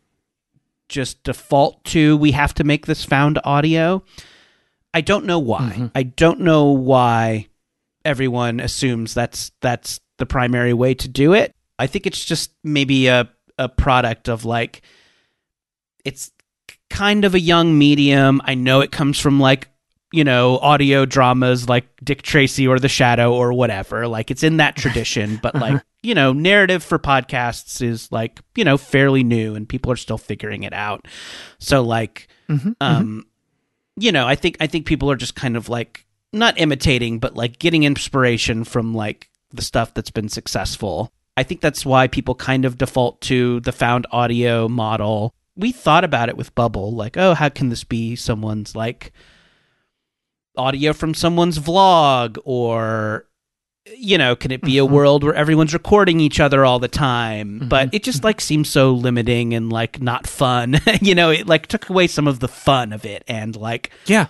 just 0.88 1.22
default 1.24 1.82
to 1.84 2.16
we 2.16 2.32
have 2.32 2.54
to 2.54 2.64
make 2.64 2.86
this 2.86 3.04
found 3.04 3.38
audio. 3.44 4.02
I 4.92 5.00
don't 5.00 5.24
know 5.24 5.38
why. 5.38 5.72
Mm-hmm. 5.72 5.86
I 5.94 6.02
don't 6.04 6.40
know 6.40 6.66
why 6.66 7.48
everyone 8.04 8.60
assumes 8.60 9.14
that's 9.14 9.50
that's 9.60 10.00
the 10.18 10.26
primary 10.26 10.72
way 10.72 10.94
to 10.94 11.08
do 11.08 11.32
it. 11.32 11.54
I 11.78 11.86
think 11.86 12.06
it's 12.06 12.24
just 12.24 12.52
maybe 12.62 13.06
a 13.08 13.28
a 13.58 13.68
product 13.68 14.28
of 14.28 14.44
like 14.44 14.82
it's 16.04 16.32
kind 16.90 17.24
of 17.24 17.34
a 17.34 17.40
young 17.40 17.76
medium. 17.76 18.40
I 18.44 18.54
know 18.54 18.80
it 18.80 18.92
comes 18.92 19.18
from 19.18 19.40
like 19.40 19.68
you 20.14 20.22
know 20.22 20.58
audio 20.58 21.04
dramas 21.04 21.68
like 21.68 21.86
Dick 22.02 22.22
Tracy 22.22 22.68
or 22.68 22.78
The 22.78 22.88
Shadow 22.88 23.34
or 23.34 23.52
whatever. 23.52 24.06
Like 24.06 24.30
it's 24.30 24.44
in 24.44 24.58
that 24.58 24.76
tradition, 24.82 25.40
but 25.42 25.56
uh-huh. 25.56 25.64
like 25.64 25.82
you 26.02 26.14
know 26.14 26.32
narrative 26.32 26.84
for 26.84 26.98
podcasts 26.98 27.82
is 27.82 28.10
like 28.12 28.40
you 28.54 28.64
know 28.64 28.78
fairly 28.78 29.24
new 29.24 29.56
and 29.56 29.68
people 29.68 29.90
are 29.90 29.96
still 29.96 30.18
figuring 30.18 30.62
it 30.62 30.72
out. 30.72 31.06
So 31.58 31.82
like 31.82 32.28
mm-hmm, 32.48 32.68
mm-hmm. 32.68 32.82
um 32.82 33.26
you 33.96 34.12
know, 34.12 34.26
I 34.26 34.36
think 34.36 34.56
I 34.60 34.68
think 34.68 34.86
people 34.86 35.10
are 35.10 35.16
just 35.16 35.34
kind 35.34 35.56
of 35.56 35.68
like 35.68 36.06
not 36.32 36.58
imitating, 36.58 37.18
but 37.18 37.34
like 37.34 37.58
getting 37.58 37.82
inspiration 37.82 38.64
from 38.64 38.94
like 38.94 39.30
the 39.50 39.62
stuff 39.62 39.94
that's 39.94 40.10
been 40.10 40.28
successful. 40.28 41.12
I 41.36 41.42
think 41.42 41.60
that's 41.60 41.84
why 41.84 42.06
people 42.06 42.36
kind 42.36 42.64
of 42.64 42.78
default 42.78 43.20
to 43.22 43.60
the 43.60 43.72
found 43.72 44.06
audio 44.12 44.68
model. 44.68 45.34
We 45.56 45.72
thought 45.72 46.04
about 46.04 46.28
it 46.28 46.36
with 46.36 46.54
Bubble, 46.54 46.92
like, 46.92 47.16
oh, 47.16 47.34
how 47.34 47.48
can 47.48 47.68
this 47.68 47.84
be 47.84 48.14
someone's 48.16 48.76
like 48.76 49.12
audio 50.56 50.92
from 50.92 51.14
someone's 51.14 51.58
vlog 51.58 52.38
or 52.44 53.26
you 53.96 54.16
know, 54.16 54.34
can 54.34 54.50
it 54.50 54.62
be 54.62 54.78
a 54.78 54.82
mm-hmm. 54.82 54.94
world 54.94 55.24
where 55.24 55.34
everyone's 55.34 55.74
recording 55.74 56.20
each 56.20 56.40
other 56.40 56.64
all 56.64 56.78
the 56.78 56.88
time? 56.88 57.60
Mm-hmm. 57.60 57.68
But 57.68 57.92
it 57.92 58.02
just 58.02 58.24
like 58.24 58.40
seems 58.40 58.68
so 58.68 58.92
limiting 58.92 59.54
and 59.54 59.72
like 59.72 60.00
not 60.00 60.26
fun. 60.26 60.80
you 61.00 61.14
know, 61.14 61.30
it 61.30 61.46
like 61.46 61.66
took 61.66 61.88
away 61.88 62.06
some 62.06 62.26
of 62.26 62.40
the 62.40 62.48
fun 62.48 62.92
of 62.92 63.04
it 63.04 63.24
and 63.28 63.54
like 63.56 63.90
Yeah. 64.06 64.26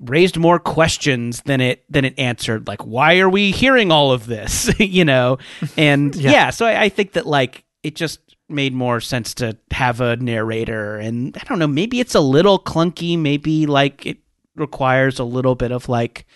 raised 0.00 0.36
more 0.36 0.58
questions 0.58 1.42
than 1.42 1.60
it 1.60 1.84
than 1.88 2.04
it 2.04 2.18
answered. 2.18 2.66
Like, 2.66 2.84
why 2.84 3.18
are 3.20 3.28
we 3.28 3.52
hearing 3.52 3.92
all 3.92 4.12
of 4.12 4.26
this? 4.26 4.70
you 4.78 5.04
know, 5.04 5.38
and 5.76 6.14
yeah, 6.16 6.50
so 6.50 6.66
I, 6.66 6.82
I 6.82 6.88
think 6.88 7.12
that 7.12 7.26
like 7.26 7.64
it 7.82 7.94
just 7.94 8.18
made 8.48 8.74
more 8.74 9.00
sense 9.00 9.34
to 9.34 9.56
have 9.70 10.00
a 10.00 10.16
narrator 10.16 10.96
and 10.96 11.36
I 11.40 11.44
don't 11.44 11.60
know, 11.60 11.68
maybe 11.68 12.00
it's 12.00 12.16
a 12.16 12.20
little 12.20 12.58
clunky, 12.58 13.16
maybe 13.16 13.66
like 13.66 14.04
it 14.04 14.18
requires 14.60 15.18
a 15.18 15.24
little 15.24 15.54
bit 15.54 15.72
of 15.72 15.88
like 15.88 16.26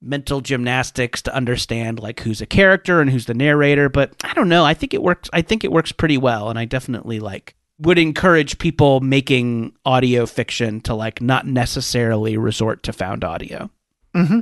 mental 0.00 0.40
gymnastics 0.40 1.22
to 1.22 1.34
understand 1.34 1.98
like 2.00 2.20
who's 2.20 2.40
a 2.40 2.46
character 2.46 3.00
and 3.00 3.10
who's 3.10 3.26
the 3.26 3.34
narrator, 3.34 3.88
but 3.88 4.14
I 4.24 4.32
don't 4.34 4.48
know, 4.48 4.64
I 4.64 4.74
think 4.74 4.94
it 4.94 5.02
works 5.02 5.28
I 5.32 5.42
think 5.42 5.64
it 5.64 5.72
works 5.72 5.92
pretty 5.92 6.18
well 6.18 6.48
and 6.48 6.58
I 6.58 6.64
definitely 6.64 7.20
like 7.20 7.54
would 7.78 7.98
encourage 7.98 8.58
people 8.58 9.00
making 9.00 9.72
audio 9.84 10.26
fiction 10.26 10.80
to 10.82 10.94
like 10.94 11.20
not 11.20 11.46
necessarily 11.46 12.36
resort 12.36 12.82
to 12.84 12.92
found 12.92 13.24
audio. 13.24 13.70
Mm-hmm. 14.14 14.40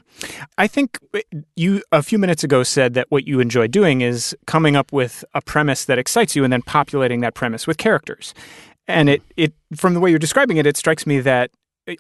I 0.57 0.69
think 0.69 0.99
you 1.57 1.83
a 1.91 2.03
few 2.03 2.19
minutes 2.19 2.45
ago 2.45 2.63
said 2.63 2.95
that 2.95 3.11
what 3.11 3.27
you 3.27 3.41
enjoy 3.41 3.67
doing 3.67 4.03
is 4.03 4.37
coming 4.47 4.77
up 4.77 4.93
with 4.93 5.25
a 5.35 5.43
premise 5.43 5.85
that 5.87 5.99
excites 5.99 6.37
you 6.37 6.45
and 6.45 6.53
then 6.53 6.63
populating 6.63 7.21
that 7.23 7.35
premise 7.35 7.67
with 7.67 7.77
characters. 7.77 8.35
And 8.87 9.09
it, 9.09 9.23
it 9.37 9.53
from 9.75 9.95
the 9.95 10.01
way 10.01 10.11
you're 10.11 10.21
describing 10.21 10.59
it, 10.59 10.67
it 10.67 10.77
strikes 10.77 11.07
me 11.07 11.19
that 11.21 11.51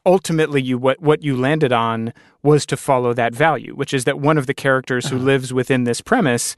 ultimately 0.07 0.63
you 0.63 0.79
what 0.79 1.01
what 1.01 1.23
you 1.23 1.37
landed 1.37 1.73
on 1.73 2.13
was 2.43 2.67
to 2.67 2.77
follow 2.77 3.13
that 3.15 3.35
value, 3.35 3.75
which 3.75 3.95
is 3.95 4.05
that 4.05 4.19
one 4.19 4.39
of 4.39 4.47
the 4.47 4.55
characters 4.55 5.09
who 5.09 5.17
uh-huh. 5.17 5.25
lives 5.25 5.53
within 5.53 5.85
this 5.85 6.01
premise 6.01 6.57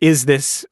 is 0.00 0.26
this 0.26 0.64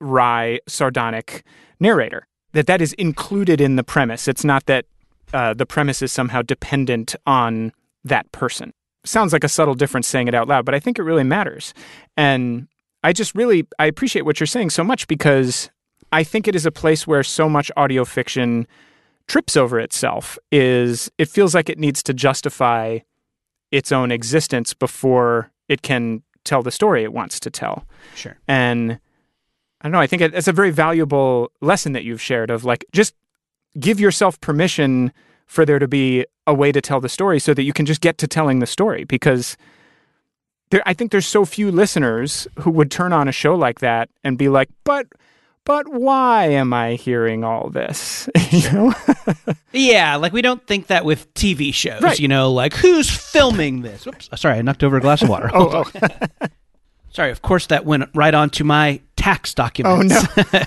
wry, 0.00 0.58
sardonic 0.66 1.44
narrator. 1.78 2.26
That 2.52 2.66
that 2.66 2.80
is 2.80 2.92
included 2.94 3.60
in 3.60 3.76
the 3.76 3.84
premise. 3.84 4.26
It's 4.26 4.44
not 4.44 4.66
that 4.66 4.86
uh, 5.32 5.54
the 5.54 5.66
premise 5.66 6.02
is 6.02 6.10
somehow 6.10 6.42
dependent 6.42 7.14
on 7.26 7.72
that 8.02 8.30
person 8.32 8.72
sounds 9.04 9.32
like 9.32 9.44
a 9.44 9.48
subtle 9.48 9.74
difference 9.74 10.06
saying 10.06 10.28
it 10.28 10.34
out 10.34 10.48
loud, 10.48 10.64
but 10.64 10.74
I 10.74 10.80
think 10.80 10.98
it 10.98 11.02
really 11.02 11.24
matters. 11.24 11.74
And 12.16 12.68
I 13.02 13.12
just 13.12 13.34
really 13.34 13.66
I 13.78 13.86
appreciate 13.86 14.22
what 14.22 14.40
you're 14.40 14.46
saying 14.46 14.70
so 14.70 14.84
much 14.84 15.06
because 15.08 15.70
I 16.12 16.24
think 16.24 16.48
it 16.48 16.54
is 16.54 16.66
a 16.66 16.70
place 16.70 17.06
where 17.06 17.22
so 17.22 17.48
much 17.48 17.70
audio 17.76 18.04
fiction 18.04 18.66
trips 19.30 19.56
over 19.56 19.78
itself 19.78 20.36
is 20.50 21.08
it 21.16 21.28
feels 21.28 21.54
like 21.54 21.68
it 21.68 21.78
needs 21.78 22.02
to 22.02 22.12
justify 22.12 22.98
its 23.70 23.92
own 23.92 24.10
existence 24.10 24.74
before 24.74 25.52
it 25.68 25.82
can 25.82 26.20
tell 26.42 26.64
the 26.64 26.72
story 26.72 27.04
it 27.04 27.12
wants 27.12 27.38
to 27.38 27.48
tell. 27.48 27.86
Sure. 28.16 28.36
And 28.48 28.98
I 29.80 29.84
don't 29.84 29.92
know, 29.92 30.00
I 30.00 30.08
think 30.08 30.20
it's 30.20 30.48
a 30.48 30.52
very 30.52 30.72
valuable 30.72 31.52
lesson 31.60 31.92
that 31.92 32.02
you've 32.02 32.20
shared 32.20 32.50
of 32.50 32.64
like 32.64 32.84
just 32.90 33.14
give 33.78 34.00
yourself 34.00 34.40
permission 34.40 35.12
for 35.46 35.64
there 35.64 35.78
to 35.78 35.86
be 35.86 36.26
a 36.48 36.52
way 36.52 36.72
to 36.72 36.80
tell 36.80 37.00
the 37.00 37.08
story 37.08 37.38
so 37.38 37.54
that 37.54 37.62
you 37.62 37.72
can 37.72 37.86
just 37.86 38.00
get 38.00 38.18
to 38.18 38.26
telling 38.26 38.58
the 38.58 38.66
story 38.66 39.04
because 39.04 39.56
there, 40.72 40.82
I 40.86 40.92
think 40.92 41.12
there's 41.12 41.28
so 41.28 41.44
few 41.44 41.70
listeners 41.70 42.48
who 42.58 42.72
would 42.72 42.90
turn 42.90 43.12
on 43.12 43.28
a 43.28 43.32
show 43.32 43.54
like 43.54 43.78
that 43.78 44.10
and 44.24 44.36
be 44.36 44.48
like, 44.48 44.70
but 44.82 45.06
but 45.64 45.88
why 45.88 46.46
am 46.46 46.72
I 46.72 46.94
hearing 46.94 47.44
all 47.44 47.70
this? 47.70 48.28
you 48.50 48.72
know? 48.72 48.94
yeah, 49.72 50.16
like 50.16 50.32
we 50.32 50.42
don't 50.42 50.66
think 50.66 50.88
that 50.88 51.04
with 51.04 51.32
TV 51.34 51.72
shows, 51.72 52.02
right. 52.02 52.18
you 52.18 52.28
know, 52.28 52.52
like 52.52 52.74
who's 52.74 53.10
filming 53.10 53.82
this? 53.82 54.06
Oops, 54.06 54.28
sorry, 54.36 54.58
I 54.58 54.62
knocked 54.62 54.82
over 54.82 54.96
a 54.96 55.00
glass 55.00 55.22
of 55.22 55.28
water. 55.28 55.50
oh, 55.52 55.84
oh. 55.84 56.46
sorry, 57.10 57.30
of 57.30 57.42
course 57.42 57.66
that 57.66 57.84
went 57.84 58.08
right 58.14 58.34
onto 58.34 58.64
my 58.64 59.00
tax 59.16 59.54
documents. 59.54 60.14
Oh 60.14 60.44
no. 60.52 60.60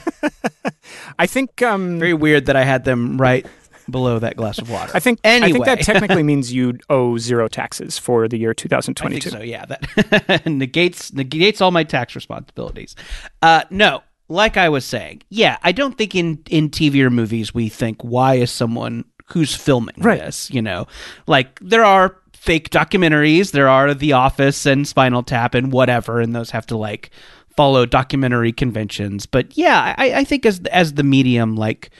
I 1.20 1.26
think 1.26 1.62
um, 1.62 2.00
very 2.00 2.14
weird 2.14 2.46
that 2.46 2.56
I 2.56 2.64
had 2.64 2.86
them 2.86 3.18
right 3.18 3.46
below 3.90 4.20
that 4.20 4.38
glass 4.38 4.60
of 4.60 4.70
water. 4.70 4.92
I 4.94 5.00
think 5.00 5.20
anyway. 5.24 5.50
I 5.50 5.52
think 5.52 5.66
that 5.66 5.82
technically 5.82 6.24
means 6.24 6.54
you 6.54 6.78
owe 6.90 7.18
zero 7.18 7.48
taxes 7.48 7.98
for 7.98 8.28
the 8.28 8.38
year 8.38 8.54
2022. 8.54 9.30
so 9.30 9.42
yeah, 9.42 9.66
that 9.66 10.44
negates 10.46 11.14
negates 11.14 11.62
all 11.62 11.72
my 11.72 11.84
tax 11.84 12.16
responsibilities. 12.16 12.96
Uh, 13.42 13.64
no, 13.70 14.02
like 14.34 14.58
I 14.58 14.70
was 14.70 14.84
saying, 14.84 15.22
yeah, 15.30 15.58
I 15.64 15.72
don't 15.72 15.98
think 15.98 16.16
in 16.16 16.44
in 16.50 16.70
TV 16.70 17.02
or 17.02 17.10
movies 17.10 17.54
we 17.54 17.70
think 17.70 18.02
why 18.04 18.36
is 18.36 18.52
someone 18.52 19.06
who's 19.28 19.56
filming 19.56 19.96
right. 20.00 20.20
this, 20.20 20.50
you 20.52 20.62
know, 20.62 20.88
like 21.28 21.60
there 21.62 21.86
are 21.86 22.18
fake 22.34 22.70
documentaries, 22.70 23.52
there 23.52 23.70
are 23.70 23.94
The 23.94 24.14
Office 24.14 24.66
and 24.66 24.88
Spinal 24.88 25.24
Tap 25.24 25.56
and 25.56 25.72
whatever, 25.72 26.20
and 26.20 26.36
those 26.36 26.50
have 26.50 26.66
to 26.68 26.78
like 26.78 27.12
follow 27.56 27.86
documentary 27.86 28.52
conventions. 28.52 29.26
But 29.26 29.58
yeah, 29.58 29.96
I, 29.98 30.14
I 30.14 30.24
think 30.24 30.46
as 30.46 30.60
as 30.72 30.96
the 30.96 31.04
medium 31.04 31.56
like 31.56 31.92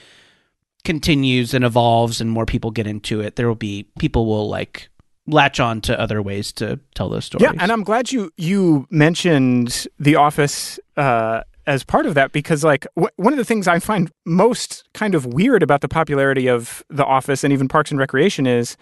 continues 0.84 1.54
and 1.54 1.64
evolves 1.64 2.20
and 2.20 2.30
more 2.30 2.46
people 2.46 2.70
get 2.70 2.86
into 2.86 3.20
it, 3.20 3.36
there 3.36 3.48
will 3.48 3.54
be 3.54 3.88
people 3.98 4.26
will 4.26 4.48
like 4.48 4.88
latch 5.26 5.58
on 5.58 5.80
to 5.80 5.98
other 5.98 6.20
ways 6.20 6.52
to 6.52 6.78
tell 6.94 7.08
those 7.08 7.24
stories. 7.24 7.42
Yeah, 7.42 7.62
and 7.62 7.72
I'm 7.72 7.84
glad 7.84 8.12
you 8.12 8.30
you 8.36 8.86
mentioned 8.90 9.86
The 9.98 10.16
Office 10.16 10.78
uh, 10.96 11.42
as 11.66 11.84
part 11.84 12.06
of 12.06 12.14
that 12.14 12.32
because 12.32 12.64
like 12.64 12.86
w- 12.96 13.10
one 13.16 13.32
of 13.32 13.38
the 13.38 13.44
things 13.44 13.66
I 13.66 13.78
find 13.78 14.10
most 14.24 14.84
kind 14.94 15.14
of 15.14 15.26
weird 15.26 15.62
about 15.62 15.80
the 15.80 15.88
popularity 15.88 16.48
of 16.48 16.82
The 16.88 17.04
Office 17.04 17.44
and 17.44 17.52
even 17.52 17.68
Parks 17.68 17.90
and 17.90 17.98
Recreation 17.98 18.46
is 18.46 18.76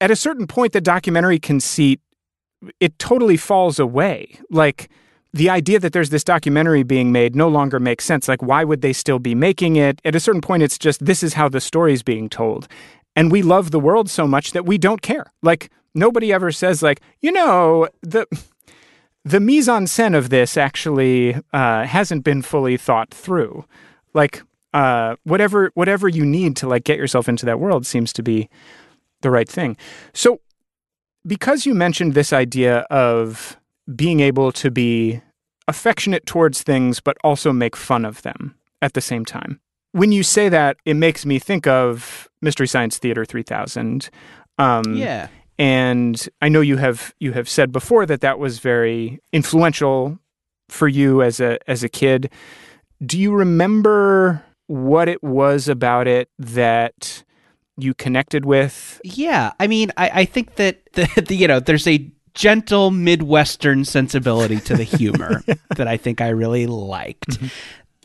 at 0.00 0.10
a 0.10 0.16
certain 0.16 0.46
point 0.46 0.72
the 0.72 0.80
documentary 0.80 1.38
conceit 1.38 2.00
it 2.80 2.98
totally 2.98 3.36
falls 3.36 3.78
away. 3.78 4.38
Like 4.50 4.88
the 5.34 5.50
idea 5.50 5.80
that 5.80 5.92
there's 5.92 6.10
this 6.10 6.22
documentary 6.22 6.84
being 6.84 7.10
made 7.10 7.34
no 7.34 7.48
longer 7.48 7.80
makes 7.80 8.04
sense. 8.04 8.28
Like, 8.28 8.40
why 8.40 8.62
would 8.62 8.82
they 8.82 8.92
still 8.92 9.18
be 9.18 9.34
making 9.34 9.74
it? 9.74 10.00
At 10.04 10.14
a 10.14 10.20
certain 10.20 10.40
point, 10.40 10.62
it's 10.62 10.78
just 10.78 11.04
this 11.04 11.24
is 11.24 11.34
how 11.34 11.48
the 11.48 11.60
story's 11.60 12.04
being 12.04 12.28
told. 12.28 12.68
And 13.16 13.32
we 13.32 13.42
love 13.42 13.72
the 13.72 13.80
world 13.80 14.08
so 14.08 14.28
much 14.28 14.52
that 14.52 14.64
we 14.64 14.78
don't 14.78 15.02
care. 15.02 15.32
Like, 15.42 15.70
nobody 15.92 16.32
ever 16.32 16.52
says, 16.52 16.82
like, 16.82 17.00
you 17.20 17.32
know, 17.32 17.88
the. 18.02 18.26
The 19.24 19.40
mise 19.40 19.68
en 19.68 19.86
scène 19.86 20.16
of 20.16 20.28
this 20.28 20.56
actually 20.56 21.36
uh, 21.52 21.84
hasn't 21.84 22.24
been 22.24 22.42
fully 22.42 22.76
thought 22.76 23.12
through. 23.12 23.64
Like, 24.12 24.42
uh, 24.74 25.16
whatever 25.22 25.70
whatever 25.74 26.08
you 26.08 26.24
need 26.24 26.56
to 26.56 26.68
like 26.68 26.84
get 26.84 26.98
yourself 26.98 27.28
into 27.28 27.46
that 27.46 27.60
world 27.60 27.86
seems 27.86 28.12
to 28.12 28.22
be 28.22 28.48
the 29.22 29.30
right 29.30 29.48
thing. 29.48 29.76
So, 30.12 30.40
because 31.26 31.64
you 31.64 31.74
mentioned 31.74 32.14
this 32.14 32.32
idea 32.32 32.80
of 32.90 33.58
being 33.94 34.20
able 34.20 34.52
to 34.52 34.70
be 34.70 35.22
affectionate 35.68 36.26
towards 36.26 36.62
things, 36.62 37.00
but 37.00 37.16
also 37.24 37.52
make 37.52 37.76
fun 37.76 38.04
of 38.04 38.22
them 38.22 38.54
at 38.82 38.92
the 38.92 39.00
same 39.00 39.24
time. 39.24 39.60
When 39.92 40.12
you 40.12 40.22
say 40.22 40.48
that, 40.48 40.76
it 40.84 40.94
makes 40.94 41.24
me 41.24 41.38
think 41.38 41.66
of 41.66 42.28
Mystery 42.42 42.66
Science 42.66 42.98
Theater 42.98 43.24
3000. 43.24 44.10
Um, 44.58 44.94
yeah. 44.94 45.28
And 45.58 46.28
I 46.42 46.48
know 46.48 46.60
you 46.60 46.76
have 46.78 47.14
you 47.20 47.32
have 47.32 47.48
said 47.48 47.70
before 47.70 48.06
that 48.06 48.20
that 48.22 48.38
was 48.38 48.58
very 48.58 49.20
influential 49.32 50.18
for 50.68 50.88
you 50.88 51.22
as 51.22 51.40
a 51.40 51.58
as 51.70 51.82
a 51.82 51.88
kid. 51.88 52.30
Do 53.04 53.18
you 53.18 53.32
remember 53.32 54.44
what 54.66 55.08
it 55.08 55.22
was 55.22 55.68
about 55.68 56.08
it 56.08 56.28
that 56.38 57.22
you 57.76 57.94
connected 57.94 58.44
with? 58.44 59.00
Yeah, 59.04 59.52
I 59.60 59.66
mean, 59.66 59.92
I, 59.96 60.10
I 60.12 60.24
think 60.24 60.56
that 60.56 60.80
the, 60.92 61.08
the, 61.26 61.36
you 61.36 61.46
know 61.46 61.60
there's 61.60 61.86
a 61.86 62.10
gentle 62.34 62.90
Midwestern 62.90 63.84
sensibility 63.84 64.58
to 64.60 64.76
the 64.76 64.82
humor 64.82 65.42
that 65.76 65.86
I 65.86 65.96
think 65.96 66.20
I 66.20 66.28
really 66.28 66.66
liked. 66.66 67.30
Mm-hmm. 67.30 67.46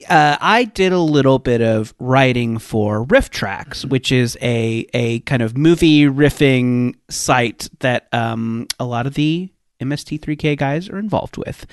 Uh, 0.07 0.37
I 0.39 0.65
did 0.65 0.93
a 0.93 0.99
little 0.99 1.39
bit 1.39 1.61
of 1.61 1.93
writing 1.99 2.57
for 2.57 3.05
RiffTrax, 3.05 3.67
mm-hmm. 3.67 3.89
which 3.89 4.11
is 4.11 4.37
a 4.41 4.87
a 4.93 5.19
kind 5.21 5.41
of 5.41 5.57
movie 5.57 6.03
riffing 6.03 6.95
site 7.09 7.69
that 7.79 8.07
um, 8.13 8.67
a 8.79 8.85
lot 8.85 9.07
of 9.07 9.15
the 9.15 9.49
MST3K 9.81 10.57
guys 10.57 10.89
are 10.89 10.99
involved 10.99 11.37
with. 11.37 11.65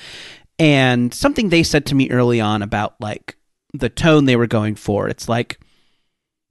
And 0.59 1.13
something 1.13 1.51
they 1.51 1.63
said 1.63 1.87
to 1.87 1.95
me 1.95 2.11
early 2.11 2.41
on 2.41 2.63
about 2.63 2.95
like 3.01 3.37
the 3.75 3.89
tone 3.89 4.25
they 4.25 4.37
were 4.37 4.47
going 4.47 4.75
for. 4.75 5.09
It's 5.09 5.29
like 5.29 5.59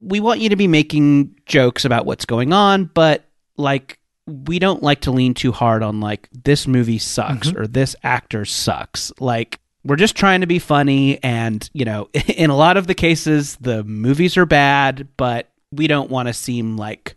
we 0.00 0.20
want 0.20 0.40
you 0.40 0.50
to 0.50 0.56
be 0.56 0.68
making 0.68 1.36
jokes 1.46 1.84
about 1.84 2.06
what's 2.06 2.24
going 2.24 2.52
on, 2.52 2.84
but 2.84 3.24
like 3.56 3.98
we 4.26 4.58
don't 4.58 4.82
like 4.82 5.02
to 5.02 5.10
lean 5.10 5.34
too 5.34 5.52
hard 5.52 5.82
on 5.82 6.00
like 6.00 6.28
this 6.32 6.66
movie 6.66 6.98
sucks 6.98 7.48
mm-hmm. 7.48 7.60
or 7.60 7.66
this 7.66 7.96
actor 8.02 8.44
sucks. 8.44 9.12
Like 9.18 9.60
we're 9.86 9.96
just 9.96 10.16
trying 10.16 10.40
to 10.40 10.46
be 10.46 10.58
funny 10.58 11.22
and, 11.22 11.68
you 11.72 11.84
know, 11.84 12.08
in 12.36 12.50
a 12.50 12.56
lot 12.56 12.76
of 12.76 12.86
the 12.86 12.94
cases 12.94 13.56
the 13.56 13.84
movies 13.84 14.36
are 14.36 14.46
bad, 14.46 15.08
but 15.16 15.50
we 15.72 15.86
don't 15.86 16.10
want 16.10 16.28
to 16.28 16.34
seem 16.34 16.76
like 16.76 17.16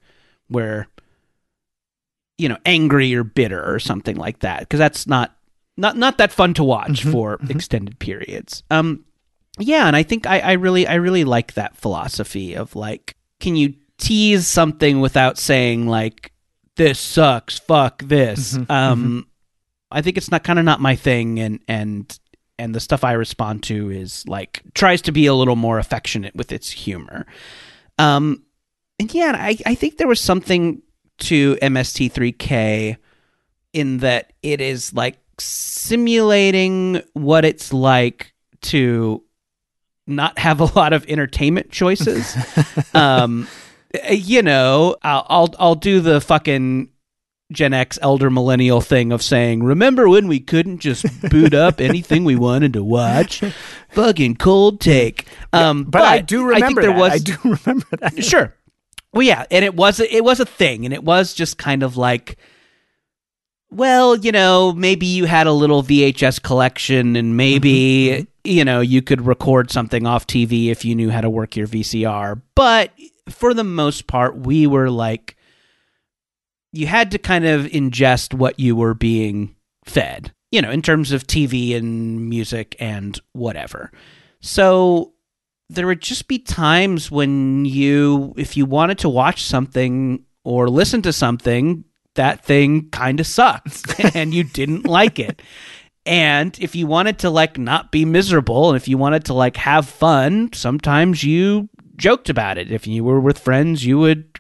we're 0.49 0.88
you 2.38 2.47
know, 2.47 2.57
angry 2.65 3.13
or 3.13 3.26
bitter 3.26 3.61
or 3.70 3.80
something 3.80 4.15
like 4.15 4.39
that 4.39 4.61
because 4.61 4.80
that's 4.80 5.05
not 5.05 5.36
not 5.76 5.97
not 5.97 6.17
that 6.17 6.32
fun 6.32 6.53
to 6.53 6.63
watch 6.63 7.01
mm-hmm. 7.01 7.11
for 7.11 7.38
mm-hmm. 7.38 7.51
extended 7.51 7.99
periods. 7.99 8.63
Um 8.72 9.03
yeah, 9.57 9.88
and 9.88 9.95
I 9.95 10.03
think 10.03 10.26
I, 10.26 10.39
I 10.39 10.51
really 10.53 10.88
I 10.88 10.95
really 10.95 11.26
like 11.26 11.55
that 11.55 11.76
philosophy 11.76 12.55
of 12.55 12.78
like 12.78 13.17
can 13.41 13.57
you 13.57 13.74
tease 13.97 14.47
something 14.47 15.01
without 15.01 15.38
saying 15.38 15.88
like 15.88 16.32
this 16.78 16.97
sucks, 16.97 17.59
fuck 17.59 18.01
this. 18.03 18.53
Mm-hmm, 18.53 18.72
um, 18.72 19.03
mm-hmm. 19.03 19.20
I 19.91 20.01
think 20.01 20.17
it's 20.17 20.32
not 20.32 20.45
kind 20.45 20.57
of 20.59 20.65
not 20.65 20.80
my 20.80 20.95
thing, 20.95 21.39
and 21.39 21.59
and 21.67 22.20
and 22.60 22.76
the 22.76 22.80
stuff 22.80 23.03
I 23.03 23.14
respond 23.14 23.64
to 23.64 23.89
is 23.89 24.28
like 24.28 24.62
tries 24.74 25.01
to 25.03 25.12
be 25.12 25.26
a 25.26 25.34
little 25.34 25.55
more 25.55 25.80
affectionate 25.80 26.36
with 26.36 26.51
its 26.51 26.70
humor. 26.70 27.26
Um, 27.97 28.43
and 28.99 29.12
yeah, 29.14 29.36
I 29.36 29.57
I 29.66 29.76
think 29.76 29.97
there 29.97 30.07
was 30.07 30.20
something 30.20 30.82
to 31.20 31.55
MST3K 31.62 32.97
in 33.74 33.97
that 33.99 34.34
it 34.43 34.62
is 34.62 34.93
like 34.93 35.18
simulating 35.38 37.01
what 37.14 37.45
it's 37.45 37.72
like 37.72 38.34
to 38.62 39.24
not 40.05 40.38
have 40.39 40.60
a 40.60 40.66
lot 40.66 40.91
of 40.91 41.05
entertainment 41.07 41.72
choices. 41.72 42.36
um, 42.93 43.47
you 44.10 44.41
know, 44.41 44.97
I'll, 45.01 45.26
I'll 45.30 45.55
I'll 45.60 45.76
do 45.76 46.01
the 46.01 46.20
fucking 46.20 46.89
Gen 47.52 47.74
X 47.74 47.97
elder 48.02 48.30
millennial 48.30 48.82
thing 48.82 49.12
of 49.12 49.24
saying, 49.24 49.64
"Remember 49.64 50.08
when 50.08 50.28
we 50.28 50.39
couldn't 50.39 50.80
just 50.80 51.06
boot 51.30 51.54
up 51.54 51.82
anything 51.82 52.24
we 52.24 52.36
wanted 52.36 52.74
to 52.74 52.84
watch?" 52.84 53.43
Fucking 53.89 54.36
cold 54.36 54.80
take. 54.80 55.26
Um, 55.52 55.84
but, 55.86 56.04
I 56.04 56.20
do 56.20 56.43
remember 56.45 56.64
I 56.64 56.68
think 56.68 56.82
there 56.82 56.91
that. 56.91 57.00
was 57.00 57.12
I 57.14 57.18
do 57.18 57.36
remember 57.66 57.88
that. 58.00 58.24
sure. 58.24 58.56
Well, 59.14 59.24
yeah, 59.24 59.45
and 59.50 59.66
it 59.66 59.74
was 59.74 60.00
it 60.00 60.24
was 60.24 60.39
a 60.39 60.45
thing, 60.45 60.86
and 60.86 60.93
it 60.93 61.04
was 61.04 61.34
just 61.34 61.58
kind 61.58 61.82
of 61.82 61.97
like, 61.97 62.38
well, 63.72 64.16
you 64.16 64.32
know, 64.32 64.72
maybe 64.72 65.08
you 65.08 65.26
had 65.26 65.47
a 65.47 65.52
little 65.52 65.82
VHS 65.82 66.41
collection, 66.43 67.16
and 67.16 67.36
maybe 67.36 68.28
you 68.43 68.64
know 68.64 68.82
you 68.82 69.02
could 69.02 69.26
record 69.26 69.72
something 69.72 70.06
off 70.06 70.28
TV 70.28 70.68
if 70.68 70.86
you 70.86 70.93
knew 70.93 71.10
how 71.10 71.22
to 71.22 71.30
work 71.30 71.56
your 71.56 71.68
VCR. 71.68 72.39
But 72.54 72.91
for 73.30 73.56
the 73.56 73.64
most 73.64 74.06
part, 74.06 74.38
we 74.38 74.68
were 74.68 74.91
like, 74.91 75.36
you 76.72 76.88
had 76.88 77.11
to 77.11 77.17
kind 77.17 77.45
of 77.45 77.65
ingest 77.65 78.34
what 78.34 78.59
you 78.59 78.76
were 78.76 78.93
being 78.93 79.55
fed, 79.86 80.34
you 80.51 80.61
know, 80.61 80.72
in 80.72 80.82
terms 80.82 81.11
of 81.11 81.26
TV 81.26 81.76
and 81.76 82.30
music 82.30 82.76
and 82.80 83.20
whatever. 83.34 83.91
So 84.41 85.13
there 85.70 85.88
would 85.88 86.01
just 86.01 86.28
be 86.28 86.39
times 86.39 87.11
when 87.11 87.65
you, 87.65 88.34
if 88.38 88.57
you 88.57 88.65
wanted 88.65 88.99
to 88.99 89.09
watch 89.09 89.43
something 89.43 90.24
or 90.43 90.70
listen 90.70 91.01
to 91.03 91.13
something, 91.13 91.84
that 92.15 92.43
thing 92.43 92.89
kind 92.89 93.20
of 93.20 93.28
sucked 93.28 93.99
and 94.15 94.34
you 94.34 94.43
didn't 94.43 94.88
like 94.88 95.20
it. 95.20 95.41
And 96.05 96.57
if 96.59 96.76
you 96.76 96.88
wanted 96.88 97.20
to 97.20 97.30
like 97.30 97.57
not 97.57 97.91
be 97.91 98.05
miserable 98.05 98.70
and 98.70 98.78
if 98.78 98.88
you 98.88 98.97
wanted 98.97 99.26
to 99.26 99.34
like 99.34 99.57
have 99.57 99.88
fun, 99.88 100.51
sometimes 100.53 101.24
you 101.24 101.70
joked 101.97 102.30
about 102.30 102.57
it. 102.57 102.72
If 102.72 102.88
you 102.88 103.03
were 103.03 103.20
with 103.20 103.38
friends, 103.38 103.86
you 103.86 103.99
would 103.99 104.39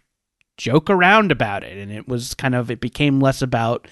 joke 0.59 0.89
around 0.89 1.31
about 1.31 1.63
it. 1.63 1.77
And 1.77 1.91
it 1.91 2.07
was 2.07 2.35
kind 2.35 2.53
of, 2.53 2.69
it 2.69 2.81
became 2.81 3.19
less 3.19 3.41
about 3.41 3.87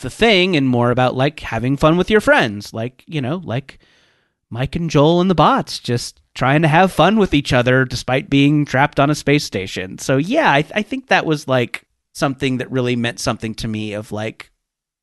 the 0.00 0.10
thing 0.10 0.56
and 0.56 0.68
more 0.68 0.90
about 0.90 1.16
like 1.16 1.40
having 1.40 1.76
fun 1.76 1.96
with 1.96 2.10
your 2.10 2.20
friends. 2.20 2.72
Like, 2.72 3.02
you 3.06 3.20
know, 3.20 3.40
like 3.42 3.80
Mike 4.50 4.76
and 4.76 4.90
Joel 4.90 5.20
and 5.20 5.30
the 5.30 5.34
bots 5.34 5.78
just 5.78 6.20
trying 6.34 6.62
to 6.62 6.68
have 6.68 6.92
fun 6.92 7.18
with 7.18 7.34
each 7.34 7.52
other 7.52 7.84
despite 7.84 8.30
being 8.30 8.64
trapped 8.64 9.00
on 9.00 9.10
a 9.10 9.14
space 9.14 9.44
station. 9.44 9.98
So 9.98 10.16
yeah, 10.18 10.50
I, 10.50 10.64
I 10.74 10.82
think 10.82 11.08
that 11.08 11.26
was 11.26 11.48
like 11.48 11.86
something 12.12 12.58
that 12.58 12.70
really 12.70 12.96
meant 12.96 13.18
something 13.18 13.54
to 13.56 13.68
me 13.68 13.94
of 13.94 14.12
like 14.12 14.50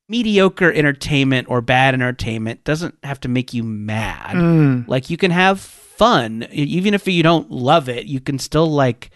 mediocre 0.08 0.72
entertainment 0.72 1.50
or 1.50 1.60
bad 1.60 1.94
entertainment 1.94 2.64
doesn't 2.64 2.96
have 3.02 3.20
to 3.20 3.28
make 3.28 3.52
you 3.52 3.62
mad. 3.62 4.36
Mm. 4.36 4.88
Like 4.88 5.10
you 5.10 5.16
can 5.16 5.30
have 5.30 5.60
fun 5.60 6.46
even 6.52 6.94
if 6.94 7.08
you 7.08 7.22
don't 7.22 7.50
love 7.50 7.88
it, 7.88 8.06
you 8.06 8.20
can 8.20 8.38
still 8.38 8.70
like 8.70 9.10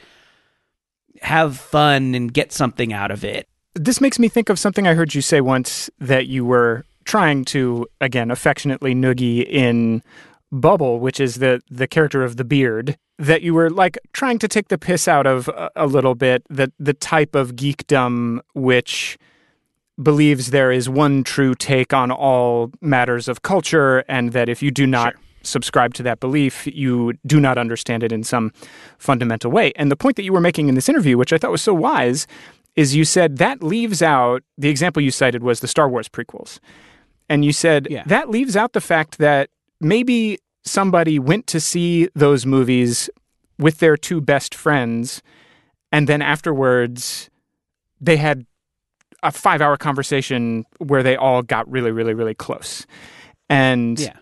have 1.23 1.59
fun 1.59 2.15
and 2.15 2.33
get 2.33 2.53
something 2.53 2.93
out 2.93 3.11
of 3.11 3.25
it. 3.25 3.49
This 3.75 4.01
makes 4.01 4.19
me 4.19 4.29
think 4.29 4.49
of 4.49 4.59
something 4.59 4.87
I 4.87 4.95
heard 4.95 5.15
you 5.15 5.23
say 5.23 5.41
once 5.41 5.89
that 5.99 6.27
you 6.27 6.45
were 6.45 6.85
trying 7.05 7.45
to, 7.47 7.87
again, 8.01 8.31
affectionately 8.31 8.95
noogie 8.95 9.47
in 9.47 10.03
Bubble, 10.51 11.01
which 11.01 11.19
is 11.19 11.37
the 11.37 11.63
the 11.71 11.87
character 11.87 12.23
of 12.23 12.37
the 12.37 12.45
beard, 12.45 12.99
that 13.19 13.41
you 13.41 13.55
were 13.55 13.71
like 13.71 13.99
trying 14.13 14.39
to 14.39 14.49
take 14.49 14.69
the 14.69 14.77
piss 14.77 15.09
out 15.09 15.27
of 15.27 15.49
a, 15.49 15.71
a 15.77 15.87
little 15.87 16.15
bit, 16.15 16.43
the 16.51 16.71
the 16.79 16.93
type 16.93 17.35
of 17.35 17.57
geekdom 17.57 18.41
which 18.53 19.17
believes 20.03 20.51
there 20.51 20.71
is 20.71 20.89
one 20.89 21.25
true 21.25 21.55
take 21.55 21.95
on 21.95 22.11
all 22.11 22.71
matters 22.83 23.29
of 23.29 23.41
culture, 23.41 24.05
and 24.09 24.33
that 24.33 24.51
if 24.51 24.63
you 24.63 24.71
do 24.71 24.87
not 24.87 25.15
Sure. 25.15 25.22
Subscribe 25.45 25.95
to 25.95 26.03
that 26.05 26.21
belief, 26.21 26.67
you 26.67 27.15
do 27.27 27.41
not 27.41 27.59
understand 27.59 28.03
it 28.03 28.13
in 28.13 28.25
some 28.25 28.53
fundamental 28.99 29.51
way. 29.51 29.73
And 29.77 29.91
the 29.91 29.97
point 29.97 30.17
that 30.17 30.25
you 30.25 30.33
were 30.33 30.41
making 30.41 30.69
in 30.69 30.75
this 30.75 30.89
interview, 30.89 31.17
which 31.19 31.33
I 31.33 31.39
thought 31.39 31.51
was 31.51 31.63
so 31.63 31.75
wise, 31.75 32.27
is 32.77 32.95
you 32.95 33.05
said 33.05 33.39
that 33.39 33.63
leaves 33.63 34.01
out 34.03 34.43
the 34.57 34.69
example 34.69 35.03
you 35.03 35.11
cited 35.11 35.43
was 35.43 35.61
the 35.61 35.69
Star 35.69 35.89
Wars 35.89 36.09
prequels. 36.09 36.59
And 37.29 37.45
you 37.45 37.53
said 37.53 37.87
Yeah. 37.91 38.03
that 38.07 38.31
leaves 38.31 38.57
out 38.57 38.73
the 38.73 38.81
fact 38.81 39.19
that 39.19 39.51
maybe 39.81 40.39
somebody 40.65 41.19
went 41.19 41.47
to 41.49 41.61
see 41.61 42.09
those 42.15 42.47
movies 42.47 43.11
with 43.59 43.79
their 43.79 43.97
two 43.97 44.21
best 44.21 44.55
friends 44.55 45.23
and 45.91 46.09
then 46.09 46.23
afterwards 46.23 47.29
they 48.01 48.17
had 48.17 48.47
a 49.23 49.31
5-hour 49.31 49.77
conversation 49.77 50.65
where 50.79 51.03
they 51.03 51.17
all 51.17 51.43
got 51.43 51.71
really 51.71 51.91
really 51.93 52.15
really 52.15 52.35
close. 52.35 52.87
And 53.49 53.99
Yeah. 54.01 54.17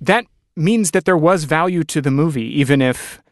that 0.00 0.26
means 0.56 0.92
that 0.92 1.04
there 1.04 1.16
was 1.16 1.44
value 1.44 1.84
to 1.84 2.00
the 2.00 2.10
movie, 2.10 2.60
even 2.60 2.80
if 2.80 3.22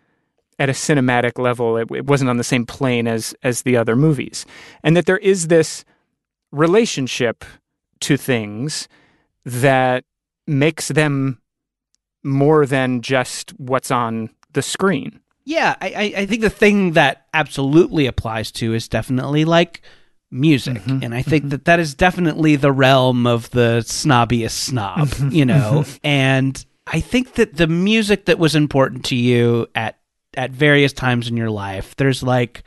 at 0.59 0.69
a 0.69 0.73
cinematic 0.73 1.39
level 1.39 1.77
it, 1.77 1.91
it 1.91 2.07
wasn't 2.07 2.31
on 2.31 2.37
the 2.37 2.45
same 2.45 2.67
plane 2.67 3.07
as 3.07 3.35
as 3.43 3.63
the 3.63 3.77
other 3.77 3.97
movies, 3.97 4.47
and 4.83 4.97
that 4.97 5.07
there 5.07 5.19
is 5.19 5.49
this 5.49 5.85
relationship 6.51 7.45
to 8.01 8.17
things 8.17 8.89
that 9.45 10.05
makes 10.47 10.89
them 10.89 11.39
more 12.23 12.67
than 12.67 13.01
just 13.01 13.51
what's 13.59 13.91
on 13.91 14.31
the 14.53 14.63
screen. 14.63 15.21
Yeah, 15.45 15.75
I, 15.81 15.89
I- 15.89 16.21
I 16.21 16.27
think 16.27 16.43
the 16.43 16.51
thing 16.51 16.93
that 16.93 17.27
absolutely 17.35 18.07
applies 18.07 18.53
to 18.53 18.75
is 18.75 18.89
definitely 18.89 19.45
like 19.45 19.83
music, 20.31 20.79
mm-hmm. 20.79 21.03
and 21.03 21.15
I 21.15 21.23
think 21.23 21.45
mm-hmm. 21.45 21.51
that 21.51 21.65
that 21.65 21.81
is 21.81 21.95
definitely 21.95 22.57
the 22.57 22.73
realm 22.73 23.27
of 23.27 23.51
the 23.51 23.83
snobbiest 23.85 24.53
snob, 24.53 25.09
mm-hmm. 25.09 25.31
you 25.31 25.45
know. 25.45 25.85
and 26.05 26.65
I 26.93 27.01
think 27.01 27.35
that 27.35 27.57
the 27.57 27.67
music 27.67 28.27
that 28.27 28.39
was 28.39 28.55
important 28.55 29.07
to 29.07 29.17
you 29.17 29.67
at 29.75 29.99
at 30.35 30.51
various 30.51 30.93
times 30.93 31.29
in 31.29 31.37
your 31.37 31.51
life, 31.51 31.97
there's 31.97 32.23
like 32.23 32.63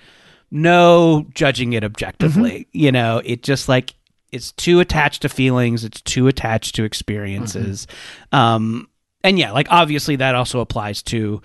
no 0.51 1.25
judging 1.33 1.73
it 1.73 1.83
objectively, 1.83 2.67
you 2.71 2.91
know. 2.91 3.21
It 3.23 3.43
just 3.43 3.69
like 3.69 3.93
it's 4.31 4.51
too 4.53 4.79
attached 4.79 5.21
to 5.21 5.29
feelings, 5.29 5.83
it's 5.83 6.01
too 6.01 6.27
attached 6.27 6.75
to 6.75 6.83
experiences, 6.83 7.87
um, 8.31 8.89
and 9.23 9.37
yeah, 9.37 9.51
like 9.51 9.67
obviously 9.69 10.15
that 10.17 10.35
also 10.35 10.59
applies 10.59 11.03
to 11.03 11.41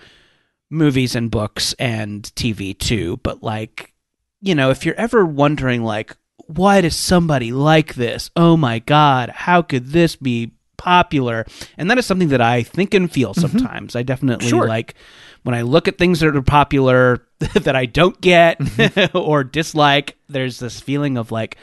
movies 0.69 1.15
and 1.15 1.29
books 1.29 1.73
and 1.73 2.23
TV 2.35 2.77
too, 2.77 3.19
but 3.23 3.43
like, 3.43 3.93
you 4.41 4.55
know, 4.55 4.71
if 4.71 4.85
you're 4.85 4.95
ever 4.95 5.25
wondering 5.25 5.83
like 5.83 6.15
why 6.47 6.81
does 6.81 6.95
somebody 6.95 7.51
like 7.51 7.95
this? 7.95 8.29
Oh 8.35 8.57
my 8.57 8.79
god, 8.79 9.29
how 9.29 9.61
could 9.61 9.87
this 9.87 10.15
be 10.15 10.51
popular? 10.81 11.45
And 11.77 11.89
that 11.89 11.97
is 11.97 12.05
something 12.05 12.29
that 12.29 12.41
I 12.41 12.63
think 12.63 12.93
and 12.93 13.11
feel 13.11 13.33
mm-hmm. 13.33 13.41
sometimes. 13.41 13.95
I 13.95 14.01
definitely 14.03 14.49
Sure. 14.49 14.67
like 14.67 14.95
when 15.43 15.53
I 15.53 15.61
look 15.61 15.87
at 15.87 15.97
things 15.97 16.19
that 16.19 16.35
are 16.35 16.41
popular 16.41 17.27
that 17.53 17.75
I 17.75 17.85
don't 17.85 18.19
get 18.19 18.57
mm-hmm. 18.59 19.17
or 19.17 19.43
dislike, 19.43 20.17
there's 20.27 20.59
this 20.59 20.79
feeling 20.79 21.17
of 21.17 21.31
like 21.31 21.57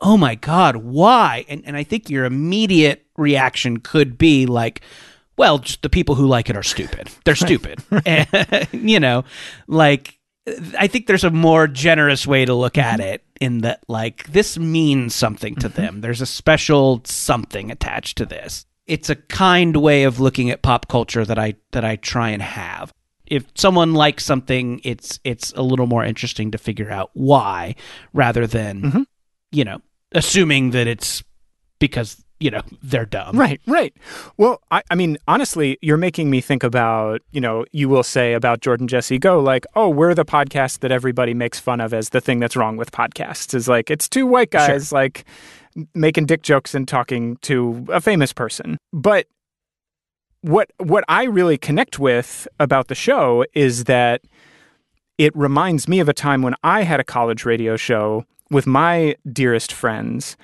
Oh 0.00 0.16
my 0.18 0.34
God, 0.34 0.76
why? 0.76 1.46
And 1.48 1.62
and 1.64 1.76
I 1.76 1.84
think 1.84 2.10
your 2.10 2.24
immediate 2.24 3.06
reaction 3.16 3.78
could 3.78 4.18
be 4.18 4.44
like, 4.44 4.82
well, 5.36 5.58
just 5.58 5.82
the 5.82 5.88
people 5.88 6.14
who 6.14 6.26
like 6.26 6.50
it 6.50 6.56
are 6.56 6.62
stupid. 6.62 7.10
They're 7.24 7.34
stupid. 7.34 7.82
And, 8.04 8.68
you 8.72 9.00
know, 9.00 9.24
like 9.66 10.18
I 10.78 10.88
think 10.88 11.06
there's 11.06 11.24
a 11.24 11.30
more 11.30 11.66
generous 11.66 12.26
way 12.26 12.44
to 12.44 12.54
look 12.54 12.76
at 12.76 13.00
it 13.00 13.24
in 13.40 13.62
that 13.62 13.82
like 13.88 14.26
this 14.28 14.58
means 14.58 15.14
something 15.14 15.54
to 15.56 15.68
mm-hmm. 15.68 15.80
them. 15.80 16.00
There's 16.00 16.20
a 16.20 16.26
special 16.26 17.00
something 17.04 17.70
attached 17.70 18.18
to 18.18 18.26
this. 18.26 18.66
It's 18.86 19.08
a 19.08 19.16
kind 19.16 19.76
way 19.76 20.04
of 20.04 20.20
looking 20.20 20.50
at 20.50 20.62
pop 20.62 20.88
culture 20.88 21.24
that 21.24 21.38
I 21.38 21.54
that 21.72 21.84
I 21.84 21.96
try 21.96 22.30
and 22.30 22.42
have. 22.42 22.92
If 23.26 23.46
someone 23.54 23.94
likes 23.94 24.24
something, 24.24 24.82
it's 24.84 25.18
it's 25.24 25.52
a 25.52 25.62
little 25.62 25.86
more 25.86 26.04
interesting 26.04 26.50
to 26.50 26.58
figure 26.58 26.90
out 26.90 27.10
why 27.14 27.76
rather 28.12 28.46
than 28.46 28.82
mm-hmm. 28.82 29.02
you 29.50 29.64
know, 29.64 29.80
assuming 30.12 30.72
that 30.72 30.86
it's 30.86 31.22
because, 31.78 32.23
you 32.40 32.50
know, 32.50 32.62
they're 32.82 33.06
dumb. 33.06 33.38
Right, 33.38 33.60
right. 33.66 33.94
Well, 34.36 34.60
I, 34.70 34.82
I 34.90 34.94
mean, 34.94 35.16
honestly, 35.28 35.78
you're 35.80 35.96
making 35.96 36.30
me 36.30 36.40
think 36.40 36.62
about, 36.62 37.22
you 37.30 37.40
know, 37.40 37.64
you 37.72 37.88
will 37.88 38.02
say 38.02 38.34
about 38.34 38.60
Jordan 38.60 38.88
Jesse 38.88 39.18
Go, 39.18 39.40
like, 39.40 39.66
oh, 39.74 39.88
we're 39.88 40.14
the 40.14 40.24
podcast 40.24 40.80
that 40.80 40.90
everybody 40.90 41.32
makes 41.32 41.58
fun 41.58 41.80
of 41.80 41.94
as 41.94 42.10
the 42.10 42.20
thing 42.20 42.40
that's 42.40 42.56
wrong 42.56 42.76
with 42.76 42.90
podcasts. 42.90 43.54
Is 43.54 43.68
like, 43.68 43.90
it's 43.90 44.08
two 44.08 44.26
white 44.26 44.50
guys, 44.50 44.92
like, 44.92 45.24
making 45.94 46.26
dick 46.26 46.42
jokes 46.42 46.74
and 46.74 46.86
talking 46.86 47.36
to 47.38 47.86
a 47.92 48.00
famous 48.00 48.32
person. 48.32 48.78
But 48.92 49.26
what 50.42 50.70
what 50.78 51.04
I 51.08 51.24
really 51.24 51.56
connect 51.56 51.98
with 51.98 52.46
about 52.60 52.88
the 52.88 52.94
show 52.94 53.44
is 53.54 53.84
that 53.84 54.20
it 55.16 55.34
reminds 55.34 55.88
me 55.88 56.00
of 56.00 56.08
a 56.08 56.12
time 56.12 56.42
when 56.42 56.54
I 56.62 56.82
had 56.82 57.00
a 57.00 57.04
college 57.04 57.44
radio 57.44 57.76
show 57.76 58.24
with 58.50 58.66
my 58.66 59.16
dearest 59.32 59.72
friends. 59.72 60.36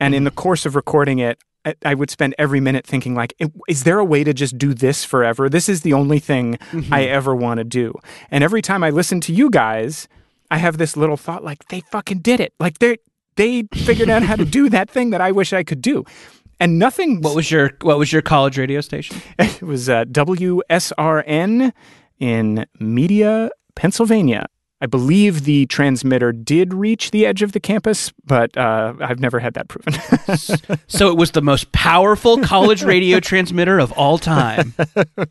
And 0.00 0.14
in 0.14 0.24
the 0.24 0.30
course 0.30 0.64
of 0.66 0.74
recording 0.74 1.18
it, 1.18 1.38
I, 1.64 1.74
I 1.84 1.94
would 1.94 2.10
spend 2.10 2.34
every 2.38 2.58
minute 2.58 2.86
thinking, 2.86 3.14
like, 3.14 3.34
is 3.68 3.84
there 3.84 3.98
a 3.98 4.04
way 4.04 4.24
to 4.24 4.32
just 4.32 4.56
do 4.56 4.72
this 4.72 5.04
forever? 5.04 5.48
This 5.50 5.68
is 5.68 5.82
the 5.82 5.92
only 5.92 6.18
thing 6.18 6.58
I 6.90 7.04
ever 7.04 7.36
want 7.36 7.58
to 7.58 7.64
do. 7.64 7.92
And 8.30 8.42
every 8.42 8.62
time 8.62 8.82
I 8.82 8.88
listen 8.90 9.20
to 9.22 9.32
you 9.34 9.50
guys, 9.50 10.08
I 10.50 10.56
have 10.56 10.78
this 10.78 10.96
little 10.96 11.18
thought, 11.18 11.44
like, 11.44 11.68
they 11.68 11.80
fucking 11.92 12.20
did 12.20 12.40
it. 12.40 12.54
Like, 12.58 12.78
they 12.78 12.96
they 13.36 13.62
figured 13.74 14.10
out 14.10 14.22
how 14.22 14.36
to 14.36 14.44
do 14.44 14.68
that 14.70 14.90
thing 14.90 15.10
that 15.10 15.20
I 15.20 15.30
wish 15.32 15.52
I 15.52 15.62
could 15.62 15.80
do. 15.82 16.04
and 16.58 16.78
nothing. 16.78 17.20
What 17.20 17.36
was 17.36 17.50
your 17.50 17.70
What 17.82 17.98
was 17.98 18.10
your 18.12 18.22
college 18.22 18.56
radio 18.58 18.80
station? 18.80 19.20
It 19.38 19.62
was 19.62 19.88
uh, 19.88 20.04
WSRN 20.06 21.72
in 22.18 22.66
Media, 22.78 23.50
Pennsylvania. 23.74 24.46
I 24.82 24.86
believe 24.86 25.44
the 25.44 25.66
transmitter 25.66 26.32
did 26.32 26.72
reach 26.72 27.10
the 27.10 27.26
edge 27.26 27.42
of 27.42 27.52
the 27.52 27.60
campus, 27.60 28.12
but 28.24 28.56
uh, 28.56 28.94
I've 29.00 29.20
never 29.20 29.38
had 29.38 29.52
that 29.54 29.68
proven. 29.68 29.92
so 30.88 31.10
it 31.10 31.18
was 31.18 31.32
the 31.32 31.42
most 31.42 31.70
powerful 31.72 32.38
college 32.38 32.82
radio 32.82 33.20
transmitter 33.20 33.78
of 33.78 33.92
all 33.92 34.16
time. 34.16 34.72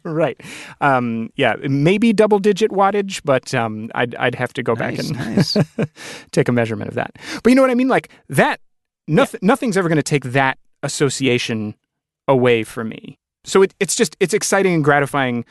right. 0.03 0.39
Um, 0.81 1.31
yeah, 1.35 1.55
maybe 1.67 2.13
double 2.13 2.37
digit 2.37 2.69
wattage, 2.69 3.21
but 3.25 3.51
um, 3.55 3.89
I'd, 3.95 4.13
I'd 4.15 4.35
have 4.35 4.53
to 4.53 4.61
go 4.61 4.73
nice, 4.73 5.11
back 5.11 5.17
and 5.17 5.35
nice. 5.35 5.57
take 6.31 6.47
a 6.47 6.51
measurement 6.51 6.89
of 6.89 6.95
that. 6.95 7.15
But 7.41 7.49
you 7.49 7.55
know 7.55 7.63
what 7.63 7.71
I 7.71 7.75
mean? 7.75 7.87
Like 7.87 8.09
that, 8.29 8.61
nothing, 9.07 9.39
yeah. 9.41 9.47
nothing's 9.47 9.77
ever 9.77 9.89
going 9.89 9.97
to 9.97 10.03
take 10.03 10.25
that 10.25 10.59
association 10.83 11.75
away 12.27 12.63
from 12.63 12.89
me. 12.89 13.17
So 13.45 13.63
it, 13.63 13.73
it's 13.79 13.95
just, 13.95 14.15
it's 14.19 14.35
exciting 14.35 14.75
and 14.75 14.83
gratifying 14.83 15.43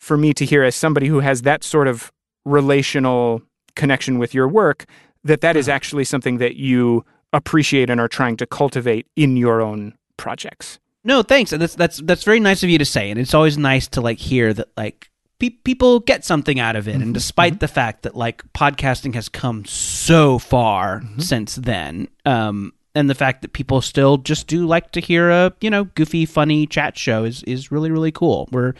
for 0.00 0.16
me 0.16 0.34
to 0.34 0.44
hear 0.44 0.64
as 0.64 0.74
somebody 0.74 1.06
who 1.06 1.20
has 1.20 1.42
that 1.42 1.62
sort 1.62 1.86
of 1.86 2.10
relational 2.44 3.42
connection 3.76 4.18
with 4.18 4.34
your 4.34 4.48
work 4.48 4.86
that 5.24 5.40
that 5.42 5.56
is 5.56 5.68
Uh-huh. 5.68 5.76
actually 5.76 6.04
something 6.04 6.38
that 6.38 6.56
you 6.56 7.04
appreciate 7.32 7.90
and 7.90 8.00
are 8.00 8.08
trying 8.08 8.36
to 8.38 8.46
cultivate 8.46 9.06
in 9.16 9.36
your 9.36 9.60
own 9.60 9.94
projects. 10.16 10.78
No, 11.04 11.22
thanks. 11.22 11.52
And 11.52 11.62
that's 11.62 11.74
that's 11.76 11.98
that's 11.98 12.24
very 12.24 12.40
nice 12.40 12.62
of 12.62 12.68
you 12.68 12.78
to 12.78 12.84
say. 12.84 13.10
And 13.10 13.18
it's 13.18 13.32
always 13.34 13.56
nice 13.56 13.86
to 13.88 14.00
like 14.00 14.18
hear 14.18 14.52
that 14.52 14.68
like 14.76 15.08
pe- 15.38 15.50
people 15.64 16.00
get 16.00 16.24
something 16.24 16.58
out 16.60 16.76
of 16.76 16.88
it. 16.88 16.92
Mm-hmm. 16.94 17.02
And 17.02 17.14
despite 17.14 17.60
the 17.60 17.68
fact 17.68 18.02
that 18.02 18.14
like 18.16 18.42
podcasting 18.52 19.14
has 19.14 19.28
come 19.28 19.64
so 19.64 20.38
far 20.38 21.00
Mm-hmm. 21.00 21.20
since 21.20 21.54
then, 21.56 22.08
um, 22.26 22.72
and 22.94 23.08
the 23.08 23.14
fact 23.14 23.42
that 23.42 23.52
people 23.52 23.80
still 23.80 24.18
just 24.18 24.46
do 24.48 24.66
like 24.66 24.90
to 24.92 25.00
hear 25.00 25.30
a 25.30 25.52
you 25.60 25.70
know 25.70 25.84
goofy, 25.84 26.26
funny 26.26 26.66
chat 26.66 26.98
show 26.98 27.24
is 27.24 27.42
is 27.44 27.70
really 27.72 27.90
really 27.90 28.12
cool. 28.12 28.48
We're 28.52 28.74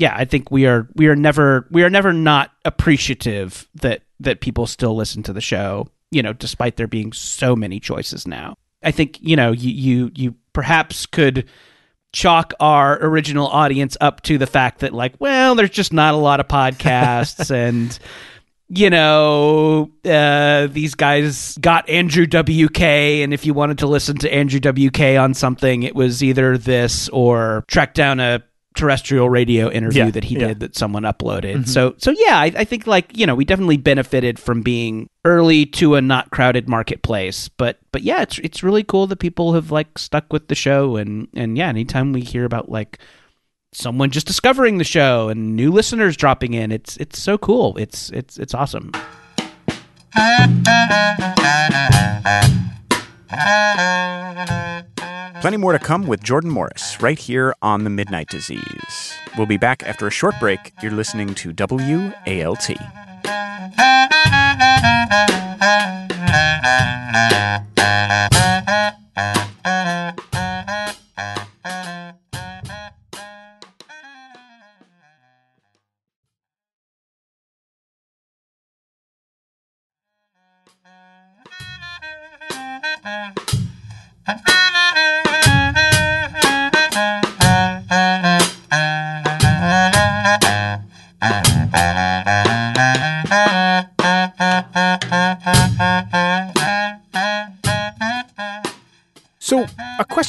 yeah, 0.00 0.14
I 0.16 0.24
think 0.24 0.50
we 0.50 0.66
are 0.66 0.88
we 0.94 1.08
are 1.08 1.14
never 1.14 1.66
we 1.70 1.82
are 1.82 1.90
never 1.90 2.10
not 2.10 2.52
appreciative 2.64 3.68
that 3.74 4.00
that 4.18 4.40
people 4.40 4.66
still 4.66 4.96
listen 4.96 5.22
to 5.24 5.34
the 5.34 5.42
show. 5.42 5.88
You 6.10 6.22
know, 6.22 6.32
despite 6.32 6.76
there 6.76 6.88
being 6.88 7.12
so 7.12 7.54
many 7.54 7.78
choices 7.78 8.26
now. 8.26 8.54
I 8.82 8.92
think 8.92 9.18
you 9.20 9.36
know 9.36 9.52
you 9.52 9.70
you 9.70 10.10
you 10.14 10.34
perhaps 10.54 11.04
could 11.04 11.50
chalk 12.12 12.54
our 12.60 12.98
original 13.04 13.46
audience 13.46 13.98
up 14.00 14.22
to 14.22 14.38
the 14.38 14.46
fact 14.46 14.80
that 14.80 14.94
like 14.94 15.14
well 15.20 15.54
there's 15.54 15.70
just 15.70 15.92
not 15.92 16.14
a 16.14 16.16
lot 16.16 16.40
of 16.40 16.48
podcasts 16.48 17.50
and 17.54 17.96
you 18.68 18.90
know 18.90 19.92
uh, 20.04 20.66
these 20.66 20.96
guys 20.96 21.56
got 21.58 21.88
andrew 21.88 22.26
wk 22.26 22.82
and 23.22 23.32
if 23.32 23.46
you 23.46 23.54
wanted 23.54 23.78
to 23.78 23.86
listen 23.86 24.16
to 24.16 24.32
andrew 24.32 24.58
wk 24.58 25.22
on 25.22 25.34
something 25.34 25.84
it 25.84 25.94
was 25.94 26.20
either 26.20 26.58
this 26.58 27.08
or 27.10 27.62
track 27.68 27.94
down 27.94 28.18
a 28.18 28.42
terrestrial 28.74 29.28
radio 29.28 29.70
interview 29.70 30.04
Yeah, 30.04 30.10
that 30.10 30.24
he 30.24 30.38
yeah. 30.38 30.48
did 30.48 30.60
that 30.60 30.76
someone 30.76 31.02
uploaded. 31.02 31.54
Mm-hmm. 31.54 31.64
So 31.64 31.94
so 31.98 32.12
yeah 32.12 32.38
I, 32.38 32.52
I 32.56 32.64
think 32.64 32.86
like 32.86 33.16
you 33.16 33.26
know 33.26 33.34
we 33.34 33.44
definitely 33.44 33.78
benefited 33.78 34.38
from 34.38 34.62
being 34.62 35.08
early 35.24 35.66
to 35.66 35.96
a 35.96 36.00
not 36.00 36.30
crowded 36.30 36.68
marketplace. 36.68 37.48
But 37.48 37.78
but 37.92 38.02
yeah 38.02 38.22
it's 38.22 38.38
it's 38.38 38.62
really 38.62 38.84
cool 38.84 39.06
that 39.08 39.16
people 39.16 39.54
have 39.54 39.70
like 39.70 39.98
stuck 39.98 40.32
with 40.32 40.48
the 40.48 40.54
show. 40.54 40.96
And 40.96 41.28
and 41.34 41.58
yeah 41.58 41.68
anytime 41.68 42.12
we 42.12 42.20
hear 42.20 42.44
about 42.44 42.70
like 42.70 42.98
someone 43.72 44.10
just 44.10 44.26
discovering 44.26 44.78
the 44.78 44.84
show 44.84 45.28
and 45.28 45.54
new 45.54 45.70
listeners 45.70 46.16
dropping 46.16 46.54
in 46.54 46.72
it's 46.72 46.96
it's 46.98 47.18
so 47.18 47.36
cool. 47.38 47.76
It's 47.76 48.10
it's 48.10 48.38
it's 48.38 48.54
awesome 48.54 48.92
Plenty 55.40 55.56
more 55.56 55.72
to 55.72 55.78
come 55.78 56.06
with 56.06 56.22
Jordan 56.22 56.50
Morris 56.50 57.00
right 57.00 57.18
here 57.18 57.54
on 57.62 57.84
The 57.84 57.88
Midnight 57.88 58.28
Disease. 58.28 59.14
We'll 59.38 59.46
be 59.46 59.56
back 59.56 59.82
after 59.84 60.06
a 60.06 60.10
short 60.10 60.34
break. 60.38 60.72
You're 60.82 60.92
listening 60.92 61.34
to 61.36 61.54
WALT. 61.54 62.70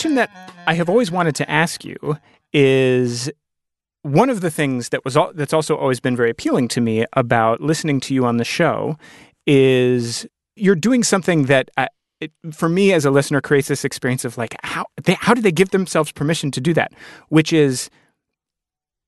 Question 0.01 0.15
that 0.15 0.31
I 0.65 0.73
have 0.73 0.89
always 0.89 1.11
wanted 1.11 1.35
to 1.35 1.51
ask 1.51 1.85
you 1.85 2.17
is 2.53 3.29
one 4.01 4.31
of 4.31 4.41
the 4.41 4.49
things 4.49 4.89
that 4.89 5.05
was 5.05 5.15
that's 5.35 5.53
also 5.53 5.77
always 5.77 5.99
been 5.99 6.15
very 6.15 6.31
appealing 6.31 6.69
to 6.69 6.81
me 6.81 7.05
about 7.13 7.61
listening 7.61 7.99
to 8.01 8.15
you 8.15 8.25
on 8.25 8.37
the 8.37 8.43
show 8.43 8.97
is 9.45 10.25
you're 10.55 10.73
doing 10.73 11.03
something 11.03 11.45
that 11.45 11.69
I, 11.77 11.87
it, 12.19 12.31
for 12.51 12.67
me 12.67 12.93
as 12.93 13.05
a 13.05 13.11
listener 13.11 13.41
creates 13.41 13.67
this 13.67 13.85
experience 13.85 14.25
of 14.25 14.39
like 14.39 14.55
how 14.63 14.85
they, 15.03 15.13
how 15.13 15.35
do 15.35 15.41
they 15.41 15.51
give 15.51 15.69
themselves 15.69 16.11
permission 16.11 16.49
to 16.49 16.61
do 16.61 16.73
that? 16.73 16.93
Which 17.29 17.53
is 17.53 17.91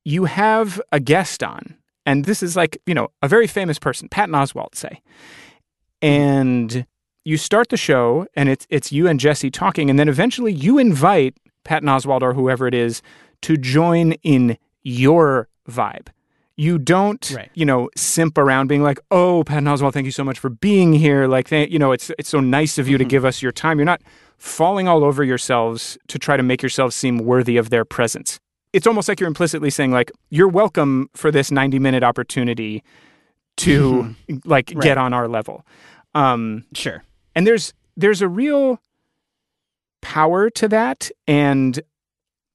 you 0.06 0.26
have 0.26 0.80
a 0.92 1.00
guest 1.00 1.42
on 1.42 1.76
and 2.06 2.26
this 2.26 2.44
is 2.44 2.56
like 2.56 2.78
you 2.86 2.94
know 2.94 3.08
a 3.24 3.28
very 3.28 3.48
famous 3.48 3.80
person 3.80 4.10
Patton 4.10 4.36
Oswalt 4.36 4.76
say. 4.76 5.02
And 6.04 6.86
you 7.26 7.38
start 7.38 7.70
the 7.70 7.78
show 7.78 8.26
and 8.36 8.50
it's 8.50 8.66
it's 8.70 8.92
you 8.92 9.08
and 9.08 9.20
Jesse 9.20 9.50
talking 9.52 9.90
and 9.90 9.98
then 9.98 10.10
eventually 10.10 10.52
you 10.54 10.78
invite 10.78 11.36
Patton 11.64 11.88
Oswalt 11.88 12.22
or 12.22 12.34
whoever 12.34 12.68
it 12.68 12.74
is 12.74 13.02
to 13.44 13.56
join 13.58 14.14
in 14.24 14.58
your 14.84 15.48
vibe. 15.70 16.08
You 16.56 16.78
don't, 16.78 17.32
Right. 17.36 17.50
you 17.56 17.66
know, 17.66 17.90
simp 17.96 18.38
around 18.38 18.68
being 18.68 18.84
like, 18.84 19.00
"Oh, 19.10 19.44
Patton 19.44 19.66
Oswalt, 19.66 19.94
thank 19.94 20.06
you 20.06 20.12
so 20.12 20.24
much 20.24 20.38
for 20.38 20.50
being 20.50 20.94
here." 20.94 21.26
Like, 21.28 21.48
th- 21.48 21.72
you 21.72 21.80
know, 21.80 21.92
it's 21.94 22.12
it's 22.20 22.30
so 22.30 22.40
nice 22.42 22.78
of 22.78 22.88
you 22.88 22.98
to 23.00 23.06
give 23.06 23.26
us 23.26 23.42
your 23.42 23.52
time. 23.52 23.80
You're 23.80 23.86
not 23.86 24.02
falling 24.38 24.88
all 24.88 25.04
over 25.04 25.24
yourselves 25.24 25.98
to 26.10 26.20
try 26.20 26.38
to 26.38 26.44
make 26.44 26.62
yourselves 26.62 26.96
seem 26.96 27.18
worthy 27.18 27.58
of 27.58 27.70
their 27.72 27.86
presence. 27.86 28.40
It's 28.72 28.86
almost 28.86 29.08
like 29.10 29.20
you're 29.20 29.28
implicitly 29.28 29.70
saying, 29.72 29.92
like, 29.92 30.12
"You're 30.30 30.48
welcome 30.50 31.10
for 31.16 31.32
this 31.32 31.50
90 31.52 31.80
minute 31.80 32.04
opportunity 32.04 32.84
to 33.58 34.16
like 34.46 34.72
Right. 34.76 34.84
get 34.84 34.98
on 35.00 35.12
our 35.14 35.28
level." 35.28 35.66
Um, 36.14 36.66
sure 36.76 37.04
and 37.36 37.46
there's 37.48 37.74
there's 37.98 38.22
a 38.22 38.28
real 38.28 38.80
power 40.02 40.50
to 40.50 40.68
that. 40.68 41.10
And 41.28 41.80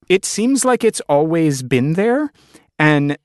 it 0.09 0.25
seems 0.25 0.65
like 0.65 0.85
it's 0.85 1.01
always 1.09 1.63
been 1.63 1.95
there. 1.95 2.33
And 2.79 3.17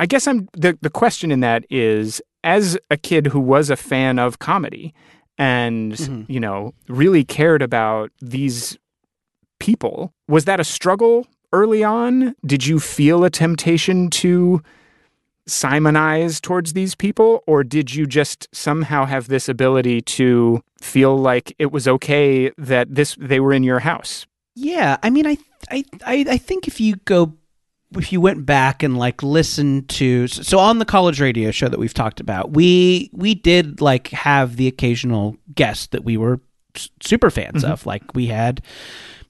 i 0.00 0.06
guess 0.06 0.28
i'm 0.28 0.48
the, 0.52 0.78
the 0.80 0.90
question 0.90 1.32
in 1.32 1.40
that 1.40 1.64
is 1.70 2.22
as 2.44 2.78
a 2.88 2.96
kid 2.96 3.26
who 3.26 3.40
was 3.40 3.68
a 3.68 3.74
fan 3.76 4.16
of 4.18 4.38
comedy 4.38 4.94
and 5.36 5.92
Mhm. 5.94 6.24
you 6.28 6.38
know 6.38 6.72
really 6.88 7.24
cared 7.24 7.62
about 7.62 8.12
these 8.20 8.78
people 9.58 10.12
was 10.28 10.44
that 10.44 10.60
a 10.60 10.64
struggle 10.64 11.26
early 11.52 11.82
on? 11.82 12.34
Did 12.46 12.64
you 12.66 12.78
feel 12.78 13.24
a 13.24 13.30
temptation 13.30 14.08
to 14.22 14.62
simonize 15.48 16.40
towards 16.40 16.72
these 16.72 16.94
people 16.94 17.42
or 17.46 17.64
did 17.64 17.94
you 17.94 18.06
just 18.06 18.48
somehow 18.52 19.04
have 19.04 19.28
this 19.28 19.48
ability 19.48 20.00
to 20.00 20.62
feel 20.80 21.16
like 21.16 21.54
it 21.58 21.72
was 21.72 21.88
okay 21.88 22.50
that 22.58 22.94
this 22.94 23.16
they 23.18 23.40
were 23.40 23.52
in 23.52 23.62
your 23.62 23.80
house 23.80 24.26
Yeah, 24.60 24.96
I 25.04 25.10
mean, 25.10 25.24
I, 25.24 25.38
I, 25.70 25.84
I, 26.04 26.24
I 26.30 26.36
think 26.36 26.66
if 26.66 26.80
you 26.80 26.96
go, 27.04 27.32
if 27.92 28.12
you 28.12 28.20
went 28.20 28.44
back 28.44 28.82
and 28.82 28.98
like 28.98 29.22
listened 29.22 29.88
to, 29.90 30.26
so 30.26 30.58
on 30.58 30.80
the 30.80 30.84
college 30.84 31.20
radio 31.20 31.52
show 31.52 31.68
that 31.68 31.78
we've 31.78 31.94
talked 31.94 32.18
about, 32.18 32.50
we 32.50 33.08
we 33.12 33.36
did 33.36 33.80
like 33.80 34.08
have 34.08 34.56
the 34.56 34.66
occasional 34.66 35.36
guest 35.54 35.92
that 35.92 36.02
we 36.02 36.16
were 36.16 36.40
super 37.00 37.30
fans 37.30 37.62
mm-hmm. 37.62 37.72
of. 37.72 37.86
Like 37.86 38.16
we 38.16 38.26
had, 38.26 38.62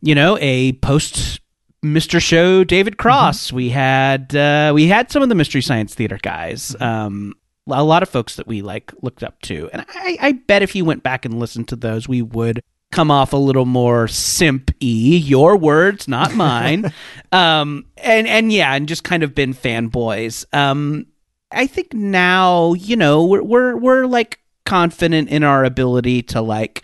you 0.01 0.15
know, 0.15 0.39
a 0.41 0.73
post 0.73 1.41
Mr. 1.85 2.21
Show 2.21 2.65
David 2.65 2.99
Cross. 2.99 3.53
We 3.53 3.71
had 3.71 4.35
uh, 4.35 4.73
we 4.75 4.89
had 4.89 5.11
some 5.11 5.23
of 5.23 5.29
the 5.29 5.35
Mystery 5.35 5.63
Science 5.63 5.95
Theater 5.95 6.19
guys. 6.23 6.75
Um, 6.81 7.35
a 7.71 7.85
lot 7.85 8.03
of 8.03 8.09
folks 8.09 8.37
that 8.37 8.47
we 8.47 8.63
like 8.63 8.93
looked 9.03 9.23
up 9.23 9.41
to, 9.43 9.69
and 9.73 9.85
I, 9.89 10.19
I 10.21 10.33
bet 10.33 10.63
if 10.63 10.75
you 10.75 10.85
went 10.85 11.03
back 11.03 11.25
and 11.25 11.39
listened 11.39 11.69
to 11.69 11.77
those, 11.77 12.09
we 12.09 12.23
would 12.23 12.63
come 12.91 13.11
off 13.11 13.33
a 13.33 13.37
little 13.37 13.67
more 13.67 14.09
simp. 14.09 14.71
Your 14.81 15.57
words, 15.57 16.09
not 16.09 16.35
mine. 16.35 16.93
um, 17.33 17.87
and 17.99 18.27
and 18.27 18.53
yeah, 18.53 18.75
and 18.75 18.89
just 18.89 19.05
kind 19.05 19.23
of 19.23 19.35
been 19.35 19.55
fanboys. 19.55 20.45
Um, 20.55 21.07
I 21.51 21.67
think 21.67 21.95
now, 21.95 22.75
you 22.75 22.97
know, 22.97 23.25
we're 23.25 23.43
we're 23.43 23.77
we're 23.77 24.07
like 24.07 24.41
confident 24.65 25.29
in 25.31 25.45
our 25.45 25.65
ability 25.65 26.23
to 26.23 26.41
like 26.41 26.83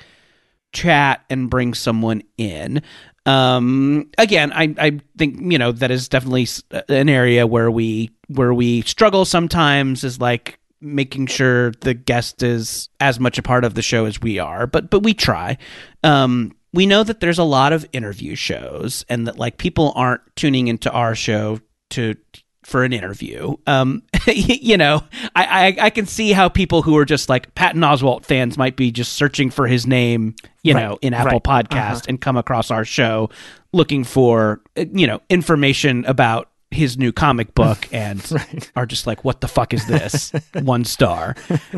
chat 0.73 1.25
and 1.31 1.51
bring 1.51 1.75
someone 1.75 2.23
in. 2.37 2.83
Um, 3.27 4.11
again, 4.19 4.53
I 4.53 4.75
I 4.79 5.01
think 5.17 5.41
you 5.41 5.59
know 5.59 5.73
that 5.73 5.91
is 5.91 6.09
definitely 6.09 6.47
an 6.89 7.09
area 7.09 7.47
where 7.47 7.71
we 7.71 8.11
where 8.29 8.53
we 8.53 8.83
struggle 8.83 9.25
sometimes 9.25 10.05
is 10.05 10.21
like 10.21 10.59
making 10.81 11.27
sure 11.27 11.71
the 11.81 11.95
guest 11.95 12.43
is 12.43 12.91
as 13.01 13.19
much 13.19 13.39
a 13.39 13.43
part 13.43 13.65
of 13.65 13.75
the 13.75 13.83
show 13.83 14.05
as 14.05 14.21
we 14.21 14.39
are, 14.39 14.67
but 14.67 14.91
but 14.91 15.03
we 15.03 15.15
try. 15.15 15.57
Um, 16.03 16.55
we 16.73 16.87
know 16.87 17.05
that 17.05 17.21
there's 17.21 17.39
a 17.39 17.45
lot 17.45 17.73
of 17.73 17.87
interview 17.93 18.35
shows 18.35 19.05
and 19.09 19.27
that 19.27 19.39
like 19.39 19.59
people 19.59 19.93
aren't 19.95 20.23
tuning 20.37 20.69
into 20.69 20.91
our 20.91 21.15
show 21.15 21.61
to 21.91 22.17
for 22.65 22.85
an 22.85 22.93
interview. 22.93 23.57
Um, 23.67 24.03
you 24.27 24.77
know, 24.77 25.03
I, 25.35 25.45
I, 25.45 25.77
I 25.87 25.91
can 25.91 26.07
see 26.07 26.33
how 26.33 26.49
people 26.49 26.83
who 26.83 26.97
are 26.97 27.05
just 27.05 27.29
like 27.29 27.55
Patton 27.55 27.83
Oswalt 27.83 28.25
fans 28.25 28.57
might 28.59 28.77
be 28.77 28.91
just 28.91 29.15
searching 29.15 29.51
for 29.51 29.67
his 29.67 29.87
name, 29.87 30.35
you 30.63 30.75
Right, 30.75 30.83
know, 30.83 30.99
in 31.03 31.15
Apple 31.15 31.41
right, 31.47 31.67
Podcast 31.67 31.75
uh-huh. 31.75 32.03
and 32.09 32.21
come 32.21 32.37
across 32.37 32.71
our 32.71 32.85
show 32.85 33.31
looking 33.73 34.05
for 34.05 34.63
uh, 34.77 34.85
you 34.93 35.07
know 35.07 35.21
information 35.29 36.05
about 36.07 36.49
his 36.71 36.99
new 36.99 37.13
comic 37.13 37.55
book 37.55 37.87
and 37.93 38.33
are 38.75 38.87
just 38.87 39.07
like, 39.07 39.25
what 39.25 39.41
the 39.41 39.49
fuck 39.49 39.73
is 39.75 39.87
this? 39.87 40.33
One 40.55 40.85
star. 40.85 41.37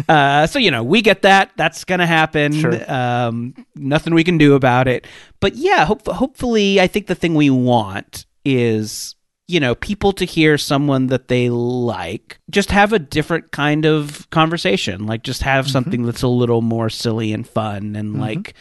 Uh, 0.08 0.46
so 0.46 0.58
you 0.58 0.70
know, 0.70 0.82
we 0.82 1.02
get 1.02 1.22
that. 1.22 1.50
That's 1.56 1.84
gonna 1.84 2.06
happen. 2.06 2.52
Sure. 2.52 2.92
Um, 2.92 3.54
nothing 3.74 4.14
we 4.14 4.24
can 4.24 4.38
do 4.38 4.54
about 4.54 4.88
it. 4.88 5.06
But 5.40 5.56
yeah, 5.56 5.84
hope, 5.84 6.06
hopefully, 6.06 6.80
I 6.80 6.86
think 6.86 7.08
the 7.08 7.14
thing 7.14 7.34
we 7.34 7.50
want 7.50 8.26
is 8.44 9.15
you 9.48 9.60
know 9.60 9.74
people 9.74 10.12
to 10.12 10.24
hear 10.24 10.58
someone 10.58 11.06
that 11.08 11.28
they 11.28 11.50
like 11.50 12.38
just 12.50 12.70
have 12.70 12.92
a 12.92 12.98
different 12.98 13.52
kind 13.52 13.86
of 13.86 14.28
conversation. 14.30 15.06
Like 15.06 15.22
just 15.22 15.42
have 15.42 15.66
mm-hmm. 15.66 15.72
something 15.72 16.02
that's 16.02 16.22
a 16.22 16.28
little 16.28 16.62
more 16.62 16.90
silly 16.90 17.32
and 17.32 17.46
fun 17.46 17.96
and 17.96 18.12
mm-hmm. 18.12 18.20
like 18.20 18.54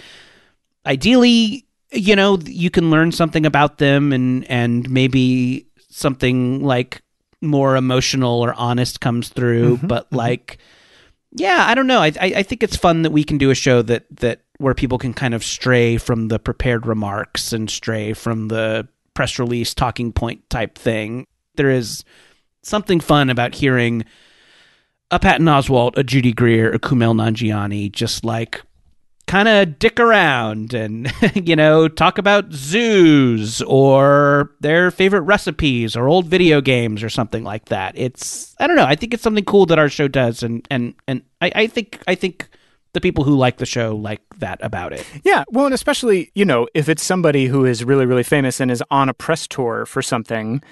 ideally 0.86 1.66
you 1.92 2.16
know 2.16 2.38
you 2.46 2.70
can 2.70 2.92
learn 2.92 3.12
something 3.12 3.46
about 3.46 3.78
them 3.78 4.14
and 4.14 4.50
and 4.50 4.90
maybe 4.90 5.68
something 5.90 6.64
like 6.64 7.02
more 7.42 7.76
emotional 7.76 8.42
or 8.42 8.54
honest 8.54 9.02
comes 9.02 9.30
through 9.30 9.78
mm-hmm. 9.78 9.88
but 9.88 10.12
like 10.12 10.58
yeah 11.32 11.66
i 11.68 11.76
don't 11.76 11.88
know. 11.88 12.00
I, 12.00 12.08
I 12.20 12.34
i 12.38 12.44
think 12.44 12.64
it's 12.64 12.76
fun 12.76 13.04
that 13.04 13.12
we 13.12 13.24
can 13.24 13.38
do 13.38 13.50
a 13.50 13.56
show 13.56 13.82
that 13.84 14.06
that 14.18 14.42
where 14.58 14.74
people 14.74 14.98
can 14.98 15.14
kind 15.14 15.34
of 15.34 15.44
stray 15.44 15.98
from 15.98 16.28
the 16.28 16.40
prepared 16.40 16.86
remarks 16.86 17.54
and 17.54 17.70
stray 17.70 18.14
from 18.14 18.48
the 18.48 18.88
press 19.16 19.40
release 19.40 19.74
talking 19.74 20.14
point 20.14 20.48
type 20.50 20.78
thing 20.78 21.26
there 21.56 21.72
is 21.72 22.04
something 22.62 23.00
fun 23.00 23.30
about 23.30 23.56
hearing 23.56 24.06
a 25.12 25.20
Patton 25.20 25.46
Oswalt, 25.46 25.98
a 25.98 26.04
Judy 26.04 26.34
Greer, 26.34 26.72
a 26.72 26.80
Kumail 26.80 27.14
Nanjiani 27.16 27.92
just 27.92 28.26
like 28.26 28.62
kind 29.28 29.48
of 29.48 29.80
dick 29.80 30.00
around 30.00 30.76
and 30.76 31.12
you 31.36 31.56
know 31.56 31.88
talk 31.88 32.20
about 32.20 32.52
zoos 32.52 33.62
or 33.64 34.52
their 34.60 34.92
favorite 34.92 35.22
recipes 35.22 35.96
or 35.96 36.08
old 36.08 36.28
video 36.28 36.62
games 36.62 37.02
or 37.02 37.10
something 37.10 37.44
like 37.44 37.66
that. 37.66 37.98
It's 37.98 38.56
i 38.60 38.68
don't 38.68 38.76
know 38.76 38.86
i 38.86 38.96
think 38.96 39.14
it's 39.14 39.24
something 39.24 39.46
cool 39.46 39.66
that 39.68 39.80
our 39.80 39.90
show 39.90 40.08
does 40.08 40.44
and 40.44 40.66
and 40.70 40.94
and 41.08 41.24
i, 41.42 41.52
I 41.56 41.68
think 41.68 42.02
i 42.08 42.14
think 42.16 42.50
the 42.96 43.02
people 43.02 43.24
who 43.24 43.36
like 43.36 43.58
the 43.58 43.66
show 43.68 43.96
like 43.96 44.22
that 44.40 44.58
about 44.64 44.92
it. 44.94 45.06
Yeah, 45.24 45.44
well, 45.52 45.66
and 45.66 45.74
especially 45.76 46.32
you 46.34 46.46
know 46.46 46.68
if 46.74 46.90
it's 46.90 47.04
somebody 47.04 47.46
who 47.46 47.66
is 47.66 47.84
really 47.84 48.08
really 48.08 48.24
famous 48.24 48.60
and 48.60 48.72
is 48.72 48.84
on 48.90 49.10
a 49.10 49.14
press 49.14 49.48
tour 49.48 49.86
for 49.86 50.02
something, 50.02 50.64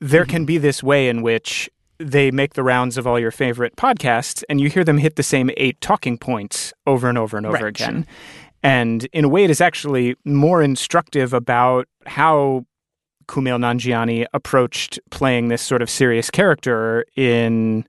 there 0.00 0.26
can 0.26 0.44
be 0.44 0.58
this 0.58 0.82
way 0.82 1.08
in 1.08 1.22
which 1.22 1.70
they 1.98 2.30
make 2.30 2.54
the 2.54 2.62
rounds 2.62 2.98
of 2.98 3.06
all 3.06 3.18
your 3.18 3.30
favorite 3.30 3.76
podcasts, 3.76 4.42
and 4.48 4.60
you 4.60 4.68
hear 4.68 4.84
them 4.84 4.98
hit 4.98 5.16
the 5.16 5.22
same 5.22 5.50
eight 5.56 5.80
talking 5.80 6.18
points 6.18 6.74
over 6.86 7.08
and 7.08 7.16
over 7.16 7.38
and 7.38 7.46
over 7.46 7.54
Right, 7.54 7.66
again. 7.66 8.06
And 8.62 9.04
in 9.12 9.24
a 9.24 9.28
way, 9.28 9.44
it 9.44 9.50
is 9.50 9.60
actually 9.60 10.16
more 10.24 10.62
instructive 10.62 11.32
about 11.32 11.88
how 12.06 12.66
Kumail 13.26 13.58
Nanjiani 13.58 14.26
approached 14.32 15.00
playing 15.10 15.48
this 15.48 15.62
sort 15.62 15.82
of 15.82 15.88
serious 15.88 16.30
character 16.30 17.04
in 17.16 17.86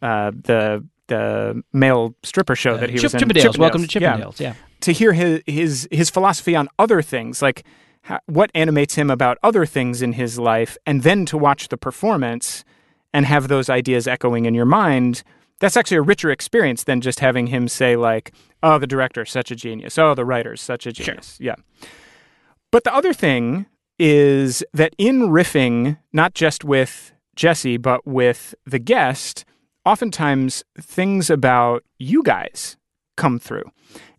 uh, 0.00 0.32
the 0.34 0.84
the 1.12 1.62
male 1.72 2.14
stripper 2.22 2.56
show 2.56 2.76
that 2.76 2.88
he 2.90 2.96
Chip, 2.96 3.12
was 3.12 3.14
in. 3.14 3.20
chippendales 3.20 3.58
welcome 3.58 3.86
to 3.86 4.00
chippendales 4.00 4.40
yeah, 4.40 4.54
to 4.80 4.92
hear 4.92 5.12
his 5.12 5.42
his 5.46 5.88
his 5.90 6.10
philosophy 6.10 6.56
on 6.56 6.68
other 6.78 7.02
things, 7.02 7.42
like 7.42 7.64
how, 8.02 8.18
what 8.26 8.50
animates 8.54 8.94
him 8.94 9.10
about 9.10 9.38
other 9.42 9.66
things 9.66 10.02
in 10.02 10.12
his 10.14 10.38
life, 10.38 10.76
and 10.86 11.02
then 11.02 11.26
to 11.26 11.36
watch 11.38 11.68
the 11.68 11.76
performance 11.76 12.64
and 13.12 13.26
have 13.26 13.48
those 13.48 13.68
ideas 13.68 14.08
echoing 14.08 14.46
in 14.46 14.54
your 14.54 14.64
mind. 14.66 15.22
That's 15.60 15.76
actually 15.76 15.98
a 15.98 16.02
richer 16.02 16.30
experience 16.30 16.84
than 16.84 17.00
just 17.00 17.20
having 17.20 17.46
him 17.48 17.68
say 17.68 17.94
like, 17.96 18.32
"Oh, 18.62 18.78
the 18.78 18.86
director, 18.86 19.24
such 19.24 19.50
a 19.50 19.56
genius. 19.56 19.98
Oh, 19.98 20.14
the 20.14 20.24
writer's 20.24 20.60
such 20.60 20.86
a 20.86 20.92
genius." 20.92 21.36
Yeah. 21.40 21.56
But 22.72 22.84
the 22.84 22.94
other 22.94 23.12
thing 23.12 23.66
is 23.98 24.64
that 24.72 24.94
in 24.98 25.28
riffing, 25.28 25.98
not 26.12 26.34
just 26.34 26.64
with 26.64 27.12
Jesse, 27.36 27.76
but 27.76 28.06
with 28.06 28.54
the 28.66 28.78
guest, 28.78 29.44
oftentimes 29.84 30.64
things 30.80 31.30
about 31.30 31.84
you 31.98 32.22
guys 32.22 32.76
come 33.16 33.38
through. 33.38 33.70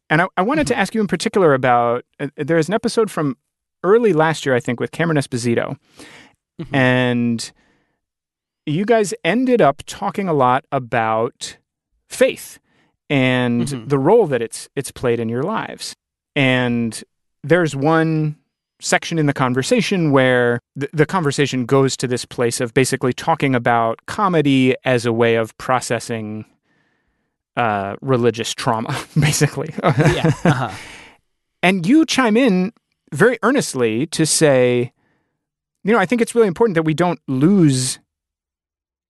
And 0.09 0.21
I, 0.21 0.27
I 0.37 0.41
wanted 0.41 0.67
to 0.67 0.77
ask 0.77 0.93
you 0.93 1.01
in 1.01 1.07
particular 1.07 1.53
about 1.53 2.05
uh, 2.19 2.27
there's 2.37 2.67
an 2.67 2.73
episode 2.73 3.09
from 3.09 3.37
early 3.83 4.13
last 4.13 4.45
year, 4.45 4.55
I 4.55 4.59
think, 4.59 4.79
with 4.79 4.91
Cameron 4.91 5.17
Esposito. 5.17 5.77
And 6.71 7.51
you 8.65 8.85
guys 8.85 9.13
ended 9.23 9.61
up 9.61 9.81
talking 9.85 10.29
a 10.29 10.33
lot 10.33 10.65
about 10.71 11.57
faith 12.07 12.59
and 13.09 13.67
Mhm. 13.67 13.89
the 13.89 13.97
role 13.97 14.27
that 14.27 14.41
it's 14.41 14.69
it's 14.75 14.91
played 14.91 15.19
in 15.19 15.27
your 15.29 15.43
lives. 15.43 15.95
And 16.35 17.03
there's 17.43 17.75
one 17.75 18.37
section 18.83 19.17
in 19.17 19.25
the 19.25 19.33
conversation 19.33 20.11
where 20.11 20.59
the, 20.75 20.89
the 20.93 21.05
conversation 21.05 21.65
goes 21.65 21.95
to 21.97 22.07
this 22.07 22.25
place 22.25 22.59
of 22.59 22.73
basically 22.73 23.13
talking 23.13 23.55
about 23.55 24.05
comedy 24.05 24.75
as 24.83 25.05
a 25.05 25.13
way 25.13 25.35
of 25.35 25.57
processing 25.57 26.45
uh, 27.55 27.95
religious 28.01 28.53
trauma, 28.53 28.95
basically. 29.19 29.73
yeah 29.83 30.31
uh-huh. 30.43 30.71
and 31.63 31.87
you 31.87 32.05
chime 32.05 32.35
in 32.35 32.73
very 33.11 33.37
earnestly 33.43 34.05
to 34.07 34.25
say, 34.25 34.91
you 35.83 35.93
know, 35.93 35.99
I 35.99 36.05
think 36.05 36.21
it's 36.21 36.35
really 36.35 36.47
important 36.47 36.75
that 36.75 36.83
we 36.83 36.93
don't 36.93 37.19
lose 37.27 37.99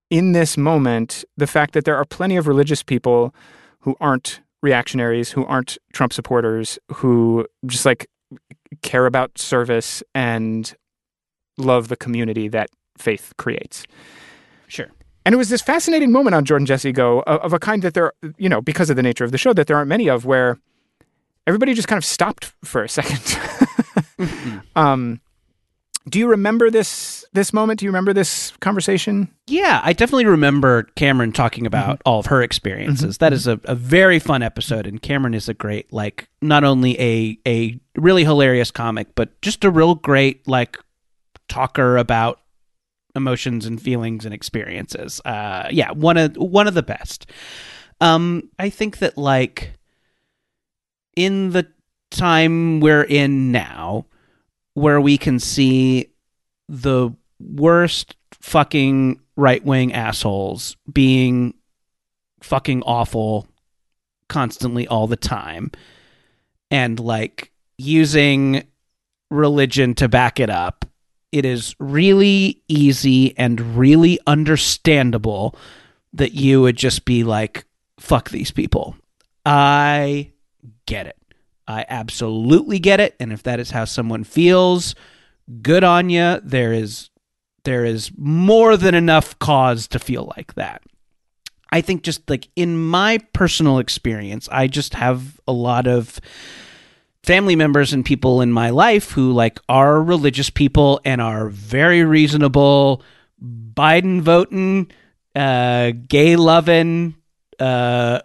in 0.09 0.34
this 0.34 0.57
moment 0.57 1.26
the 1.38 1.47
fact 1.47 1.74
that 1.74 1.86
there 1.86 1.95
are 1.95 2.05
plenty 2.05 2.36
of 2.36 2.47
religious 2.47 2.84
people 2.84 3.34
who 3.80 3.95
aren't 3.99 4.41
reactionaries, 4.61 5.32
who 5.32 5.45
aren't 5.45 5.78
Trump 5.93 6.13
supporters, 6.13 6.78
who 6.93 7.47
just 7.65 7.86
like 7.86 8.07
care 8.84 9.05
about 9.05 9.38
service 9.38 10.03
and 10.13 10.75
love 11.57 11.88
the 11.88 11.95
community 11.95 12.47
that 12.49 12.69
faith 12.97 13.34
creates. 13.38 13.86
sure. 14.67 14.88
And 15.25 15.34
it 15.34 15.38
was 15.38 15.49
this 15.49 15.61
fascinating 15.61 16.11
moment 16.11 16.36
on 16.36 16.43
Jordan 16.43 16.65
Jesse 16.65 16.91
Go 16.91 17.21
of, 17.21 17.39
of 17.41 17.53
a 17.53 17.59
kind 17.59 17.81
that 17.81 17.93
there, 17.93 18.11
you 18.38 18.49
know, 18.49 18.61
because 18.61 18.89
of 18.89 18.97
the 18.97 19.03
nature 19.03 19.23
of 19.23 19.31
the 19.31 19.38
show, 19.38 19.53
that 19.53 19.67
there 19.67 19.77
aren't 19.77 19.88
many 19.88 20.09
of, 20.09 20.25
where 20.25 20.59
everybody 21.47 21.73
just 21.73 21.88
kind 21.88 21.97
of 21.97 22.05
stopped 22.05 22.53
for 22.63 22.84
a 22.84 22.88
2nd 22.88 24.63
um, 24.75 25.21
do 26.09 26.19
you 26.19 26.27
remember 26.27 26.69
this 26.69 27.25
this 27.33 27.53
moment? 27.53 27.79
Do 27.79 27.85
you 27.85 27.89
remember 27.89 28.13
this 28.13 28.51
conversation? 28.59 29.33
Yeah, 29.47 29.81
I 29.83 29.93
definitely 29.93 30.25
remember 30.25 30.83
Cameron 30.95 31.31
talking 31.31 31.65
about 31.65 32.01
all 32.05 32.19
of 32.19 32.27
her 32.27 32.41
experiences. 32.41 33.17
That 33.19 33.33
is 33.33 33.47
a, 33.47 33.59
a 33.63 33.75
very 33.75 34.19
fun 34.19 34.43
episode, 34.43 34.85
and 34.85 35.01
Cameron 35.01 35.33
is 35.33 35.47
a 35.47 35.53
great, 35.53 35.91
like, 35.93 36.27
not 36.41 36.63
only 36.63 36.99
a 36.99 37.37
a 37.47 37.79
really 37.95 38.23
hilarious 38.23 38.71
comic, 38.71 39.15
but 39.15 39.41
just 39.41 39.63
a 39.63 39.71
real 39.71 39.95
great 39.95 40.47
like 40.47 40.77
talker 41.47 41.97
about 41.97 42.39
emotions 43.15 43.65
and 43.65 43.81
feelings 43.81 44.25
and 44.25 44.33
experiences. 44.33 45.21
Uh, 45.23 45.67
yeah, 45.71 45.91
one 45.91 46.17
of 46.17 46.35
one 46.35 46.67
of 46.67 46.73
the 46.73 46.83
best. 46.83 47.27
Um, 48.01 48.49
I 48.59 48.69
think 48.69 48.97
that 48.97 49.17
like 49.17 49.73
in 51.15 51.51
the 51.51 51.67
time 52.11 52.79
we're 52.79 53.03
in 53.03 53.51
now, 53.51 54.05
where 54.74 54.99
we 54.99 55.17
can 55.17 55.39
see 55.39 56.07
the 56.67 57.11
worst 57.39 58.15
fucking 58.41 59.19
right 59.36 59.63
wing 59.63 59.93
assholes 59.93 60.76
being 60.91 61.53
fucking 62.41 62.84
awful 62.84 63.47
constantly 64.28 64.88
all 64.88 65.07
the 65.07 65.15
time 65.15 65.71
and 66.71 66.99
like 66.99 67.51
using 67.78 68.63
religion 69.30 69.93
to 69.95 70.07
back 70.07 70.39
it 70.39 70.49
up. 70.49 70.86
It 71.32 71.45
is 71.45 71.76
really 71.80 72.61
easy 72.67 73.38
and 73.38 73.78
really 73.78 74.19
understandable 74.28 75.55
that 76.13 76.34
you 76.34 76.61
would 76.61 76.76
just 76.76 77.05
be 77.05 77.24
like, 77.24 77.65
fuck 77.99 78.30
these 78.30 78.51
people. 78.51 78.95
I 79.45 80.32
get 80.86 81.07
it. 81.07 81.17
I 81.68 81.86
absolutely 81.88 82.80
get 82.80 82.99
it. 82.99 83.16
And 83.20 83.32
if 83.32 83.43
that 83.43 83.59
is 83.59 83.72
how 83.72 83.86
someone 83.86 84.24
feels, 84.24 84.95
good 85.61 85.84
on 85.84 86.09
you. 86.09 86.39
There 86.43 86.74
is 86.74 87.09
there 87.64 87.86
is 87.86 88.11
more 88.18 88.76
than 88.76 88.93
enough 88.93 89.39
cause 89.39 89.88
to 89.88 89.99
feel 89.99 90.32
like 90.36 90.55
that. 90.55 90.82
I 91.72 91.82
think 91.82 92.03
just 92.03 92.30
like 92.30 92.49
in 92.55 92.78
my 92.78 93.20
personal 93.32 93.80
experience, 93.80 94.49
I 94.51 94.68
just 94.68 94.93
have 94.95 95.39
a 95.47 95.53
lot 95.53 95.88
of 95.88 96.20
family 97.24 97.55
members 97.55 97.93
and 97.93 98.05
people 98.05 98.41
in 98.41 98.51
my 98.51 98.70
life 98.70 99.11
who 99.11 99.32
like 99.32 99.59
are 99.70 100.01
religious 100.01 100.49
people 100.49 100.99
and 101.05 101.22
are 101.22 101.49
very 101.49 102.03
reasonable, 102.03 103.01
Biden 103.41 104.22
voting, 104.22 104.91
uh, 105.36 105.93
gay 106.07 106.36
loving, 106.36 107.16
uh, 107.59 108.20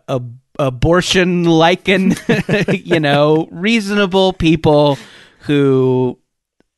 abortion 0.59 1.45
liking, 1.45 2.15
you 2.73 3.01
know, 3.01 3.49
reasonable 3.51 4.33
people 4.33 4.99
who 5.41 6.19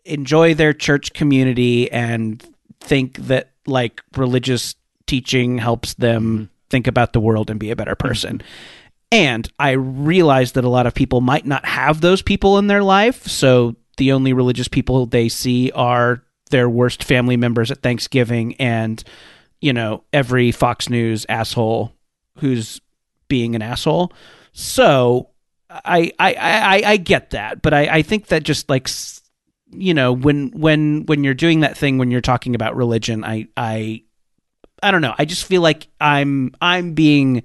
enjoy 0.04 0.54
their 0.54 0.72
church 0.72 1.12
community 1.12 1.90
and 1.90 2.44
think 2.80 3.16
that 3.18 3.50
like 3.66 4.02
religious 4.16 4.74
teaching 5.06 5.58
helps 5.58 5.94
them 5.94 6.24
mm-hmm. 6.24 6.44
think 6.68 6.86
about 6.86 7.12
the 7.12 7.20
world 7.20 7.50
and 7.50 7.60
be 7.60 7.70
a 7.70 7.76
better 7.76 7.94
person. 7.94 8.42
And 9.12 9.50
I 9.58 9.72
realize 9.72 10.52
that 10.52 10.64
a 10.64 10.68
lot 10.68 10.86
of 10.86 10.94
people 10.94 11.20
might 11.20 11.46
not 11.46 11.64
have 11.64 12.00
those 12.00 12.22
people 12.22 12.58
in 12.58 12.68
their 12.68 12.82
life. 12.82 13.26
So 13.26 13.74
the 13.96 14.12
only 14.12 14.32
religious 14.32 14.68
people 14.68 15.06
they 15.06 15.28
see 15.28 15.72
are 15.72 16.22
their 16.50 16.68
worst 16.68 17.02
family 17.02 17.36
members 17.36 17.70
at 17.70 17.82
Thanksgiving 17.82 18.54
and, 18.56 19.02
you 19.60 19.72
know, 19.72 20.04
every 20.12 20.52
Fox 20.52 20.88
News 20.88 21.26
asshole 21.28 21.92
who's 22.38 22.80
being 23.30 23.54
an 23.54 23.62
asshole. 23.62 24.12
So 24.52 25.30
I 25.70 26.12
I 26.18 26.34
I, 26.34 26.82
I 26.84 26.96
get 26.98 27.30
that, 27.30 27.62
but 27.62 27.72
I, 27.72 27.86
I 27.86 28.02
think 28.02 28.26
that 28.26 28.42
just 28.42 28.68
like 28.68 28.88
you 29.70 29.94
know 29.94 30.12
when 30.12 30.50
when 30.50 31.06
when 31.06 31.24
you're 31.24 31.32
doing 31.32 31.60
that 31.60 31.78
thing 31.78 31.96
when 31.96 32.10
you're 32.10 32.20
talking 32.20 32.54
about 32.54 32.76
religion, 32.76 33.24
I 33.24 33.48
I 33.56 34.02
I 34.82 34.90
don't 34.90 35.00
know. 35.00 35.14
I 35.18 35.24
just 35.24 35.44
feel 35.44 35.62
like 35.62 35.88
I'm 36.00 36.52
I'm 36.60 36.92
being 36.92 37.44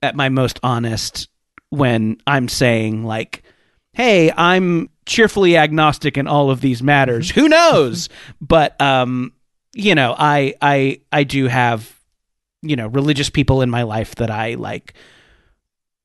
at 0.00 0.16
my 0.16 0.28
most 0.28 0.60
honest 0.62 1.28
when 1.70 2.18
I'm 2.26 2.48
saying 2.48 3.04
like, 3.04 3.42
"Hey, 3.92 4.32
I'm 4.36 4.88
cheerfully 5.04 5.56
agnostic 5.56 6.16
in 6.16 6.28
all 6.28 6.50
of 6.50 6.60
these 6.60 6.82
matters." 6.82 7.30
Who 7.30 7.48
knows? 7.48 8.08
but 8.40 8.80
um, 8.80 9.32
you 9.74 9.94
know, 9.94 10.14
I 10.16 10.54
I 10.62 11.00
I 11.10 11.24
do 11.24 11.48
have 11.48 11.98
you 12.62 12.76
know 12.76 12.86
religious 12.88 13.30
people 13.30 13.62
in 13.62 13.70
my 13.70 13.82
life 13.82 14.14
that 14.16 14.30
I 14.30 14.54
like 14.54 14.94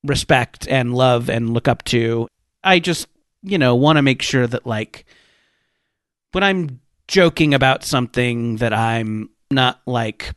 respect 0.04 0.68
and 0.68 0.94
love 0.94 1.30
and 1.30 1.54
look 1.54 1.68
up 1.68 1.84
to. 1.86 2.28
I 2.64 2.80
just 2.80 3.08
you 3.44 3.58
know 3.58 3.76
want 3.76 3.98
to 3.98 4.02
make 4.02 4.22
sure 4.22 4.48
that 4.48 4.66
like 4.66 5.06
when 6.32 6.44
I'm 6.44 6.80
joking 7.08 7.54
about 7.54 7.84
something 7.84 8.58
that 8.58 8.74
I'm 8.74 9.30
not 9.50 9.82
like 9.86 10.34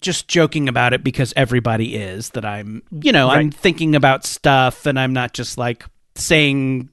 just 0.00 0.28
joking 0.28 0.68
about 0.68 0.92
it 0.92 1.04
because 1.04 1.32
everybody 1.36 1.94
is 1.96 2.30
that 2.30 2.44
I'm, 2.44 2.82
you 2.90 3.12
know, 3.12 3.28
I'm 3.28 3.50
thinking 3.50 3.94
about 3.94 4.24
stuff 4.24 4.86
and 4.86 4.98
I'm 4.98 5.12
not 5.12 5.34
just 5.34 5.58
like 5.58 5.84
saying 6.16 6.88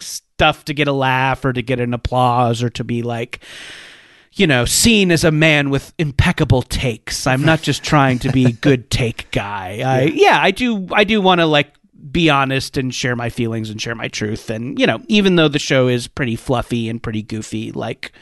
stuff 0.00 0.64
to 0.64 0.74
get 0.74 0.88
a 0.88 0.92
laugh 0.92 1.44
or 1.44 1.52
to 1.52 1.62
get 1.62 1.80
an 1.80 1.94
applause 1.94 2.62
or 2.62 2.70
to 2.70 2.84
be 2.84 3.02
like 3.02 3.40
you 4.34 4.46
know, 4.46 4.64
seen 4.64 5.10
as 5.10 5.24
a 5.24 5.30
man 5.30 5.70
with 5.70 5.92
impeccable 5.98 6.62
takes. 6.62 7.26
I'm 7.26 7.42
not 7.44 7.62
just 7.62 7.82
trying 7.82 8.18
to 8.20 8.32
be 8.32 8.52
good 8.52 8.90
take 8.90 9.30
guy. 9.30 9.82
I 9.84 10.02
yeah, 10.04 10.38
I 10.40 10.50
do 10.50 10.88
I 10.92 11.04
do 11.04 11.20
want 11.20 11.40
to 11.40 11.46
like 11.46 11.74
be 12.10 12.30
honest 12.30 12.76
and 12.76 12.94
share 12.94 13.14
my 13.14 13.30
feelings 13.30 13.70
and 13.70 13.80
share 13.80 13.94
my 13.94 14.08
truth 14.08 14.50
and 14.50 14.78
you 14.78 14.86
know, 14.86 15.00
even 15.08 15.36
though 15.36 15.48
the 15.48 15.58
show 15.58 15.88
is 15.88 16.08
pretty 16.08 16.36
fluffy 16.36 16.88
and 16.88 17.02
pretty 17.02 17.22
goofy, 17.22 17.72
like 17.72 18.12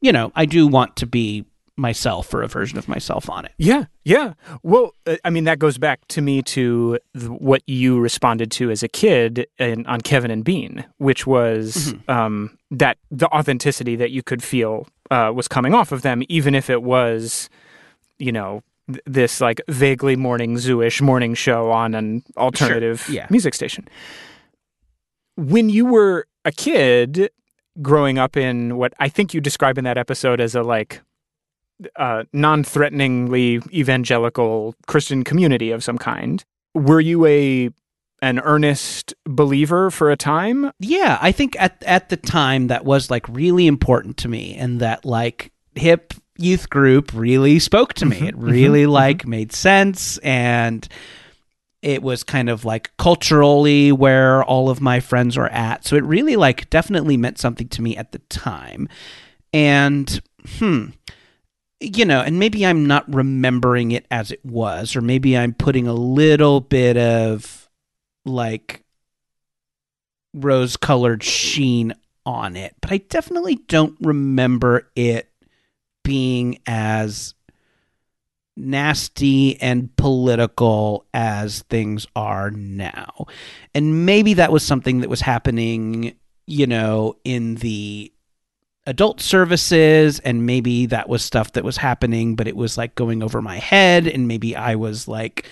you 0.00 0.12
know, 0.12 0.30
I 0.36 0.46
do 0.46 0.66
want 0.66 0.96
to 0.96 1.06
be 1.06 1.44
myself 1.78 2.34
or 2.34 2.42
a 2.42 2.48
version 2.48 2.76
of 2.76 2.88
myself 2.88 3.30
on 3.30 3.44
it. 3.44 3.52
Yeah, 3.56 3.84
yeah. 4.04 4.34
Well, 4.62 4.94
uh, 5.06 5.16
I 5.24 5.30
mean, 5.30 5.44
that 5.44 5.58
goes 5.58 5.78
back 5.78 6.06
to 6.08 6.20
me 6.20 6.42
to 6.42 6.98
th- 7.16 7.30
what 7.30 7.62
you 7.66 8.00
responded 8.00 8.50
to 8.52 8.70
as 8.70 8.82
a 8.82 8.88
kid 8.88 9.46
in, 9.58 9.86
on 9.86 10.00
Kevin 10.00 10.30
and 10.30 10.44
Bean, 10.44 10.84
which 10.98 11.26
was 11.26 11.94
um, 12.08 12.58
that 12.70 12.98
the 13.10 13.28
authenticity 13.28 13.96
that 13.96 14.10
you 14.10 14.22
could 14.22 14.42
feel 14.42 14.88
uh, 15.10 15.32
was 15.34 15.48
coming 15.48 15.72
off 15.72 15.92
of 15.92 16.02
them, 16.02 16.22
even 16.28 16.54
if 16.54 16.68
it 16.68 16.82
was, 16.82 17.48
you 18.18 18.32
know, 18.32 18.62
th- 18.88 19.02
this 19.06 19.40
like 19.40 19.60
vaguely 19.68 20.16
morning 20.16 20.56
zooish 20.56 21.00
morning 21.00 21.34
show 21.34 21.70
on 21.70 21.94
an 21.94 22.22
alternative 22.36 23.08
yeah. 23.08 23.26
music 23.30 23.54
station. 23.54 23.88
When 25.36 25.70
you 25.70 25.86
were 25.86 26.26
a 26.44 26.50
kid 26.50 27.30
growing 27.80 28.18
up 28.18 28.36
in 28.36 28.76
what 28.76 28.92
I 28.98 29.08
think 29.08 29.32
you 29.32 29.40
describe 29.40 29.78
in 29.78 29.84
that 29.84 29.96
episode 29.96 30.40
as 30.40 30.56
a 30.56 30.62
like 30.62 31.00
uh, 31.96 32.24
non-threateningly 32.32 33.60
evangelical 33.72 34.74
Christian 34.86 35.24
community 35.24 35.70
of 35.70 35.84
some 35.84 35.98
kind. 35.98 36.44
Were 36.74 37.00
you 37.00 37.26
a 37.26 37.70
an 38.20 38.40
earnest 38.40 39.14
believer 39.24 39.90
for 39.90 40.10
a 40.10 40.16
time? 40.16 40.72
Yeah, 40.80 41.18
I 41.20 41.32
think 41.32 41.56
at 41.60 41.82
at 41.84 42.08
the 42.08 42.16
time 42.16 42.66
that 42.68 42.84
was 42.84 43.10
like 43.10 43.28
really 43.28 43.66
important 43.66 44.16
to 44.18 44.28
me 44.28 44.54
and 44.56 44.80
that 44.80 45.04
like 45.04 45.52
hip 45.74 46.14
youth 46.36 46.70
group 46.70 47.12
really 47.14 47.58
spoke 47.58 47.94
to 47.94 48.06
me. 48.06 48.28
It 48.28 48.36
really 48.36 48.86
like 48.86 49.26
made 49.26 49.52
sense 49.52 50.18
and 50.18 50.86
it 51.82 52.02
was 52.02 52.24
kind 52.24 52.48
of 52.48 52.64
like 52.64 52.90
culturally 52.96 53.92
where 53.92 54.42
all 54.44 54.68
of 54.68 54.80
my 54.80 54.98
friends 54.98 55.36
were 55.36 55.48
at. 55.48 55.84
So 55.84 55.96
it 55.96 56.04
really 56.04 56.36
like 56.36 56.68
definitely 56.70 57.16
meant 57.16 57.38
something 57.38 57.68
to 57.68 57.82
me 57.82 57.96
at 57.96 58.12
the 58.12 58.18
time. 58.18 58.88
And 59.52 60.20
hmm 60.58 60.86
you 61.80 62.04
know, 62.04 62.20
and 62.20 62.38
maybe 62.38 62.66
I'm 62.66 62.86
not 62.86 63.12
remembering 63.12 63.92
it 63.92 64.06
as 64.10 64.32
it 64.32 64.44
was 64.44 64.96
or 64.96 65.00
maybe 65.00 65.36
I'm 65.36 65.54
putting 65.54 65.86
a 65.86 65.92
little 65.92 66.60
bit 66.60 66.96
of 66.96 67.68
like 68.24 68.84
rose 70.34 70.76
colored 70.76 71.22
sheen 71.22 71.94
on 72.26 72.56
it, 72.56 72.74
but 72.80 72.92
I 72.92 72.98
definitely 72.98 73.56
don't 73.68 73.96
remember 74.00 74.90
it 74.96 75.30
being 76.02 76.58
as 76.66 77.34
nasty 78.56 79.60
and 79.62 79.94
political 79.96 81.06
as 81.14 81.62
things 81.70 82.06
are 82.16 82.50
now. 82.50 83.26
And 83.74 84.04
maybe 84.04 84.34
that 84.34 84.50
was 84.50 84.64
something 84.64 85.00
that 85.00 85.08
was 85.08 85.20
happening, 85.20 86.16
you 86.46 86.66
know, 86.66 87.16
in 87.24 87.54
the 87.56 88.12
adult 88.88 89.20
services 89.20 90.18
and 90.20 90.46
maybe 90.46 90.86
that 90.86 91.10
was 91.10 91.22
stuff 91.22 91.52
that 91.52 91.62
was 91.62 91.76
happening 91.76 92.34
but 92.34 92.48
it 92.48 92.56
was 92.56 92.78
like 92.78 92.94
going 92.94 93.22
over 93.22 93.42
my 93.42 93.58
head 93.58 94.06
and 94.06 94.26
maybe 94.26 94.56
I 94.56 94.76
was 94.76 95.06
like 95.06 95.46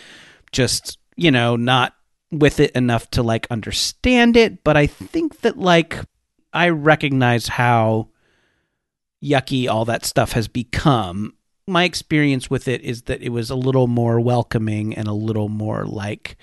just, 0.53 0.99
you 1.16 1.30
know, 1.30 1.55
not 1.55 1.95
with 2.32 2.61
it 2.61 2.70
enough 2.72 3.11
to 3.11 3.22
like 3.22 3.47
understand 3.51 4.37
it, 4.37 4.64
but 4.64 4.76
I 4.76 4.87
think 4.87 5.41
that 5.41 5.59
like 5.59 5.99
I 6.53 6.70
recognize 6.70 7.47
how 7.47 8.09
yucky 9.22 9.68
all 9.68 9.84
that 9.84 10.05
stuff 10.05 10.32
has 10.32 10.49
become. 10.49 11.34
My 11.66 11.84
experience 11.84 12.49
with 12.49 12.68
it 12.68 12.80
is 12.82 13.03
that 13.03 13.22
it 13.22 13.28
was 13.30 13.51
a 13.51 13.57
little 13.57 13.87
more 13.87 14.18
welcoming 14.18 14.95
and 14.95 15.09
a 15.09 15.12
little 15.12 15.49
more 15.49 15.84
like 15.84 16.37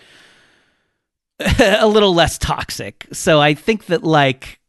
a 1.60 1.88
little 1.88 2.14
less 2.14 2.38
toxic. 2.38 3.08
So 3.12 3.42
I 3.42 3.56
think 3.56 3.88
that 3.88 4.04
like 4.04 4.60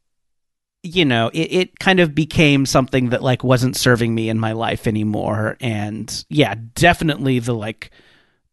you 0.84 1.04
know, 1.04 1.30
it, 1.32 1.52
it 1.52 1.78
kind 1.78 1.98
of 1.98 2.14
became 2.14 2.66
something 2.66 3.08
that 3.08 3.22
like 3.22 3.42
wasn't 3.42 3.74
serving 3.74 4.14
me 4.14 4.28
in 4.28 4.38
my 4.38 4.52
life 4.52 4.86
anymore. 4.86 5.56
And 5.60 6.24
yeah, 6.28 6.54
definitely 6.74 7.38
the 7.38 7.54
like 7.54 7.90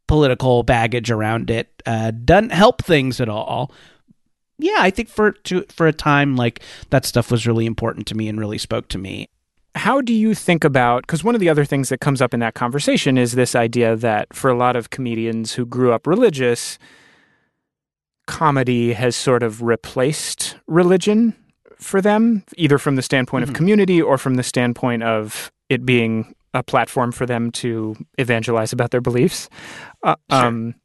political 0.07 0.63
baggage 0.63 1.11
around 1.11 1.51
it 1.51 1.83
uh, 1.85 2.11
doesn't 2.11 2.51
help 2.51 2.83
things 2.83 3.19
at 3.19 3.27
all. 3.27 3.71
Yeah, 4.57 4.77
I 4.79 4.91
think 4.91 5.09
for 5.09 5.31
to 5.31 5.65
for 5.69 5.87
a 5.87 5.93
time 5.93 6.37
like 6.37 6.61
that 6.89 7.05
stuff 7.05 7.31
was 7.31 7.45
really 7.45 7.65
important 7.65 8.07
to 8.07 8.15
me 8.15 8.29
and 8.29 8.39
really 8.39 8.57
spoke 8.57 8.87
to 8.89 8.97
me. 8.97 9.27
How 9.75 9.99
do 9.99 10.13
you 10.13 10.33
think 10.33 10.63
about 10.63 11.03
because 11.03 11.23
one 11.23 11.35
of 11.35 11.41
the 11.41 11.49
other 11.49 11.65
things 11.65 11.89
that 11.89 11.99
comes 11.99 12.21
up 12.21 12.33
in 12.33 12.39
that 12.39 12.53
conversation 12.53 13.17
is 13.17 13.33
this 13.33 13.55
idea 13.55 13.95
that 13.97 14.33
for 14.33 14.49
a 14.49 14.57
lot 14.57 14.75
of 14.77 14.89
comedians 14.89 15.53
who 15.53 15.65
grew 15.65 15.91
up 15.91 16.07
religious, 16.07 16.77
comedy 18.27 18.93
has 18.93 19.15
sort 19.15 19.43
of 19.43 19.61
replaced 19.61 20.55
religion 20.67 21.35
for 21.81 22.01
them, 22.01 22.43
either 22.57 22.77
from 22.77 22.95
the 22.95 23.01
standpoint 23.01 23.45
Mhm. 23.45 23.49
of 23.49 23.55
community 23.55 24.01
or 24.01 24.17
from 24.17 24.35
the 24.35 24.43
standpoint 24.43 25.03
of 25.03 25.51
it 25.69 25.85
being 25.85 26.33
a 26.53 26.61
platform 26.63 27.11
for 27.11 27.25
them 27.25 27.49
to 27.51 27.95
evangelize 28.17 28.71
about 28.73 28.91
their 28.91 29.01
beliefs. 29.01 29.49
Uh, 30.03 30.15
Sure. 30.29 30.45
um, 30.45 30.75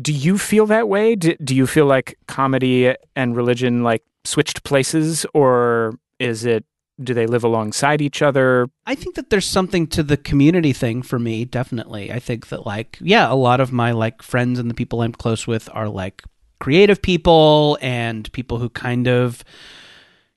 do 0.00 0.12
you 0.12 0.38
feel 0.38 0.66
that 0.66 0.88
way? 0.88 1.14
Do, 1.16 1.34
do 1.42 1.54
you 1.54 1.66
feel 1.66 1.86
like 1.86 2.16
comedy 2.28 2.94
and 3.16 3.36
religion 3.36 3.82
like 3.82 4.02
switched 4.24 4.62
places, 4.64 5.26
or 5.34 5.94
is 6.18 6.44
it? 6.44 6.64
Do 7.02 7.14
they 7.14 7.26
live 7.26 7.42
alongside 7.44 8.02
each 8.02 8.20
other? 8.20 8.68
I 8.86 8.94
think 8.94 9.14
that 9.14 9.30
there's 9.30 9.46
something 9.46 9.86
to 9.88 10.02
the 10.02 10.18
community 10.18 10.74
thing 10.74 11.00
for 11.00 11.18
me, 11.18 11.46
definitely. 11.46 12.12
I 12.12 12.18
think 12.18 12.48
that 12.48 12.66
like 12.66 12.98
yeah, 13.00 13.32
a 13.32 13.34
lot 13.34 13.58
of 13.58 13.72
my 13.72 13.92
like 13.92 14.22
friends 14.22 14.58
and 14.58 14.68
the 14.70 14.74
people 14.74 15.00
I'm 15.00 15.12
close 15.12 15.46
with 15.46 15.68
are 15.72 15.88
like 15.88 16.22
creative 16.60 17.00
people 17.00 17.78
and 17.80 18.30
people 18.32 18.58
who 18.58 18.68
kind 18.68 19.08
of 19.08 19.42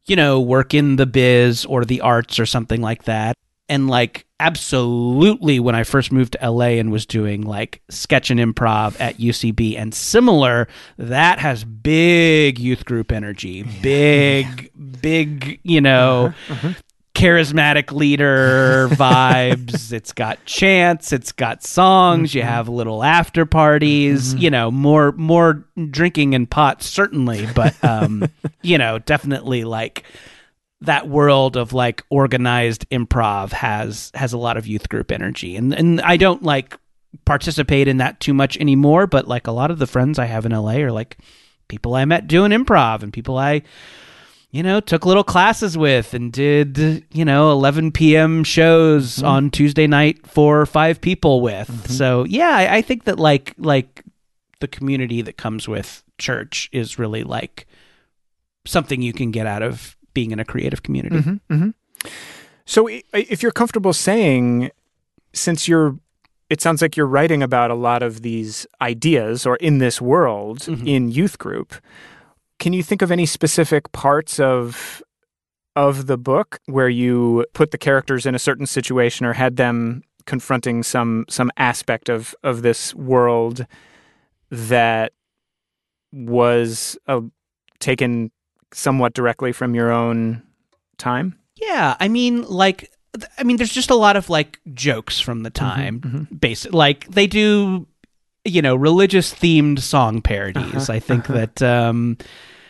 you 0.06 0.16
know, 0.16 0.40
work 0.40 0.74
in 0.74 0.96
the 0.98 1.06
biz 1.06 1.66
or 1.66 1.86
the 1.86 2.02
arts 2.02 2.40
or 2.40 2.46
something 2.46 2.82
like 2.82 3.04
that. 3.04 3.36
and 3.70 3.90
like 3.90 4.26
absolutely 4.42 5.58
when 5.58 5.74
I 5.74 5.84
first 5.84 6.12
moved 6.12 6.34
to 6.34 6.50
LA 6.50 6.76
and 6.78 6.92
was 6.92 7.06
doing 7.06 7.44
like 7.44 7.82
sketch 7.90 8.30
and 8.30 8.38
improv 8.40 9.00
at 9.00 9.18
UCB 9.18 9.78
and 9.78 9.94
similar, 9.94 10.68
that 10.98 11.40
has 11.40 11.64
big 11.64 12.60
youth 12.60 12.84
group 12.84 13.12
energy, 13.14 13.64
big, 13.82 14.70
big, 15.02 15.62
you 15.64 15.80
know, 15.80 16.34
uh-huh, 16.50 16.54
uh-huh. 16.54 16.74
Charismatic 17.16 17.92
leader 17.92 18.88
vibes. 18.92 19.92
it's 19.92 20.14
got 20.14 20.44
chants, 20.46 21.14
it's 21.14 21.32
got 21.32 21.64
songs, 21.64 22.32
mm-hmm. 22.32 22.40
you 22.40 22.44
have 22.44 22.68
little 22.68 23.04
after 23.04 23.46
parties, 23.46 24.34
mm-hmm. 24.34 24.44
you 24.44 24.50
know, 24.50 24.72
more 24.72 25.12
more 25.14 25.64
drinking 25.90 26.36
and 26.36 26.50
pot 26.50 26.82
certainly, 26.82 27.48
but 27.56 27.76
um, 27.84 28.28
you 28.62 28.78
know, 28.78 29.00
definitely 29.00 29.64
like 29.64 30.04
that 30.84 31.08
world 31.08 31.56
of 31.56 31.72
like 31.72 32.04
organized 32.10 32.88
improv 32.90 33.52
has 33.52 34.12
has 34.14 34.34
a 34.34 34.38
lot 34.38 34.58
of 34.58 34.68
youth 34.68 34.90
group 34.90 35.12
energy 35.12 35.56
and 35.56 35.74
and 35.74 36.02
I 36.02 36.18
don't 36.18 36.44
like 36.44 36.78
participate 37.26 37.88
in 37.88 37.98
that 37.98 38.20
too 38.20 38.34
much 38.34 38.58
anymore 38.58 39.08
but 39.08 39.26
like 39.26 39.48
a 39.48 39.52
lot 39.52 39.72
of 39.72 39.80
the 39.80 39.88
friends 39.88 40.20
I 40.20 40.26
have 40.26 40.46
in 40.46 40.52
LA 40.52 40.80
are 40.80 40.92
like 40.92 41.18
people 41.70 41.96
I 41.96 42.04
met 42.04 42.28
doing 42.28 42.52
improv 42.52 43.02
and 43.02 43.14
people 43.14 43.38
I 43.38 43.62
you 44.54 44.64
know 44.64 44.80
took 44.80 45.06
little 45.06 45.26
classes 45.26 45.78
with 45.78 46.14
and 46.14 46.32
did 46.32 47.04
you 47.12 47.26
know 47.26 47.52
11 47.52 47.92
p.m. 47.92 48.46
shows 48.46 49.18
mm-hmm. 49.18 49.28
on 49.28 49.52
Tuesday 49.52 49.88
night 49.88 50.26
for 50.26 50.66
five 50.66 51.02
people 51.02 51.42
with 51.42 51.68
mm-hmm. 51.68 51.92
so 51.92 52.24
yeah 52.24 52.56
I, 52.56 52.78
I 52.78 52.82
think 52.82 53.04
that 53.04 53.20
like 53.20 53.54
like 53.58 54.04
the 54.62 54.68
community 54.70 55.22
that 55.22 55.36
comes 55.36 55.68
with 55.68 56.04
church 56.18 56.70
is 56.72 56.98
really 56.98 57.24
like 57.24 57.68
something 58.66 59.02
you 59.02 59.12
can 59.12 59.32
get 59.32 59.46
out 59.46 59.62
of 59.62 59.98
being 60.14 60.32
in 60.32 60.40
a 60.40 60.46
creative 60.46 60.84
community. 60.84 61.18
Mm-hmm, 61.18 61.54
mm-hmm. 61.54 62.10
So, 62.66 62.88
if 62.88 63.44
you're 63.44 63.52
comfortable 63.52 63.94
saying, 63.94 64.72
since 65.34 65.68
you're, 65.68 65.98
it 66.50 66.62
sounds 66.62 66.82
like 66.82 66.96
you're 66.96 67.08
writing 67.08 67.44
about 67.44 67.72
a 67.72 67.76
lot 67.76 68.04
of 68.04 68.22
these 68.22 68.66
ideas 68.82 69.46
or 69.46 69.58
in 69.58 69.80
this 69.80 70.00
world 70.00 70.60
mm-hmm. 70.60 70.88
in 70.88 71.12
youth 71.12 71.38
group. 71.38 71.76
Can 72.60 72.74
you 72.74 72.84
think 72.84 73.02
of 73.02 73.12
any 73.12 73.26
specific 73.26 73.92
parts 73.92 74.40
of 74.40 75.04
of 75.76 76.06
the 76.06 76.18
book 76.18 76.60
where 76.66 76.90
you 76.90 77.46
put 77.54 77.72
the 77.72 77.78
characters 77.78 78.26
in 78.26 78.36
a 78.36 78.40
certain 78.40 78.66
situation 78.66 79.26
or 79.26 79.34
had 79.34 79.56
them 79.56 80.04
confronting 80.26 80.84
some 80.84 81.26
some 81.30 81.52
aspect 81.58 82.10
of 82.10 82.36
of 82.44 82.62
this 82.62 82.94
world 82.96 83.66
that 84.50 85.14
was 86.12 86.98
uh, 87.08 87.22
taken 87.80 88.32
somewhat 88.72 89.14
directly 89.14 89.52
from 89.52 89.76
your 89.76 89.92
own 89.92 90.44
time? 90.98 91.38
Yeah, 91.56 91.96
I 92.00 92.08
mean, 92.08 92.44
like, 92.44 92.92
I 93.38 93.44
mean, 93.44 93.58
there's 93.58 93.72
just 93.72 93.90
a 93.90 93.96
lot 93.96 94.16
of 94.16 94.30
like 94.30 94.60
jokes 94.74 95.20
from 95.20 95.44
the 95.44 95.52
mm-hmm, 95.52 95.66
time. 95.66 96.00
Mm-hmm, 96.00 96.18
mm-hmm. 96.18 96.36
Basic, 96.36 96.74
like 96.74 97.08
they 97.08 97.28
do, 97.28 97.88
you 98.46 98.62
know, 98.62 98.76
religious 98.76 99.34
themed 99.34 99.80
song 99.80 100.22
parodies. 100.22 100.90
Uh-huh, 100.90 100.94
I 100.94 101.00
think 101.00 101.30
uh-huh. 101.30 101.46
that, 101.58 101.62
um, 101.62 102.18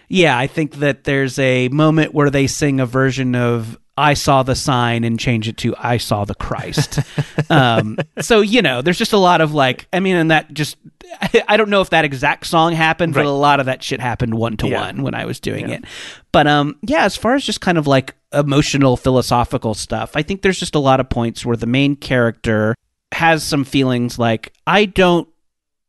yeah, 0.08 0.38
I 0.38 0.48
think 0.48 0.76
that 0.76 1.06
there's 1.06 1.40
a 1.40 1.70
moment 1.70 2.14
where 2.14 2.30
they 2.30 2.48
sing 2.48 2.80
a 2.80 2.86
version 2.86 3.36
of 3.36 3.78
I 3.96 4.16
saw 4.16 4.42
the 4.42 4.56
sign 4.56 5.04
and 5.04 5.20
change 5.20 5.48
it 5.48 5.58
to 5.58 5.76
I 5.78 5.98
saw 5.98 6.26
the 6.26 6.36
Christ. 6.36 7.00
um, 7.50 7.98
so 8.20 8.42
you 8.42 8.62
know, 8.62 8.82
there's 8.82 8.98
just 8.98 9.14
a 9.14 9.18
lot 9.18 9.42
of 9.42 9.54
like, 9.54 9.88
I 9.94 10.00
mean, 10.00 10.16
and 10.16 10.32
that 10.32 10.54
just 10.54 10.78
I 11.48 11.58
don't 11.58 11.70
know 11.70 11.82
if 11.82 11.92
that 11.92 12.06
exact 12.06 12.48
song 12.48 12.74
happened, 12.74 13.16
right. 13.16 13.24
but 13.24 13.30
a 13.30 13.32
lot 13.32 13.60
of 13.60 13.68
that 13.68 13.84
shit 13.84 14.00
happened 14.00 14.34
one 14.34 14.58
to 14.58 14.68
one 14.68 15.04
when 15.04 15.14
I 15.14 15.26
was 15.26 15.40
doing 15.40 15.70
yeah. 15.70 15.76
it. 15.76 15.86
But 16.32 16.48
um, 16.48 16.78
yeah, 16.82 17.06
as 17.06 17.16
far 17.16 17.36
as 17.36 17.46
just 17.46 17.62
kind 17.62 17.78
of 17.78 17.86
like 17.86 18.16
emotional 18.34 18.98
philosophical 18.98 19.76
stuff, 19.76 20.12
I 20.16 20.24
think 20.24 20.42
there's 20.42 20.60
just 20.60 20.76
a 20.76 20.80
lot 20.80 21.00
of 21.00 21.10
points 21.10 21.46
where 21.46 21.58
the 21.58 21.68
main 21.68 21.96
character 21.96 22.76
has 23.12 23.44
some 23.44 23.64
feelings 23.64 24.18
like 24.18 24.54
I 24.66 24.86
don't 24.86 25.28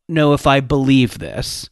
know 0.08 0.32
if 0.32 0.46
I 0.46 0.60
believe 0.60 1.18
this, 1.18 1.68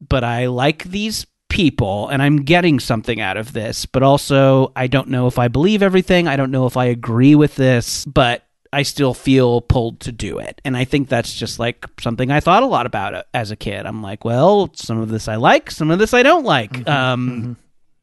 but 0.00 0.24
I 0.24 0.46
like 0.46 0.84
these 0.84 1.26
people 1.48 2.08
and 2.08 2.22
I'm 2.22 2.44
getting 2.44 2.80
something 2.80 3.20
out 3.20 3.36
of 3.36 3.52
this, 3.52 3.84
but 3.84 4.02
also 4.02 4.72
I 4.74 4.86
don't 4.86 5.08
know 5.08 5.26
if 5.26 5.38
I 5.38 5.48
believe 5.48 5.82
everything. 5.82 6.28
I 6.28 6.36
don't 6.36 6.50
know 6.50 6.66
if 6.66 6.76
I 6.76 6.86
agree 6.86 7.34
with 7.34 7.56
this, 7.56 8.04
but 8.04 8.44
I 8.72 8.82
still 8.82 9.14
feel 9.14 9.60
pulled 9.60 10.00
to 10.00 10.12
do 10.12 10.38
it. 10.38 10.60
And 10.64 10.76
I 10.76 10.84
think 10.84 11.08
that's 11.08 11.34
just 11.34 11.58
like 11.58 11.84
something 12.00 12.30
I 12.30 12.40
thought 12.40 12.62
a 12.62 12.66
lot 12.66 12.86
about 12.86 13.14
uh, 13.14 13.22
as 13.34 13.50
a 13.50 13.56
kid. 13.56 13.84
I'm 13.84 14.00
like, 14.00 14.24
well, 14.24 14.70
some 14.74 15.00
of 15.00 15.08
this 15.08 15.26
I 15.26 15.36
like, 15.36 15.70
some 15.70 15.90
of 15.90 15.98
this 15.98 16.14
I 16.14 16.22
don't 16.22 16.44
like. 16.44 16.72
Mm-hmm. 16.72 16.88
Um, 16.88 17.30
mm-hmm. 17.30 17.52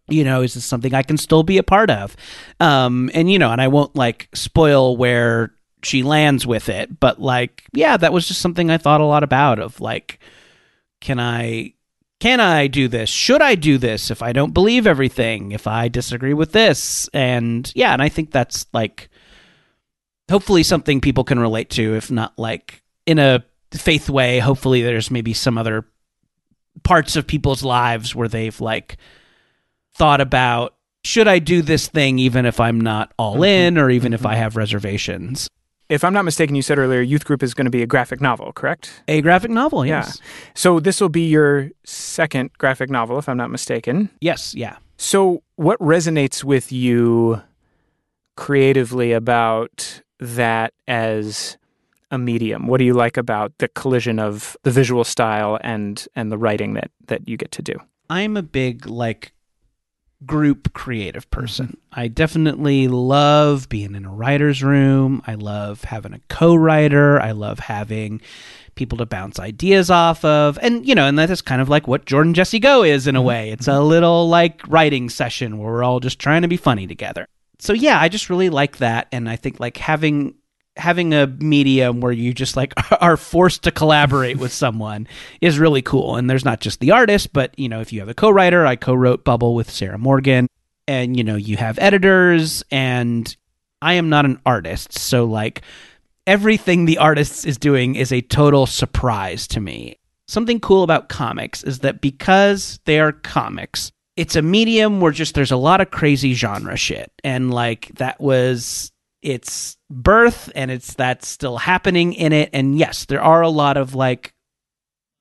You 0.10 0.24
know, 0.24 0.42
is 0.42 0.54
this 0.54 0.66
something 0.66 0.94
I 0.94 1.04
can 1.04 1.18
still 1.18 1.44
be 1.44 1.58
a 1.58 1.64
part 1.64 1.90
of? 1.90 2.16
Um, 2.60 3.10
and, 3.14 3.32
you 3.32 3.40
know, 3.40 3.52
and 3.52 3.62
I 3.62 3.68
won't 3.70 3.96
like 3.96 4.30
spoil 4.34 4.96
where 4.96 5.54
she 5.84 6.04
lands 6.04 6.46
with 6.46 6.70
it, 6.70 7.00
but 7.00 7.22
like, 7.22 7.64
yeah, 7.74 7.98
that 7.98 8.14
was 8.14 8.28
just 8.28 8.42
something 8.42 8.70
I 8.70 8.78
thought 8.78 9.02
a 9.02 9.06
lot 9.06 9.24
about 9.24 9.60
of 9.60 9.80
like, 9.80 10.20
can 11.02 11.20
I 11.20 11.74
can 12.20 12.40
I 12.40 12.66
do 12.68 12.88
this? 12.88 13.10
Should 13.10 13.42
I 13.42 13.56
do 13.56 13.78
this 13.78 14.10
if 14.10 14.24
I 14.24 14.34
don't 14.34 14.54
believe 14.54 14.88
everything? 14.88 15.52
If 15.52 15.68
I 15.68 15.88
disagree 15.88 16.34
with 16.34 16.52
this? 16.52 17.08
And 17.14 17.72
yeah, 17.76 17.94
and 17.94 18.02
I 18.02 18.10
think 18.10 18.32
that's 18.32 18.66
like 18.74 19.10
hopefully 20.30 20.64
something 20.64 21.00
people 21.00 21.24
can 21.24 21.40
relate 21.40 21.70
to, 21.72 21.96
if 21.96 22.10
not 22.10 22.38
like 22.38 22.82
in 23.06 23.20
a 23.20 23.46
faith 23.72 24.10
way. 24.10 24.40
Hopefully, 24.40 24.82
there's 24.82 25.12
maybe 25.12 25.34
some 25.34 25.58
other 25.58 25.86
parts 26.84 27.16
of 27.16 27.28
people's 27.28 27.64
lives 27.64 28.16
where 28.16 28.28
they've 28.28 28.60
like 28.60 28.98
thought 29.96 30.22
about 30.22 30.76
should 31.04 31.28
I 31.28 31.40
do 31.40 31.62
this 31.62 31.88
thing 31.88 32.20
even 32.20 32.46
if 32.46 32.60
I'm 32.60 32.82
not 32.82 33.14
all 33.18 33.36
mm-hmm. 33.36 33.44
in 33.44 33.78
or 33.78 33.90
even 33.90 34.14
if 34.14 34.26
I 34.26 34.36
have 34.36 34.56
reservations 34.56 35.48
if 35.90 36.04
I'm 36.04 36.14
not 36.14 36.26
mistaken, 36.26 36.56
you 36.56 36.62
said 36.62 36.78
earlier 36.78 37.02
Youth 37.02 37.26
Group 37.26 37.42
is 37.42 37.54
going 37.54 37.66
to 37.66 37.72
be 37.72 37.82
a 37.82 37.88
graphic 37.88 38.22
novel, 38.22 38.52
correct? 38.54 39.04
A 39.08 39.22
graphic 39.22 39.52
novel, 39.52 39.86
yes. 39.86 40.20
Yeah. 40.20 40.28
So 40.54 40.80
this 40.80 41.00
will 41.00 41.10
be 41.10 41.28
your 41.28 41.70
second 41.84 42.52
graphic 42.58 42.90
novel, 42.90 43.18
if 43.18 43.30
I'm 43.30 43.38
not 43.38 43.50
mistaken. 43.50 44.10
Yes, 44.20 44.54
yeah. 44.54 44.78
So 44.98 45.44
what 45.56 45.80
resonates 45.80 46.44
with 46.44 46.72
you 46.72 47.42
creatively 48.36 49.12
about 49.14 50.02
that 50.20 50.74
as 50.88 51.58
a 52.12 52.18
medium? 52.18 52.68
What 52.68 52.78
do 52.78 52.86
you 52.86 52.94
like 52.94 53.18
about 53.18 53.58
the 53.60 53.68
collision 53.68 54.20
of 54.20 54.58
the 54.64 54.72
visual 54.72 55.04
style 55.04 55.60
and 55.62 56.06
and 56.16 56.32
the 56.32 56.38
writing 56.38 56.74
that 56.74 56.92
that 57.08 57.28
you 57.28 57.38
get 57.38 57.52
to 57.54 57.62
do? 57.62 57.74
I'm 58.10 58.38
a 58.38 58.44
big 58.44 58.88
like 58.88 59.34
group 60.26 60.74
creative 60.74 61.30
person. 61.30 61.68
Mm-hmm. 61.68 62.00
I 62.00 62.08
definitely 62.08 62.88
love 62.88 63.70
being 63.70 63.96
in 63.96 64.06
a 64.06 64.14
writer's 64.14 64.64
room. 64.64 65.22
I 65.28 65.36
love 65.36 65.84
having 65.84 66.14
a 66.14 66.22
co 66.30 66.56
writer. 66.56 67.20
I 67.22 67.32
love 67.32 67.60
having 67.60 68.22
people 68.76 69.00
to 69.00 69.06
bounce 69.06 69.40
ideas 69.40 69.90
off 69.90 70.24
of. 70.24 70.58
And, 70.62 70.88
you 70.88 70.96
know, 70.96 71.08
and 71.08 71.18
that 71.18 71.30
is 71.30 71.42
kind 71.42 71.62
of 71.62 71.70
like 71.70 71.88
what 71.88 72.06
Jordan 72.06 72.34
Jesse 72.34 72.60
Go 72.60 72.84
is 72.84 73.08
in 73.08 73.16
a 73.16 73.20
mm-hmm. 73.20 73.28
way. 73.28 73.50
It's 73.52 73.68
a 73.68 73.82
little 73.82 74.30
like 74.30 74.62
writing 74.68 75.10
session 75.10 75.58
where 75.58 75.72
we're 75.72 75.84
all 75.84 76.00
just 76.00 76.20
trying 76.20 76.44
to 76.44 76.48
be 76.48 76.58
funny 76.58 76.88
together. 76.88 77.28
So, 77.60 77.74
yeah, 77.74 78.00
I 78.00 78.08
just 78.08 78.30
really 78.30 78.50
like 78.50 78.78
that. 78.78 79.08
And 79.12 79.28
I 79.28 79.36
think 79.36 79.60
like 79.60 79.78
having 79.78 80.36
having 80.78 81.14
a 81.14 81.28
medium 81.28 82.02
where 82.02 82.12
you 82.12 82.34
just 82.34 82.56
like 82.56 82.74
are 83.02 83.18
forced 83.18 83.64
to 83.64 83.72
collaborate 83.72 84.38
with 84.38 84.54
someone 84.54 85.08
is 85.42 85.60
really 85.60 85.82
cool. 85.82 86.16
And 86.16 86.30
there's 86.30 86.46
not 86.46 86.60
just 86.60 86.80
the 86.80 86.92
artist, 86.92 87.34
but 87.34 87.58
you 87.58 87.70
know, 87.70 87.82
if 87.82 87.92
you 87.92 88.00
have 88.00 88.10
a 88.10 88.14
co-writer, 88.14 88.66
I 88.66 88.76
co-wrote 88.76 89.24
Bubble 89.24 89.56
with 89.56 89.70
Sarah 89.70 89.98
Morgan, 89.98 90.48
and 90.88 91.18
you 91.18 91.24
know, 91.24 91.36
you 91.36 91.58
have 91.58 91.78
editors 91.80 92.64
and 92.72 93.36
I 93.82 93.94
am 93.94 94.10
not 94.10 94.26
an 94.26 94.40
artist, 94.46 94.94
so 94.94 95.26
like 95.26 95.62
everything 96.26 96.86
the 96.86 96.98
artist 96.98 97.46
is 97.46 97.58
doing 97.58 97.96
is 97.96 98.12
a 98.12 98.22
total 98.22 98.66
surprise 98.66 99.48
to 99.48 99.60
me. 99.60 99.98
Something 100.28 100.60
cool 100.60 100.84
about 100.84 101.10
comics 101.10 101.64
is 101.64 101.80
that 101.80 102.02
because 102.02 102.80
they 102.86 103.00
are 103.00 103.14
comics, 103.14 103.92
it's 104.18 104.36
a 104.36 104.42
medium 104.42 105.00
where 105.00 105.14
just 105.14 105.36
there's 105.36 105.52
a 105.52 105.58
lot 105.58 105.80
of 105.80 105.92
crazy 105.92 106.34
genre 106.34 106.76
shit. 106.76 107.12
And 107.24 107.54
like 107.54 107.92
that 107.96 108.20
was 108.20 108.92
its 109.28 109.76
birth 109.90 110.50
and 110.56 110.72
it's 110.72 110.94
that's 110.94 111.28
still 111.28 111.58
happening 111.58 112.14
in 112.14 112.32
it 112.32 112.50
and 112.54 112.78
yes 112.78 113.04
there 113.04 113.22
are 113.22 113.42
a 113.42 113.50
lot 113.50 113.76
of 113.76 113.94
like 113.94 114.34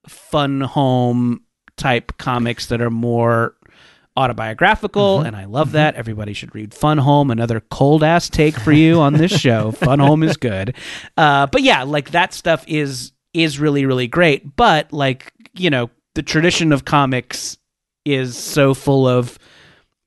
fun 0.07 0.61
home 0.61 1.41
type 1.77 2.17
comics 2.17 2.67
that 2.67 2.81
are 2.81 2.89
more 2.89 3.57
autobiographical 4.17 5.19
mm-hmm. 5.19 5.27
and 5.27 5.35
I 5.37 5.47
love 5.47 5.69
mm-hmm. 5.69 5.75
that. 5.75 5.97
Everybody 5.97 6.35
should 6.35 6.55
read 6.55 6.73
Fun 6.73 6.99
Home, 6.99 7.33
another 7.33 7.61
cold 7.61 8.05
ass 8.05 8.31
take 8.31 8.55
for 8.55 8.71
you 8.71 9.01
on 9.01 9.15
this 9.15 9.33
show. 9.33 9.71
Fun 9.73 9.99
Home 9.99 10.23
is 10.23 10.37
good. 10.37 10.77
Uh, 11.17 11.49
but 11.49 11.63
yeah, 11.63 11.83
like 11.83 12.13
that 12.13 12.33
stuff 12.33 12.65
is 12.69 13.13
is 13.35 13.59
really 13.59 13.87
really 13.87 14.07
great, 14.07 14.55
but 14.55 14.93
like, 14.93 15.33
you 15.55 15.69
know, 15.69 15.91
the 16.15 16.23
tradition 16.23 16.73
of 16.73 16.85
comics 16.85 17.59
is 18.05 18.39
so 18.39 18.73
full 18.73 19.09
of 19.09 19.37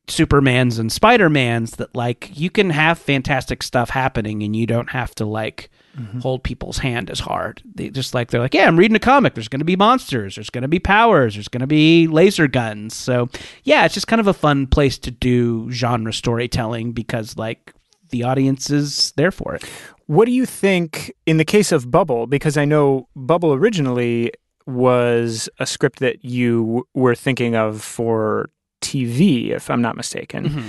Supermans 0.09 0.79
and 0.79 0.91
Spider-Mans 0.91 1.71
that 1.77 1.93
like 1.95 2.29
you 2.33 2.49
can 2.49 2.69
have 2.69 2.97
fantastic 2.97 3.63
stuff 3.63 3.89
happening 3.89 4.43
and 4.43 4.55
you 4.55 4.65
don't 4.65 4.89
have 4.89 5.15
to 5.15 5.25
like 5.25 5.69
mm-hmm. 5.97 6.19
hold 6.19 6.43
people's 6.43 6.79
hand 6.79 7.09
as 7.09 7.19
hard. 7.19 7.61
They 7.75 7.89
just 7.89 8.13
like 8.13 8.29
they're 8.29 8.41
like, 8.41 8.53
"Yeah, 8.53 8.67
I'm 8.67 8.77
reading 8.77 8.95
a 8.95 8.99
comic. 8.99 9.33
There's 9.33 9.47
going 9.47 9.59
to 9.59 9.65
be 9.65 9.75
monsters, 9.75 10.35
there's 10.35 10.49
going 10.49 10.63
to 10.63 10.67
be 10.67 10.79
powers, 10.79 11.35
there's 11.35 11.47
going 11.47 11.61
to 11.61 11.67
be 11.67 12.07
laser 12.07 12.47
guns." 12.47 12.95
So, 12.95 13.29
yeah, 13.63 13.85
it's 13.85 13.93
just 13.93 14.07
kind 14.07 14.19
of 14.19 14.27
a 14.27 14.33
fun 14.33 14.67
place 14.67 14.97
to 14.99 15.11
do 15.11 15.71
genre 15.71 16.13
storytelling 16.13 16.91
because 16.91 17.37
like 17.37 17.73
the 18.09 18.23
audience 18.23 18.69
is 18.69 19.13
there 19.15 19.31
for 19.31 19.55
it. 19.55 19.63
What 20.07 20.25
do 20.25 20.31
you 20.31 20.45
think 20.45 21.13
in 21.25 21.37
the 21.37 21.45
case 21.45 21.71
of 21.71 21.91
Bubble? 21.91 22.25
Because 22.25 22.57
I 22.57 22.65
know 22.65 23.07
Bubble 23.15 23.53
originally 23.53 24.31
was 24.65 25.49
a 25.59 25.65
script 25.65 25.99
that 25.99 26.23
you 26.23 26.87
were 26.93 27.15
thinking 27.15 27.55
of 27.55 27.81
for 27.81 28.49
TV, 28.81 29.51
if 29.51 29.69
I'm 29.69 29.81
not 29.81 29.95
mistaken. 29.95 30.49
Mm-hmm. 30.49 30.67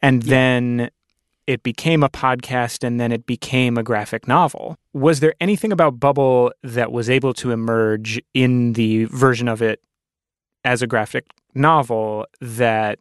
And 0.00 0.22
then 0.24 0.90
it 1.46 1.62
became 1.62 2.02
a 2.02 2.08
podcast 2.08 2.84
and 2.84 3.00
then 3.00 3.12
it 3.12 3.26
became 3.26 3.76
a 3.76 3.82
graphic 3.82 4.28
novel. 4.28 4.76
Was 4.92 5.20
there 5.20 5.34
anything 5.40 5.72
about 5.72 5.98
Bubble 5.98 6.52
that 6.62 6.92
was 6.92 7.10
able 7.10 7.34
to 7.34 7.50
emerge 7.50 8.20
in 8.34 8.74
the 8.74 9.04
version 9.06 9.48
of 9.48 9.62
it 9.62 9.80
as 10.64 10.82
a 10.82 10.86
graphic 10.86 11.26
novel 11.54 12.26
that 12.40 12.98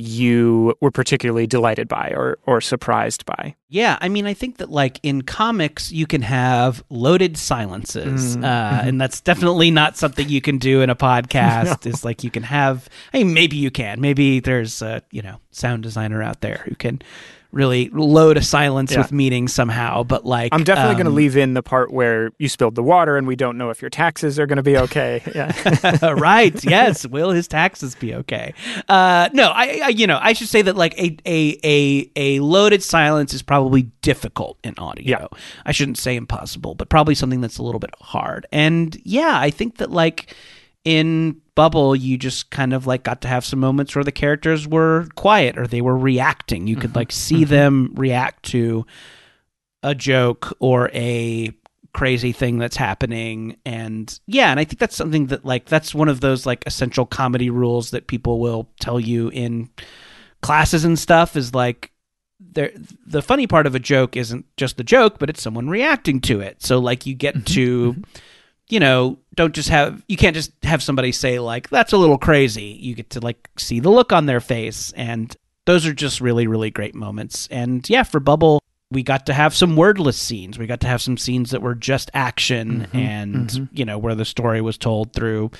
you 0.00 0.74
were 0.80 0.90
particularly 0.90 1.46
delighted 1.46 1.88
by 1.88 2.12
or, 2.14 2.38
or 2.46 2.60
surprised 2.60 3.24
by? 3.26 3.54
Yeah, 3.68 3.98
I 4.00 4.08
mean, 4.08 4.26
I 4.26 4.34
think 4.34 4.58
that 4.58 4.70
like 4.70 4.98
in 5.02 5.22
comics, 5.22 5.92
you 5.92 6.06
can 6.06 6.22
have 6.22 6.82
loaded 6.90 7.36
silences, 7.36 8.36
Mm, 8.36 8.44
uh, 8.44 8.82
and 8.86 9.00
that's 9.00 9.20
definitely 9.20 9.70
not 9.70 9.96
something 9.96 10.28
you 10.28 10.40
can 10.40 10.58
do 10.58 10.80
in 10.82 10.90
a 10.90 10.96
podcast. 10.96 11.86
Is 11.90 12.04
like 12.04 12.24
you 12.24 12.30
can 12.30 12.42
have. 12.42 12.88
I 13.14 13.18
mean, 13.18 13.34
maybe 13.34 13.56
you 13.56 13.70
can. 13.70 14.00
Maybe 14.00 14.40
there's 14.40 14.82
a 14.82 15.02
you 15.10 15.22
know 15.22 15.36
sound 15.50 15.82
designer 15.82 16.22
out 16.22 16.40
there 16.40 16.62
who 16.66 16.74
can 16.74 17.00
really 17.52 17.88
load 17.92 18.36
a 18.36 18.42
silence 18.42 18.92
Yeah. 18.92 18.98
with 18.98 19.12
meaning 19.12 19.48
somehow. 19.48 20.02
But 20.04 20.24
like, 20.24 20.54
I'm 20.54 20.64
definitely 20.64 20.94
going 20.94 21.06
to 21.06 21.10
um, 21.10 21.16
leave 21.16 21.36
in 21.36 21.54
the 21.54 21.62
part 21.62 21.92
where 21.92 22.30
you 22.38 22.48
spilled 22.48 22.74
the 22.74 22.82
water 22.82 23.16
and 23.16 23.26
we 23.26 23.36
don't 23.36 23.58
know 23.58 23.70
if 23.70 23.82
your 23.82 23.90
taxes 23.90 24.38
are 24.38 24.46
going 24.46 24.56
to 24.56 24.62
be 24.62 24.76
okay. 24.76 25.22
Yeah. 25.34 26.12
right. 26.14 26.64
Yes. 26.64 27.06
Will 27.06 27.30
his 27.30 27.46
taxes 27.48 27.94
be 27.94 28.14
okay? 28.14 28.52
Uh, 28.88 29.28
no, 29.32 29.48
I, 29.50 29.80
I, 29.84 29.88
you 29.88 30.06
know, 30.06 30.18
I 30.20 30.32
should 30.32 30.48
say 30.48 30.62
that 30.62 30.76
like 30.76 30.98
a, 30.98 31.16
a, 31.24 31.58
a, 31.64 32.10
a 32.16 32.40
loaded 32.40 32.82
silence 32.82 33.32
is 33.32 33.42
probably 33.42 33.82
difficult 34.02 34.58
in 34.64 34.74
audio. 34.78 35.04
Yeah. 35.20 35.26
I 35.64 35.72
shouldn't 35.72 35.98
say 35.98 36.16
impossible, 36.16 36.74
but 36.74 36.88
probably 36.88 37.14
something 37.14 37.40
that's 37.40 37.58
a 37.58 37.62
little 37.62 37.78
bit 37.78 37.94
hard. 38.00 38.46
And 38.52 39.00
yeah, 39.04 39.38
I 39.38 39.50
think 39.50 39.76
that 39.78 39.90
like 39.90 40.34
in 40.84 41.40
Bubble, 41.54 41.94
you 41.94 42.16
just 42.16 42.50
kind 42.50 42.72
of 42.72 42.86
like 42.86 43.02
got 43.02 43.20
to 43.22 43.28
have 43.28 43.44
some 43.44 43.60
moments 43.60 43.94
where 43.94 44.04
the 44.04 44.12
characters 44.12 44.66
were 44.66 45.06
quiet 45.14 45.58
or 45.58 45.66
they 45.66 45.82
were 45.82 45.96
reacting. 45.96 46.66
You 46.66 46.76
could 46.76 46.90
mm-hmm. 46.90 46.98
like 46.98 47.12
see 47.12 47.42
mm-hmm. 47.42 47.50
them 47.50 47.92
react 47.94 48.44
to 48.46 48.86
a 49.82 49.94
joke 49.94 50.56
or 50.58 50.90
a 50.94 51.52
crazy 51.92 52.32
thing 52.32 52.58
that's 52.58 52.76
happening. 52.76 53.56
And 53.66 54.18
yeah 54.26 54.50
and 54.50 54.60
i 54.60 54.64
think 54.64 54.78
that's 54.78 54.96
something 54.96 55.26
that 55.26 55.44
like 55.44 55.66
that's 55.66 55.94
one 55.94 56.08
of 56.08 56.20
those 56.20 56.46
like 56.46 56.66
essential 56.66 57.04
comedy 57.04 57.50
rules 57.50 57.90
that 57.90 58.06
people 58.06 58.38
will 58.38 58.68
tell 58.80 59.00
you 59.00 59.28
in 59.28 59.68
classes 60.40 60.84
and 60.84 60.98
stuff 60.98 61.36
is 61.36 61.54
like 61.54 61.92
there 62.38 62.70
the 63.06 63.22
funny 63.22 63.46
part 63.46 63.66
of 63.66 63.74
a 63.74 63.78
joke 63.78 64.16
isn't 64.16 64.46
just 64.56 64.76
the 64.76 64.84
joke 64.84 65.18
but 65.18 65.28
it's 65.28 65.42
someone 65.42 65.68
reacting 65.68 66.20
to 66.20 66.40
it. 66.40 66.62
So 66.62 66.78
like 66.78 67.06
you 67.06 67.14
get 67.14 67.34
mm-hmm. 67.34 67.54
to 67.54 68.02
you 68.70 68.80
know 68.80 69.18
don't 69.34 69.54
just 69.54 69.68
have 69.68 70.02
you 70.08 70.16
can't 70.16 70.34
just 70.34 70.52
have 70.62 70.82
somebody 70.82 71.12
say 71.12 71.38
like 71.38 71.68
that's 71.68 71.92
a 71.92 71.98
little 71.98 72.18
crazy. 72.18 72.78
You 72.80 72.94
get 72.94 73.10
to 73.10 73.20
like 73.20 73.48
see 73.58 73.80
the 73.80 73.90
look 73.90 74.12
on 74.12 74.26
their 74.26 74.40
face 74.40 74.92
and 74.92 75.34
those 75.66 75.86
are 75.86 75.92
just 75.92 76.20
really 76.20 76.46
really 76.46 76.70
great 76.70 76.94
moments. 76.94 77.48
And 77.50 77.88
yeah 77.88 78.02
for 78.02 78.20
bubble 78.20 78.62
we 78.90 79.02
got 79.02 79.26
to 79.26 79.32
have 79.32 79.54
some 79.54 79.76
wordless 79.76 80.18
scenes. 80.18 80.58
We 80.58 80.66
got 80.66 80.80
to 80.80 80.88
have 80.88 81.00
some 81.00 81.16
scenes 81.16 81.52
that 81.52 81.62
were 81.62 81.76
just 81.76 82.10
action 82.12 82.80
mm-hmm, 82.80 82.96
and 82.96 83.48
mm-hmm. 83.48 83.64
you 83.72 83.84
know 83.84 83.98
where 83.98 84.14
the 84.14 84.24
story 84.24 84.60
was 84.60 84.78
told 84.78 85.12
through 85.12 85.50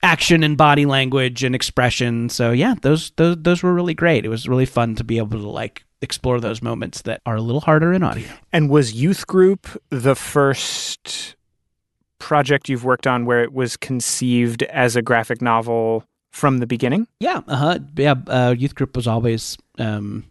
action 0.00 0.44
and 0.44 0.56
body 0.56 0.86
language 0.86 1.42
and 1.42 1.54
expression. 1.54 2.28
So 2.28 2.52
yeah 2.52 2.74
those 2.82 3.10
those 3.16 3.36
those 3.40 3.62
were 3.62 3.74
really 3.74 3.94
great. 3.94 4.24
It 4.24 4.28
was 4.28 4.48
really 4.48 4.66
fun 4.66 4.94
to 4.96 5.04
be 5.04 5.18
able 5.18 5.38
to 5.38 5.48
like 5.48 5.84
explore 6.00 6.40
those 6.40 6.62
moments 6.62 7.02
that 7.02 7.20
are 7.26 7.36
a 7.36 7.42
little 7.42 7.60
harder 7.60 7.92
in 7.92 8.02
audio. 8.02 8.28
And 8.52 8.70
was 8.70 8.92
Youth 8.92 9.26
Group 9.26 9.66
the 9.90 10.14
first 10.14 11.34
project 12.18 12.68
you've 12.68 12.84
worked 12.84 13.06
on 13.06 13.24
where 13.24 13.42
it 13.42 13.52
was 13.52 13.76
conceived 13.76 14.62
as 14.64 14.96
a 14.96 15.02
graphic 15.02 15.40
novel 15.40 16.04
from 16.32 16.58
the 16.58 16.66
beginning? 16.66 17.06
Yeah, 17.20 17.42
uh 17.46 17.56
huh. 17.56 17.78
Yeah, 17.96 18.14
uh, 18.26 18.54
youth 18.56 18.74
group 18.74 18.96
was 18.96 19.06
always, 19.06 19.56
um, 19.78 20.24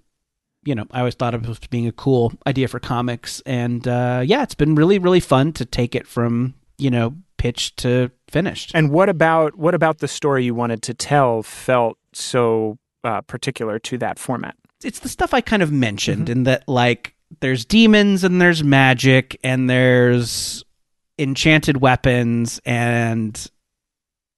you 0.64 0.76
know, 0.76 0.86
I 0.92 1.00
always 1.00 1.16
thought 1.16 1.34
of 1.34 1.44
it 1.44 1.50
as 1.50 1.60
being 1.70 1.88
a 1.88 1.92
cool 1.92 2.34
idea 2.46 2.68
for 2.68 2.80
comics, 2.80 3.42
and 3.46 3.88
uh, 3.88 4.24
yeah, 4.26 4.44
it's 4.44 4.56
been 4.56 4.76
really, 4.76 5.00
really 5.00 5.20
fun 5.20 5.54
to 5.54 5.66
take 5.66 5.96
it 5.96 6.08
from 6.08 6.54
you 6.78 6.92
know 6.92 7.16
pitch 7.38 7.76
to 7.78 8.12
finished. 8.30 8.72
And 8.74 8.92
what 8.92 9.10
about 9.10 9.58
what 9.58 9.74
about 9.74 10.00
the 10.00 10.08
story 10.08 10.46
you 10.46 10.56
wanted 10.56 10.82
to 10.84 10.94
tell 10.94 11.44
felt 11.44 11.98
so 12.14 12.78
uh, 13.04 13.22
particular 13.22 13.80
to 13.80 13.98
that 14.00 14.20
format? 14.20 14.56
it's 14.84 15.00
the 15.00 15.10
stuff 15.10 15.34
I 15.34 15.42
kind 15.42 15.64
of 15.64 15.72
mentioned 15.72 16.30
in 16.30 16.44
that 16.44 16.68
like 16.68 17.16
there's 17.40 17.66
demons 17.66 18.24
and 18.24 18.42
there's 18.42 18.64
magic 18.64 19.40
and 19.44 19.70
there's 19.70 20.64
enchanted 21.20 21.82
weapons 21.82 22.60
and 22.66 23.50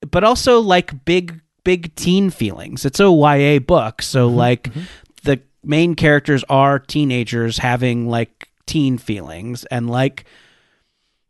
but 0.09 0.23
also 0.23 0.59
like 0.59 1.05
big 1.05 1.41
big 1.63 1.93
teen 1.95 2.30
feelings. 2.30 2.86
It's 2.86 2.99
a 2.99 3.11
YA 3.11 3.59
book, 3.59 4.01
so 4.01 4.27
mm-hmm. 4.27 4.38
like 4.38 4.63
mm-hmm. 4.63 4.82
the 5.23 5.41
main 5.63 5.95
characters 5.95 6.43
are 6.49 6.80
teenagers 6.80 7.57
having 7.57 8.07
like 8.07 8.49
teen 8.65 8.97
feelings 8.97 9.65
and 9.65 9.89
like 9.89 10.25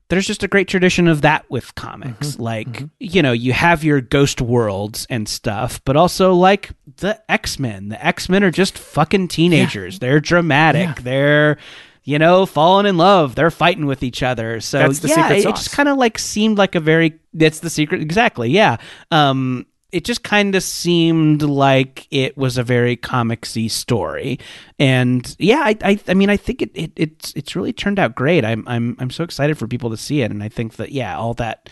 there's 0.10 0.26
just 0.26 0.44
a 0.44 0.48
great 0.48 0.68
tradition 0.68 1.08
of 1.08 1.22
that 1.22 1.50
with 1.50 1.76
comics. 1.76 2.32
Mm-hmm. 2.32 2.42
Like, 2.42 2.84
you 3.00 3.22
know, 3.22 3.32
you 3.32 3.54
have 3.54 3.84
your 3.84 4.02
ghost 4.02 4.42
worlds 4.42 5.06
and 5.10 5.30
stuff, 5.30 5.84
but 5.86 5.96
also 5.96 6.34
like 6.34 6.72
the 6.98 7.22
X-Men. 7.32 7.90
The 7.90 8.04
X-Men 8.04 8.44
are 8.44 8.52
just 8.52 8.78
fucking 8.78 9.28
teenagers. 9.28 10.00
They're 10.00 10.20
dramatic. 10.20 11.04
They're 11.04 11.58
you 12.04 12.20
know, 12.20 12.46
falling 12.46 12.86
in 12.86 12.98
love. 12.98 13.36
They're 13.36 13.52
fighting 13.52 13.86
with 13.86 14.04
each 14.04 14.24
other. 14.24 14.60
So 14.62 14.80
That's 14.80 15.00
the 15.00 15.10
yeah, 15.10 15.16
secret 15.16 15.38
it, 15.38 15.46
it 15.46 15.56
just 15.56 15.72
kind 15.72 15.90
of 15.90 15.98
like 15.98 16.18
seemed 16.18 16.58
like 16.58 16.76
a 16.76 16.80
very 16.80 17.20
that's 17.34 17.60
the 17.60 17.70
secret 17.70 18.02
exactly. 18.02 18.50
Yeah. 18.50 18.78
Um 19.12 19.66
it 19.92 20.06
just 20.06 20.24
kind 20.24 20.54
of 20.56 20.64
seemed 20.64 21.42
like 21.42 22.08
it 22.12 22.38
was 22.38 22.58
a 22.58 22.64
very 22.64 22.96
comicsy 22.96 23.70
story, 23.70 24.40
and 24.78 25.36
yeah, 25.40 25.62
I, 25.66 25.76
I, 25.84 26.00
I 26.08 26.14
mean, 26.14 26.30
I 26.30 26.38
think 26.38 26.62
it, 26.62 26.72
it, 26.76 26.92
it's, 26.96 27.34
it's 27.34 27.56
really 27.56 27.74
turned 27.74 27.98
out 27.98 28.14
great. 28.14 28.46
I'm, 28.46 28.64
I'm, 28.68 28.96
I'm 29.00 29.10
so 29.10 29.24
excited 29.24 29.58
for 29.58 29.68
people 29.68 29.90
to 29.90 29.98
see 29.98 30.22
it, 30.22 30.30
and 30.30 30.44
I 30.44 30.50
think 30.50 30.76
that 30.76 30.92
yeah, 30.92 31.18
all 31.18 31.34
that, 31.36 31.70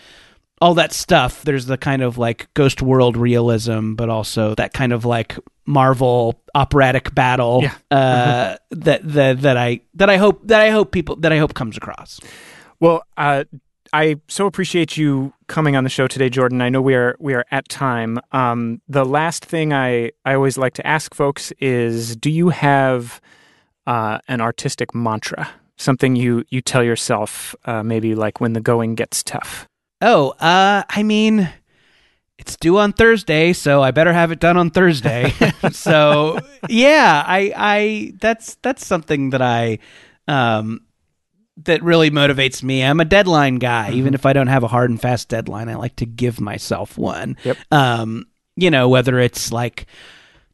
all 0.60 0.74
that 0.74 0.92
stuff. 0.92 1.42
There's 1.42 1.66
the 1.66 1.78
kind 1.78 2.02
of 2.02 2.18
like 2.18 2.48
ghost 2.54 2.82
world 2.82 3.16
realism, 3.16 3.94
but 3.94 4.08
also 4.08 4.54
that 4.56 4.72
kind 4.72 4.92
of 4.92 5.04
like 5.04 5.38
Marvel 5.66 6.40
operatic 6.54 7.14
battle 7.14 7.62
Yeah. 7.62 7.74
uh, 7.90 8.56
that, 8.70 9.00
that, 9.04 9.42
that 9.42 9.56
I, 9.56 9.80
that 9.94 10.10
I 10.10 10.16
hope, 10.16 10.46
that 10.48 10.60
I 10.60 10.70
hope 10.70 10.92
people, 10.92 11.16
that 11.16 11.32
I 11.32 11.38
hope 11.38 11.54
comes 11.54 11.76
across. 11.76 12.20
Well, 12.80 13.02
uh, 13.16 13.44
I 13.92 14.16
so 14.28 14.46
appreciate 14.46 14.96
you 14.96 15.32
coming 15.46 15.74
on 15.74 15.84
the 15.84 15.90
show 15.90 16.06
today, 16.06 16.28
Jordan. 16.28 16.60
I 16.60 16.68
know 16.68 16.82
we 16.82 16.94
are 16.94 17.16
we 17.18 17.32
are 17.34 17.46
at 17.50 17.68
time. 17.70 18.18
Um, 18.32 18.82
the 18.86 19.04
last 19.04 19.44
thing 19.44 19.72
I 19.72 20.12
I 20.26 20.34
always 20.34 20.58
like 20.58 20.74
to 20.74 20.86
ask 20.86 21.14
folks 21.14 21.52
is, 21.58 22.14
do 22.14 22.30
you 22.30 22.50
have 22.50 23.20
uh, 23.86 24.18
an 24.28 24.40
artistic 24.42 24.94
mantra? 24.94 25.48
Something 25.76 26.16
you 26.16 26.44
you 26.50 26.60
tell 26.60 26.84
yourself, 26.84 27.54
uh, 27.64 27.82
maybe 27.82 28.14
like 28.14 28.40
when 28.40 28.52
the 28.52 28.60
going 28.60 28.94
gets 28.94 29.22
tough. 29.22 29.67
Oh, 30.00 30.30
uh, 30.38 30.84
I 30.88 31.02
mean, 31.02 31.50
it's 32.38 32.56
due 32.56 32.78
on 32.78 32.92
Thursday, 32.92 33.52
so 33.52 33.82
I 33.82 33.90
better 33.90 34.12
have 34.12 34.30
it 34.30 34.38
done 34.38 34.56
on 34.56 34.70
Thursday. 34.70 35.32
so 35.72 36.38
yeah, 36.68 37.22
I, 37.26 37.52
I, 37.56 38.12
that's 38.20 38.56
that's 38.62 38.86
something 38.86 39.30
that 39.30 39.42
I, 39.42 39.78
um, 40.28 40.82
that 41.64 41.82
really 41.82 42.10
motivates 42.10 42.62
me. 42.62 42.82
I'm 42.84 43.00
a 43.00 43.04
deadline 43.04 43.56
guy, 43.56 43.90
even 43.90 44.14
if 44.14 44.24
I 44.24 44.32
don't 44.32 44.46
have 44.46 44.62
a 44.62 44.68
hard 44.68 44.90
and 44.90 45.00
fast 45.00 45.28
deadline. 45.28 45.68
I 45.68 45.74
like 45.74 45.96
to 45.96 46.06
give 46.06 46.40
myself 46.40 46.96
one. 46.96 47.36
Yep. 47.42 47.56
Um, 47.72 48.26
you 48.54 48.70
know, 48.70 48.88
whether 48.88 49.18
it's 49.18 49.52
like 49.52 49.86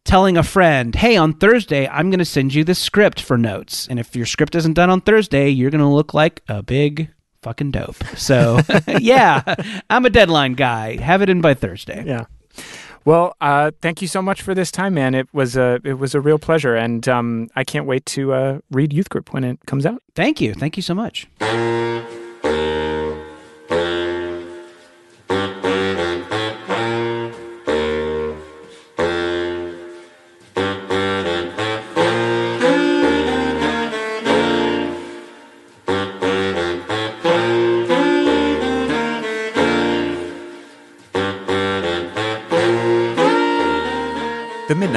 telling 0.05 0.39
a 0.39 0.43
friend, 0.43 0.95
"Hey, 0.95 1.17
on 1.17 1.35
Thursday, 1.35 1.87
I'm 1.89 2.11
going 2.11 2.19
to 2.19 2.25
send 2.25 2.55
you 2.55 2.65
this 2.65 2.79
script 2.79 3.21
for 3.21 3.37
notes, 3.37 3.87
and 3.89 3.99
if 3.99 4.17
your 4.17 4.27
script 4.27 4.55
isn't 4.55 4.75
done 4.75 4.91
on 4.91 5.03
Thursday, 5.03 5.51
you're 5.51 5.71
going 5.71 5.81
to 5.81 5.87
look 5.87 6.15
like 6.15 6.43
a 6.49 6.63
big 6.63 7.11
fucking 7.45 7.71
dope." 7.71 8.03
So, 8.17 8.61
yeah, 8.99 9.55
I'm 9.89 10.05
a 10.05 10.11
deadline 10.11 10.55
guy. 10.55 10.97
Have 10.97 11.23
it 11.23 11.29
in 11.29 11.41
by 11.41 11.55
Thursday. 11.55 12.03
Yeah. 12.05 12.25
Well, 13.05 13.37
uh, 13.41 13.71
thank 13.83 14.01
you 14.01 14.09
so 14.09 14.23
much 14.23 14.41
for 14.41 14.55
this 14.55 14.71
time, 14.71 14.95
man. 14.95 15.15
It 15.15 15.29
was 15.33 15.57
a 15.57 15.79
it 15.85 15.99
was 15.99 16.15
a 16.15 16.21
real 16.21 16.39
pleasure, 16.39 16.75
and 16.75 17.07
um, 17.07 17.49
I 17.55 17.63
can't 17.63 17.87
wait 17.87 18.07
to 18.07 18.33
uh, 18.33 18.59
read 18.71 18.93
Youth 18.93 19.11
Group 19.11 19.33
when 19.33 19.45
it 19.45 19.59
comes 19.67 19.85
out. 19.85 20.03
Thank 20.15 20.41
you. 20.41 20.55
Thank 20.55 20.77
you 20.77 20.83
so 20.83 20.95
much. 20.95 21.29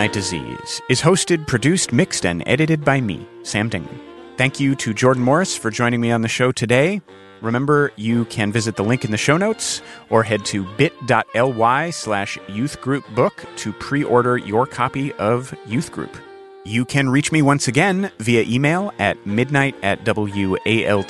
Disease 0.09 0.81
is 0.89 1.01
hosted, 1.01 1.47
produced, 1.47 1.91
mixed, 1.91 2.25
and 2.25 2.43
edited 2.45 2.84
by 2.85 3.01
me, 3.01 3.27
Sam 3.43 3.69
Dingman. 3.69 3.99
Thank 4.38 4.59
you 4.59 4.75
to 4.75 4.93
Jordan 4.93 5.23
Morris 5.23 5.57
for 5.57 5.71
joining 5.71 5.99
me 6.01 6.11
on 6.11 6.21
the 6.21 6.27
show 6.27 6.51
today. 6.51 7.01
Remember, 7.41 7.91
you 7.95 8.25
can 8.25 8.51
visit 8.51 8.75
the 8.75 8.84
link 8.84 9.05
in 9.05 9.11
the 9.11 9.17
show 9.17 9.38
notes 9.38 9.81
or 10.09 10.23
head 10.23 10.45
to 10.45 10.65
bit.ly 10.77 11.89
slash 11.89 12.38
youthgroupbook 12.47 13.55
to 13.57 13.73
pre 13.73 14.03
order 14.03 14.38
your 14.38 14.65
copy 14.65 15.13
of 15.13 15.53
Youth 15.65 15.91
Group. 15.91 16.15
You 16.63 16.85
can 16.85 17.09
reach 17.09 17.31
me 17.31 17.41
once 17.41 17.67
again 17.67 18.11
via 18.19 18.43
email 18.43 18.93
at 18.99 19.25
midnight 19.25 19.75
at 19.84 20.05
walt.fm, 20.05 21.07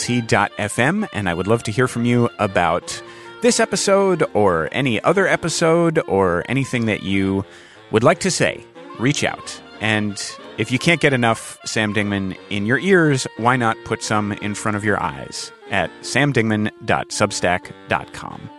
and 1.13 1.29
I 1.29 1.33
would 1.33 1.47
love 1.47 1.63
to 1.63 1.71
hear 1.71 1.87
from 1.87 2.05
you 2.05 2.29
about 2.39 3.01
this 3.41 3.59
episode 3.59 4.23
or 4.33 4.69
any 4.71 5.01
other 5.03 5.27
episode 5.27 5.99
or 6.07 6.43
anything 6.47 6.85
that 6.85 7.03
you 7.03 7.43
would 7.91 8.03
like 8.03 8.19
to 8.19 8.31
say. 8.31 8.65
Reach 8.99 9.23
out. 9.23 9.61
And 9.79 10.19
if 10.57 10.71
you 10.71 10.79
can't 10.79 11.01
get 11.01 11.13
enough 11.13 11.59
Sam 11.65 11.93
Dingman 11.93 12.35
in 12.49 12.65
your 12.65 12.79
ears, 12.79 13.27
why 13.37 13.55
not 13.55 13.77
put 13.85 14.03
some 14.03 14.31
in 14.33 14.55
front 14.55 14.75
of 14.75 14.83
your 14.83 15.01
eyes 15.01 15.53
at 15.69 15.91
samdingman.substack.com. 16.01 18.49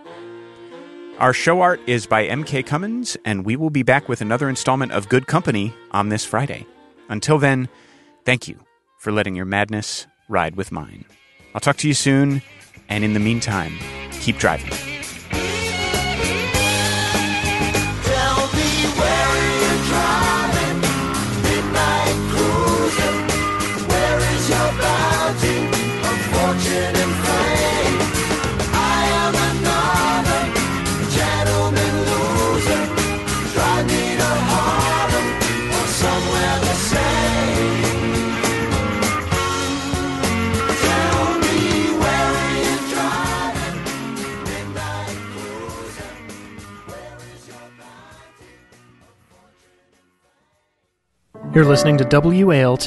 Our 1.19 1.32
show 1.32 1.62
art 1.62 1.81
is 1.89 2.06
by 2.06 2.28
MK 2.28 2.65
Cummins, 2.65 3.16
and 3.24 3.44
we 3.44 3.56
will 3.56 3.70
be 3.70 3.82
back 3.82 4.09
with 4.09 4.20
another 4.20 4.48
installment 4.48 4.93
of 4.93 5.09
Good 5.09 5.27
Company 5.27 5.74
on 5.90 6.10
this 6.10 6.24
Friday. 6.24 6.65
Until 7.09 7.39
then, 7.39 7.69
thank 8.24 8.47
you 8.47 8.60
for 8.98 9.10
letting 9.10 9.35
your 9.35 9.44
madness 9.44 10.06
ride 10.28 10.55
with 10.55 10.70
mine. 10.70 11.05
I'll 11.55 11.60
talk 11.60 11.78
to 11.78 11.89
you 11.89 11.94
soon, 11.94 12.40
and 12.89 13.02
in 13.02 13.15
the 13.15 13.20
meantime, 13.20 13.77
keep 14.20 14.39
driving. 14.39 14.98
You're 51.55 51.65
listening 51.65 51.97
to 51.99 52.05
WALT, 52.05 52.87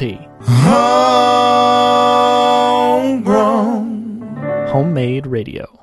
Homegrown. 3.01 4.67
homemade 4.69 5.25
radio. 5.27 5.80